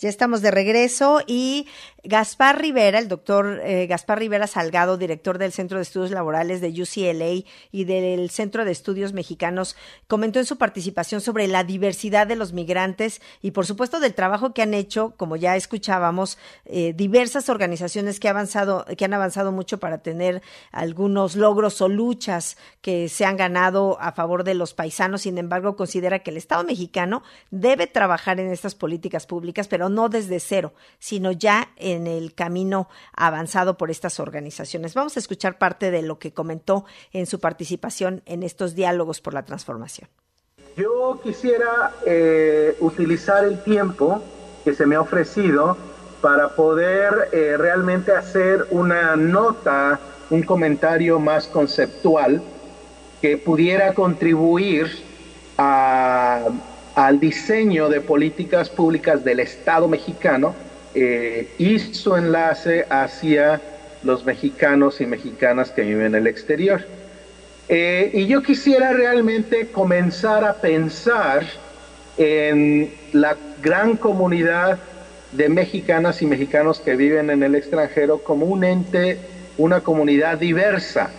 Ya 0.00 0.08
estamos 0.08 0.40
de 0.40 0.50
regreso 0.50 1.20
y 1.26 1.68
Gaspar 2.02 2.60
Rivera, 2.60 2.98
el 2.98 3.08
doctor 3.08 3.60
eh, 3.62 3.86
Gaspar 3.86 4.18
Rivera 4.18 4.46
Salgado, 4.46 4.96
director 4.96 5.36
del 5.36 5.52
Centro 5.52 5.76
de 5.76 5.82
Estudios 5.82 6.10
Laborales 6.10 6.60
de 6.60 6.68
UCLA 6.68 7.44
y 7.72 7.84
del 7.84 8.30
Centro 8.30 8.64
de 8.64 8.72
Estudios 8.72 9.12
Mexicanos, 9.12 9.76
comentó 10.06 10.38
en 10.38 10.46
su 10.46 10.56
participación 10.56 11.20
sobre 11.20 11.46
la 11.46 11.62
diversidad 11.62 12.26
de 12.26 12.36
los 12.36 12.52
migrantes 12.54 13.20
y, 13.42 13.50
por 13.50 13.66
supuesto, 13.66 14.00
del 14.00 14.14
trabajo 14.14 14.54
que 14.54 14.62
han 14.62 14.72
hecho, 14.72 15.14
como 15.16 15.36
ya 15.36 15.56
escuchábamos, 15.56 16.38
eh, 16.64 16.94
diversas 16.96 17.48
organizaciones 17.50 18.18
que, 18.18 18.28
avanzado, 18.28 18.86
que 18.96 19.04
han 19.04 19.12
avanzado 19.12 19.52
mucho 19.52 19.78
para 19.78 19.98
tener 19.98 20.40
algunos 20.72 21.36
logros 21.36 21.82
o 21.82 21.88
luchas 21.88 22.56
que 22.80 23.10
se 23.10 23.26
han 23.26 23.36
ganado 23.36 23.98
a 24.00 24.12
favor 24.12 24.44
de 24.44 24.54
los 24.54 24.72
paisanos. 24.72 25.22
Sin 25.22 25.36
embargo, 25.36 25.76
considera 25.76 26.20
que 26.20 26.30
el 26.30 26.38
Estado 26.38 26.64
mexicano 26.64 27.22
debe 27.50 27.86
trabajar 27.86 28.40
en 28.40 28.50
estas 28.50 28.74
políticas 28.74 29.26
públicas, 29.26 29.68
pero 29.68 29.90
no 29.90 30.08
desde 30.08 30.40
cero, 30.40 30.72
sino 30.98 31.32
ya 31.32 31.68
en 31.76 31.89
el 32.06 32.34
camino 32.34 32.88
avanzado 33.14 33.76
por 33.76 33.90
estas 33.90 34.20
organizaciones. 34.20 34.94
Vamos 34.94 35.16
a 35.16 35.20
escuchar 35.20 35.58
parte 35.58 35.90
de 35.90 36.02
lo 36.02 36.18
que 36.18 36.32
comentó 36.32 36.84
en 37.12 37.26
su 37.26 37.40
participación 37.40 38.22
en 38.26 38.42
estos 38.42 38.74
diálogos 38.74 39.20
por 39.20 39.34
la 39.34 39.44
transformación. 39.44 40.08
Yo 40.76 41.20
quisiera 41.22 41.92
eh, 42.06 42.76
utilizar 42.80 43.44
el 43.44 43.62
tiempo 43.62 44.22
que 44.64 44.74
se 44.74 44.86
me 44.86 44.94
ha 44.94 45.00
ofrecido 45.00 45.76
para 46.20 46.50
poder 46.50 47.28
eh, 47.32 47.56
realmente 47.58 48.12
hacer 48.12 48.66
una 48.70 49.16
nota, 49.16 49.98
un 50.28 50.42
comentario 50.42 51.18
más 51.18 51.46
conceptual 51.46 52.42
que 53.20 53.36
pudiera 53.36 53.94
contribuir 53.94 54.90
al 55.56 57.20
diseño 57.20 57.88
de 57.88 58.00
políticas 58.00 58.70
públicas 58.70 59.22
del 59.24 59.40
Estado 59.40 59.88
mexicano 59.88 60.54
eh, 60.94 61.48
su 61.92 62.16
enlace 62.16 62.86
hacia 62.88 63.60
los 64.02 64.24
mexicanos 64.24 65.00
y 65.00 65.06
mexicanas 65.06 65.70
que 65.70 65.82
viven 65.82 66.06
en 66.06 66.14
el 66.16 66.26
exterior. 66.26 66.82
Eh, 67.68 68.10
y 68.12 68.26
yo 68.26 68.42
quisiera 68.42 68.92
realmente 68.92 69.68
comenzar 69.68 70.44
a 70.44 70.54
pensar 70.54 71.44
en 72.16 72.92
la 73.12 73.36
gran 73.62 73.96
comunidad 73.96 74.78
de 75.32 75.48
mexicanas 75.48 76.20
y 76.22 76.26
mexicanos 76.26 76.80
que 76.80 76.96
viven 76.96 77.30
en 77.30 77.42
el 77.42 77.54
extranjero 77.54 78.18
como 78.18 78.46
un 78.46 78.64
ente, 78.64 79.18
una 79.58 79.80
comunidad 79.82 80.38
diversa 80.38 81.10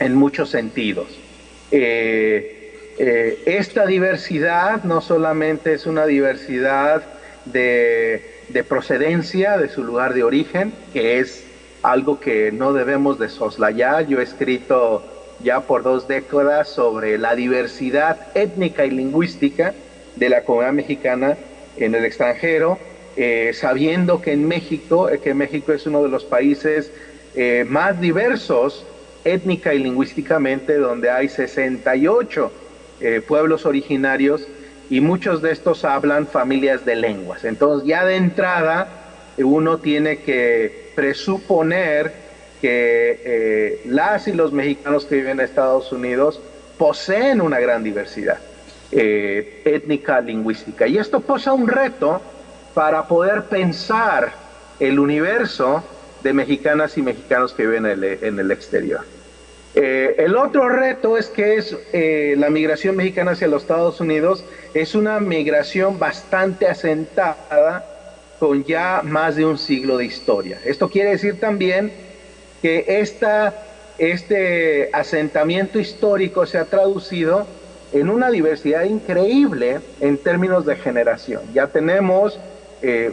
en 0.00 0.14
muchos 0.14 0.48
sentidos. 0.48 1.08
Eh, 1.70 2.54
esta 3.44 3.84
diversidad 3.86 4.82
no 4.84 5.00
solamente 5.00 5.74
es 5.74 5.86
una 5.86 6.06
diversidad 6.06 7.02
de 7.44 8.37
de 8.48 8.64
procedencia, 8.64 9.56
de 9.58 9.68
su 9.68 9.84
lugar 9.84 10.14
de 10.14 10.22
origen, 10.22 10.72
que 10.92 11.18
es 11.20 11.44
algo 11.82 12.18
que 12.18 12.50
no 12.52 12.72
debemos 12.72 13.18
de 13.18 13.28
soslayar. 13.28 14.06
Yo 14.06 14.20
he 14.20 14.22
escrito 14.22 15.02
ya 15.40 15.60
por 15.60 15.82
dos 15.82 16.08
décadas 16.08 16.68
sobre 16.68 17.18
la 17.18 17.34
diversidad 17.34 18.18
étnica 18.34 18.84
y 18.84 18.90
lingüística 18.90 19.74
de 20.16 20.28
la 20.28 20.42
comunidad 20.42 20.72
mexicana 20.72 21.36
en 21.76 21.94
el 21.94 22.04
extranjero, 22.04 22.78
eh, 23.16 23.52
sabiendo 23.54 24.20
que 24.20 24.32
en 24.32 24.46
México, 24.46 25.08
eh, 25.08 25.18
que 25.18 25.34
México 25.34 25.72
es 25.72 25.86
uno 25.86 26.02
de 26.02 26.08
los 26.08 26.24
países 26.24 26.90
eh, 27.34 27.64
más 27.68 28.00
diversos 28.00 28.84
étnica 29.24 29.74
y 29.74 29.78
lingüísticamente, 29.78 30.76
donde 30.76 31.10
hay 31.10 31.28
68 31.28 32.50
pueblos 33.28 33.64
originarios 33.64 34.48
y 34.90 35.00
muchos 35.00 35.42
de 35.42 35.52
estos 35.52 35.84
hablan 35.84 36.26
familias 36.26 36.84
de 36.84 36.96
lenguas. 36.96 37.44
Entonces 37.44 37.86
ya 37.86 38.04
de 38.04 38.16
entrada 38.16 38.88
uno 39.38 39.78
tiene 39.78 40.18
que 40.18 40.92
presuponer 40.94 42.12
que 42.60 43.20
eh, 43.24 43.82
las 43.86 44.26
y 44.26 44.32
los 44.32 44.52
mexicanos 44.52 45.04
que 45.04 45.16
viven 45.16 45.38
en 45.38 45.40
Estados 45.40 45.92
Unidos 45.92 46.40
poseen 46.76 47.40
una 47.40 47.60
gran 47.60 47.84
diversidad 47.84 48.38
eh, 48.90 49.62
étnica, 49.64 50.20
lingüística. 50.20 50.86
Y 50.86 50.98
esto 50.98 51.20
posa 51.20 51.52
un 51.52 51.68
reto 51.68 52.20
para 52.74 53.06
poder 53.06 53.44
pensar 53.44 54.32
el 54.80 54.98
universo 54.98 55.84
de 56.22 56.32
mexicanas 56.32 56.96
y 56.98 57.02
mexicanos 57.02 57.52
que 57.52 57.66
viven 57.66 57.86
en 57.86 58.38
el 58.38 58.50
exterior. 58.50 59.17
Eh, 59.74 60.14
el 60.18 60.36
otro 60.36 60.68
reto 60.68 61.16
es 61.16 61.28
que 61.28 61.56
es 61.56 61.76
eh, 61.92 62.34
la 62.38 62.50
migración 62.50 62.96
mexicana 62.96 63.32
hacia 63.32 63.48
los 63.48 63.62
Estados 63.62 64.00
Unidos 64.00 64.44
es 64.74 64.94
una 64.94 65.20
migración 65.20 65.98
bastante 65.98 66.66
asentada 66.66 67.84
con 68.38 68.64
ya 68.64 69.02
más 69.04 69.36
de 69.36 69.44
un 69.44 69.58
siglo 69.58 69.98
de 69.98 70.06
historia. 70.06 70.58
Esto 70.64 70.88
quiere 70.88 71.10
decir 71.10 71.38
también 71.38 71.92
que 72.62 72.84
este 73.98 74.90
asentamiento 74.92 75.78
histórico 75.78 76.46
se 76.46 76.58
ha 76.58 76.64
traducido 76.64 77.46
en 77.92 78.10
una 78.10 78.30
diversidad 78.30 78.84
increíble 78.84 79.80
en 80.00 80.18
términos 80.18 80.66
de 80.66 80.76
generación. 80.76 81.42
Ya 81.52 81.66
tenemos, 81.68 82.38
eh, 82.82 83.12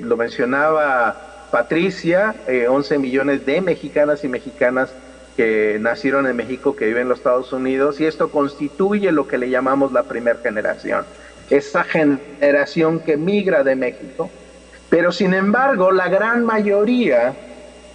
lo 0.00 0.16
mencionaba 0.16 1.46
Patricia, 1.50 2.34
11 2.68 2.98
millones 2.98 3.46
de 3.46 3.60
mexicanas 3.60 4.22
y 4.24 4.28
mexicanas 4.28 4.90
que 5.38 5.78
nacieron 5.78 6.26
en 6.26 6.34
México, 6.34 6.74
que 6.74 6.86
viven 6.86 7.02
en 7.02 7.10
los 7.10 7.18
Estados 7.18 7.52
Unidos, 7.52 8.00
y 8.00 8.06
esto 8.06 8.28
constituye 8.28 9.12
lo 9.12 9.28
que 9.28 9.38
le 9.38 9.48
llamamos 9.48 9.92
la 9.92 10.02
primera 10.02 10.40
generación, 10.42 11.04
esa 11.48 11.84
generación 11.84 12.98
que 12.98 13.16
migra 13.16 13.62
de 13.62 13.76
México. 13.76 14.28
Pero 14.90 15.12
sin 15.12 15.34
embargo, 15.34 15.92
la 15.92 16.08
gran 16.08 16.44
mayoría, 16.44 17.36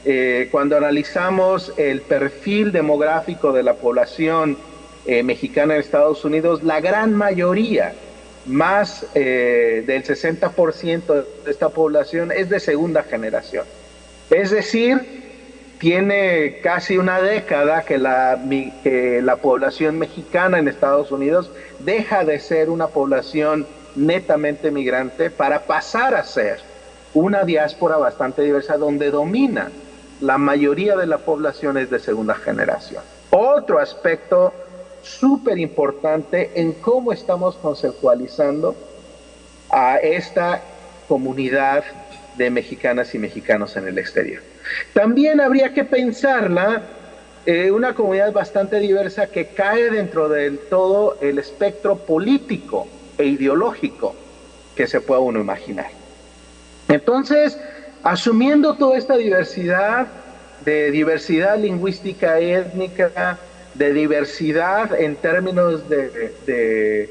eh, 0.05 0.47
cuando 0.51 0.77
analizamos 0.77 1.73
el 1.75 1.99
perfil 1.99 2.71
demográfico 2.71 3.51
de 3.51 3.63
la 3.63 3.73
población 3.73 4.57
eh, 5.05 5.21
mexicana 5.21 5.73
en 5.73 5.81
Estados 5.81 6.23
Unidos, 6.23 6.63
la 6.63 6.79
gran 6.79 7.13
mayoría, 7.13 7.93
más 8.45 9.05
eh, 9.15 9.83
del 9.85 10.01
60% 10.05 11.25
de 11.43 11.51
esta 11.51 11.67
población, 11.67 12.31
es 12.31 12.47
de 12.47 12.61
segunda 12.61 13.03
generación. 13.03 13.65
Es 14.29 14.51
decir, 14.51 15.22
tiene 15.83 16.61
casi 16.63 16.97
una 16.97 17.19
década 17.19 17.83
que 17.83 17.97
la, 17.97 18.39
población 19.41 19.99
mexicana 19.99 20.57
en 20.57 20.69
Estados 20.69 21.11
Unidos 21.11 21.51
deja 21.79 22.23
de 22.23 22.39
ser 22.39 22.69
una 22.69 22.87
población 22.87 23.67
netamente 23.93 24.71
migrante 24.71 25.29
para 25.29 25.63
pasar 25.63 26.15
a 26.15 26.23
ser 26.23 26.61
una 27.13 27.43
diáspora 27.43 27.97
bastante 27.97 28.43
diversa 28.43 28.77
donde 28.77 29.11
domina 29.11 29.71
la 30.21 30.37
mayoría 30.37 30.95
de 30.95 31.05
la 31.05 31.17
población 31.17 31.77
es 31.77 31.89
de 31.89 31.99
segunda 31.99 32.35
generación. 32.35 33.03
Otro 33.31 33.79
aspecto 33.79 34.53
súper 35.01 35.57
importante 35.57 36.49
en 36.55 36.71
cómo 36.71 37.11
estamos 37.11 37.57
conceptualizando 37.57 38.73
a 39.69 39.97
esta 39.97 40.61
comunidad 41.09 41.83
de 42.37 42.49
mexicanas 42.49 43.13
y 43.13 43.19
mexicanos 43.19 43.75
en 43.75 43.87
el 43.87 43.97
exterior. 43.97 44.41
También 44.93 45.41
habría 45.41 45.73
que 45.73 45.83
pensarla 45.83 46.81
eh, 47.45 47.71
una 47.71 47.93
comunidad 47.93 48.31
bastante 48.31 48.79
diversa 48.79 49.27
que 49.27 49.47
cae 49.47 49.89
dentro 49.89 50.29
de 50.29 50.51
todo 50.51 51.17
el 51.21 51.39
espectro 51.39 51.97
político 51.97 52.87
e 53.17 53.25
ideológico 53.25 54.15
que 54.75 54.87
se 54.87 55.01
pueda 55.01 55.19
uno 55.19 55.39
imaginar. 55.39 55.89
Entonces, 56.87 57.57
asumiendo 58.03 58.75
toda 58.75 58.97
esta 58.97 59.17
diversidad, 59.17 60.07
de 60.63 60.91
diversidad 60.91 61.57
lingüística 61.57 62.39
étnica, 62.39 63.37
de 63.73 63.93
diversidad 63.93 64.99
en 64.99 65.15
términos 65.15 65.89
de, 65.89 67.09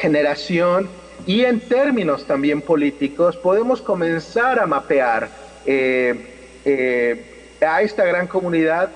generación 0.00 0.88
y 1.28 1.44
en 1.44 1.60
términos 1.60 2.24
también 2.24 2.62
políticos, 2.62 3.36
podemos 3.36 3.82
comenzar 3.82 4.58
a 4.58 4.66
mapear 4.66 5.28
eh, 5.66 6.58
eh, 6.64 7.56
a 7.60 7.82
esta 7.82 8.06
gran 8.06 8.26
comunidad 8.26 8.88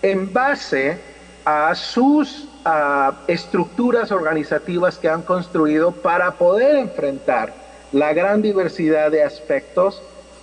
en 0.00 0.32
base 0.32 0.96
a 1.44 1.74
sus 1.74 2.48
estructuras 3.26 4.12
organizativas 4.12 4.98
que 4.98 5.08
han 5.08 5.22
construido 5.22 5.90
para 5.90 6.30
poder 6.34 6.76
enfrentar 6.76 7.52
la 7.90 8.12
gran 8.12 8.40
diversidad 8.40 9.10
de 9.10 9.24
aspectos 9.24 10.00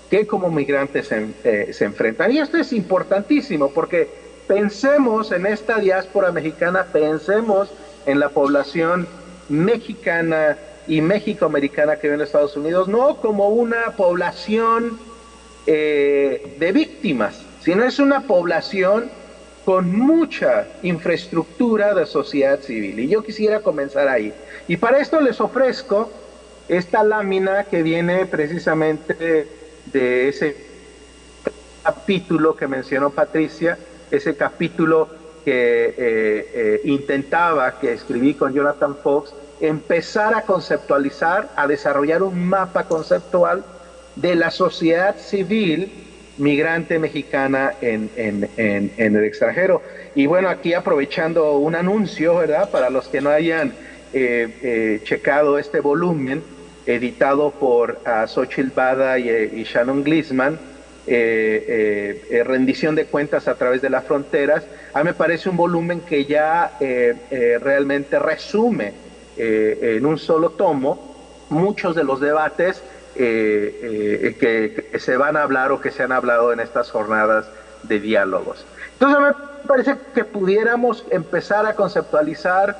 que 0.10 0.28
como 0.28 0.52
migrantes 0.52 1.08
se, 1.08 1.30
eh, 1.46 1.72
se 1.72 1.86
enfrentan. 1.86 2.34
Y 2.34 2.40
esto 2.40 2.58
es 2.58 2.74
importantísimo 2.74 3.72
porque 3.72 4.10
pensemos 4.50 5.32
en 5.32 5.46
esta 5.46 5.78
diáspora 5.78 6.34
mexicana, 6.34 6.88
pensemos 6.92 7.72
en 8.06 8.20
la 8.20 8.28
población 8.28 9.08
mexicana 9.48 10.58
y 10.92 11.00
mexicoamericana 11.00 11.96
que 11.96 12.08
vive 12.08 12.16
en 12.16 12.22
Estados 12.22 12.58
Unidos, 12.58 12.90
no 12.90 13.16
como 13.16 13.48
una 13.48 13.96
población 13.96 15.00
eh, 15.66 16.58
de 16.60 16.72
víctimas, 16.74 17.42
sino 17.62 17.86
es 17.86 17.98
una 17.98 18.28
población 18.28 19.10
con 19.64 19.96
mucha 19.96 20.68
infraestructura 20.84 21.94
de 21.94 22.06
sociedad 22.06 22.60
civil. 22.60 23.00
Y 23.00 23.08
yo 23.08 23.24
quisiera 23.24 23.62
comenzar 23.62 24.10
ahí. 24.10 24.34
Y 24.68 24.76
para 24.76 25.00
esto 25.00 25.22
les 25.22 25.40
ofrezco 25.40 26.12
esta 26.68 27.06
lámina 27.06 27.64
que 27.64 27.84
viene 27.84 28.26
precisamente 28.26 29.48
de 29.86 30.28
ese 30.28 30.58
capítulo 31.84 32.54
que 32.58 32.68
mencionó 32.68 33.12
Patricia, 33.12 33.78
ese 34.12 34.36
capítulo 34.36 35.08
que 35.46 35.86
eh, 35.86 35.96
eh, 35.98 36.82
intentaba, 36.84 37.80
que 37.80 37.94
escribí 37.94 38.34
con 38.34 38.54
Jonathan 38.54 38.98
Fox, 39.02 39.34
empezar 39.62 40.34
a 40.34 40.42
conceptualizar, 40.42 41.50
a 41.56 41.68
desarrollar 41.68 42.24
un 42.24 42.48
mapa 42.48 42.86
conceptual 42.86 43.64
de 44.16 44.36
la 44.36 44.50
sociedad 44.52 45.16
civil 45.18 45.92
migrante 46.38 46.98
mexicana 46.98 47.74
en, 47.82 48.10
el 48.18 49.24
extranjero. 49.24 49.82
Y 50.16 50.26
bueno, 50.26 50.50
aquí 50.50 50.74
aprovechando 50.74 51.58
un 51.58 51.76
anuncio, 51.76 52.36
¿verdad? 52.36 52.70
Para 52.72 52.90
los 52.90 53.08
que 53.08 53.22
no 53.22 53.30
hayan 53.30 53.74
eh, 54.14 55.00
checado 55.04 55.60
este 55.60 55.80
volumen, 55.80 56.42
editado 56.88 57.52
por 57.52 58.00
uh, 58.06 58.28
Xochitl 58.28 58.72
Bada 58.76 59.20
y, 59.20 59.64
Shannon 59.64 60.04
Glisman, 60.04 60.60
rendición 62.46 62.96
de 62.96 63.06
cuentas 63.06 63.48
a 63.48 63.54
través 63.54 63.84
de 63.84 63.92
las 63.92 64.04
fronteras, 64.06 64.64
a 64.94 65.00
mí 65.00 65.06
me 65.06 65.14
parece 65.14 65.50
un 65.50 65.58
volumen 65.58 66.02
que 66.02 66.26
ya 66.26 66.78
realmente 66.80 68.18
resume 68.18 69.11
eh, 69.44 69.96
en 69.98 70.06
un 70.06 70.20
solo 70.20 70.52
tomo 70.52 71.16
muchos 71.50 71.96
de 71.96 72.04
los 72.04 72.20
debates 72.20 72.84
eh, 73.16 73.80
eh, 73.82 74.36
que, 74.40 75.00
se 75.00 75.18
van 75.18 75.36
a 75.36 75.42
hablar 75.42 75.72
o 75.72 75.82
que 75.82 75.90
se 75.90 76.04
han 76.04 76.12
hablado 76.12 76.54
en 76.54 76.60
estas 76.60 76.92
jornadas 76.92 77.48
de 77.82 78.00
diálogos. 78.00 78.64
Entonces 78.94 79.20
me 79.20 79.68
parece 79.68 79.96
que 80.14 80.26
pudiéramos 80.26 81.04
empezar 81.10 81.66
a 81.66 81.74
conceptualizar 81.74 82.78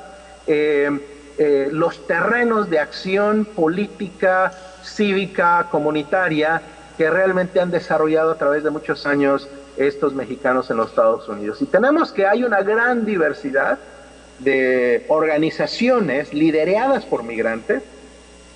los 1.72 2.06
terrenos 2.06 2.70
de 2.70 2.78
acción 2.78 3.44
política, 3.44 4.52
cívica, 4.84 5.66
comunitaria 5.68 6.62
que 6.96 7.10
realmente 7.10 7.58
han 7.58 7.72
desarrollado 7.72 8.30
a 8.30 8.36
través 8.36 8.62
de 8.62 8.70
muchos 8.70 9.04
años 9.04 9.48
estos 9.76 10.14
mexicanos 10.14 10.70
en 10.70 10.76
los 10.76 10.90
Estados 10.90 11.28
Unidos. 11.28 11.60
Y 11.60 11.66
tenemos 11.66 12.12
que 12.12 12.24
hay 12.24 12.44
una 12.44 12.62
gran 12.62 13.04
diversidad 13.04 13.80
de 14.44 15.04
organizaciones 15.08 16.32
lideradas 16.32 17.04
por 17.04 17.22
migrantes, 17.22 17.82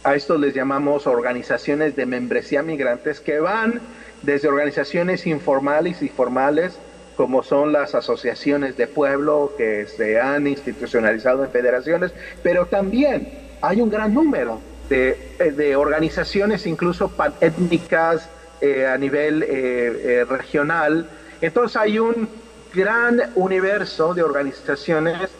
a 0.05 0.15
esto 0.15 0.39
les 0.39 0.55
llamamos 0.55 1.07
organizaciones 1.07 1.97
de 1.97 2.07
membresía 2.07 2.63
migrantes, 2.63 3.21
que 3.21 3.41
van 3.41 3.81
desde 4.23 4.49
organizaciones 4.49 5.27
informales 5.27 6.01
y 6.03 6.09
formales, 6.09 6.79
como 7.17 7.43
son 7.43 7.73
las 7.73 7.95
asociaciones 7.95 8.77
de 8.77 8.87
pueblo 8.87 9.53
que 9.57 9.87
se 9.87 10.21
han 10.21 10.47
institucionalizado 10.47 11.45
en 11.45 11.51
federaciones, 11.51 12.13
pero 12.43 12.67
también 12.67 13.29
hay 13.63 13.81
un 13.81 13.91
gran 13.91 14.15
número 14.15 14.61
de, 14.89 15.19
eh, 15.39 15.77
organizaciones 15.77 16.67
incluso 16.67 17.11
étnicas 17.41 18.29
eh, 18.61 18.87
a 18.87 18.97
nivel 18.99 19.43
eh, 19.43 20.25
regional. 20.29 21.09
Entonces 21.41 21.77
hay 21.77 21.99
un 21.99 22.29
gran 22.73 23.21
universo 23.35 24.15
de 24.15 24.23
organizaciones 24.23 25.31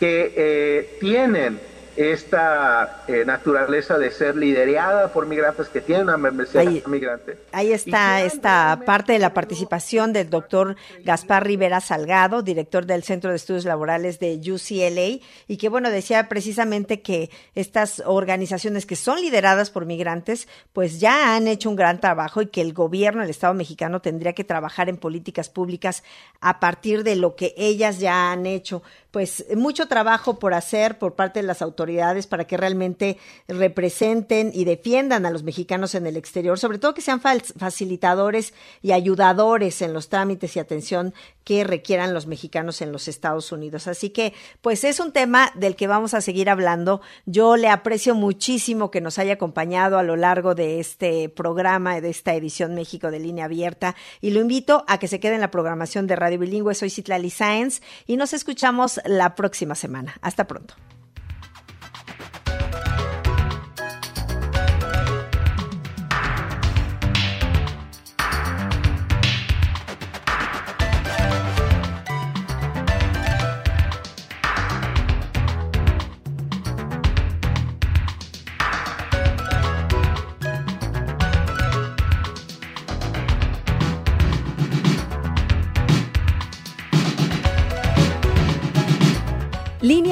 que 0.00 0.32
eh, 0.34 0.96
tienen 0.98 1.60
esta 1.96 3.02
eh, 3.08 3.24
naturaleza 3.26 3.98
de 3.98 4.10
ser 4.10 4.36
liderada 4.36 5.12
por 5.12 5.26
migrantes 5.26 5.68
que 5.68 5.80
tienen 5.82 6.04
una 6.04 6.16
membresía 6.16 6.62
migrante. 6.86 7.36
Ahí 7.52 7.72
está 7.72 8.22
esta 8.22 8.80
parte 8.86 9.12
de 9.12 9.18
la 9.18 9.34
participación 9.34 10.12
del 10.12 10.30
doctor 10.30 10.76
Gaspar 11.04 11.44
Rivera 11.44 11.80
Salgado, 11.80 12.42
director 12.42 12.86
del 12.86 13.02
Centro 13.02 13.30
de 13.30 13.36
Estudios 13.36 13.64
Laborales 13.66 14.18
de 14.18 14.36
UCLA, 14.36 15.20
y 15.46 15.56
que, 15.58 15.68
bueno, 15.68 15.90
decía 15.90 16.28
precisamente 16.28 17.02
que 17.02 17.28
estas 17.54 18.02
organizaciones 18.06 18.86
que 18.86 18.96
son 18.96 19.20
lideradas 19.20 19.70
por 19.70 19.84
migrantes, 19.84 20.48
pues 20.72 21.00
ya 21.00 21.34
han 21.36 21.48
hecho 21.48 21.68
un 21.68 21.76
gran 21.76 22.00
trabajo 22.00 22.40
y 22.40 22.46
que 22.46 22.62
el 22.62 22.72
gobierno, 22.72 23.22
el 23.22 23.30
Estado 23.30 23.52
mexicano, 23.52 24.00
tendría 24.00 24.32
que 24.32 24.44
trabajar 24.44 24.88
en 24.88 24.96
políticas 24.96 25.50
públicas 25.50 26.02
a 26.40 26.60
partir 26.60 27.04
de 27.04 27.16
lo 27.16 27.36
que 27.36 27.54
ellas 27.56 27.98
ya 27.98 28.32
han 28.32 28.46
hecho 28.46 28.82
pues 29.10 29.44
mucho 29.56 29.88
trabajo 29.88 30.38
por 30.38 30.54
hacer 30.54 30.98
por 30.98 31.14
parte 31.14 31.40
de 31.40 31.46
las 31.46 31.62
autoridades 31.62 32.26
para 32.26 32.46
que 32.46 32.56
realmente 32.56 33.18
representen 33.48 34.52
y 34.54 34.64
defiendan 34.64 35.26
a 35.26 35.30
los 35.30 35.42
mexicanos 35.42 35.94
en 35.94 36.06
el 36.06 36.16
exterior, 36.16 36.58
sobre 36.58 36.78
todo 36.78 36.94
que 36.94 37.00
sean 37.00 37.20
facilitadores 37.20 38.54
y 38.82 38.92
ayudadores 38.92 39.82
en 39.82 39.92
los 39.92 40.08
trámites 40.08 40.54
y 40.54 40.60
atención 40.60 41.12
que 41.42 41.64
requieran 41.64 42.14
los 42.14 42.26
mexicanos 42.28 42.80
en 42.82 42.92
los 42.92 43.08
Estados 43.08 43.50
Unidos. 43.50 43.88
Así 43.88 44.10
que, 44.10 44.32
pues 44.60 44.84
es 44.84 45.00
un 45.00 45.10
tema 45.10 45.50
del 45.56 45.74
que 45.74 45.88
vamos 45.88 46.14
a 46.14 46.20
seguir 46.20 46.48
hablando. 46.48 47.00
Yo 47.26 47.56
le 47.56 47.68
aprecio 47.68 48.14
muchísimo 48.14 48.92
que 48.92 49.00
nos 49.00 49.18
haya 49.18 49.32
acompañado 49.32 49.98
a 49.98 50.04
lo 50.04 50.14
largo 50.14 50.54
de 50.54 50.78
este 50.78 51.28
programa, 51.28 52.00
de 52.00 52.10
esta 52.10 52.34
edición 52.34 52.74
México 52.74 53.10
de 53.10 53.18
línea 53.18 53.46
abierta, 53.46 53.96
y 54.20 54.30
lo 54.30 54.40
invito 54.40 54.84
a 54.86 54.98
que 54.98 55.08
se 55.08 55.18
quede 55.18 55.34
en 55.34 55.40
la 55.40 55.50
programación 55.50 56.06
de 56.06 56.14
Radio 56.14 56.29
Bilingüe. 56.38 56.74
Soy 56.74 56.90
Citlali 56.90 57.30
Sáenz 57.30 57.80
y 58.06 58.16
nos 58.16 58.32
escuchamos 58.32 59.00
la 59.04 59.34
próxima 59.34 59.74
semana. 59.74 60.14
Hasta 60.22 60.46
pronto. 60.46 60.74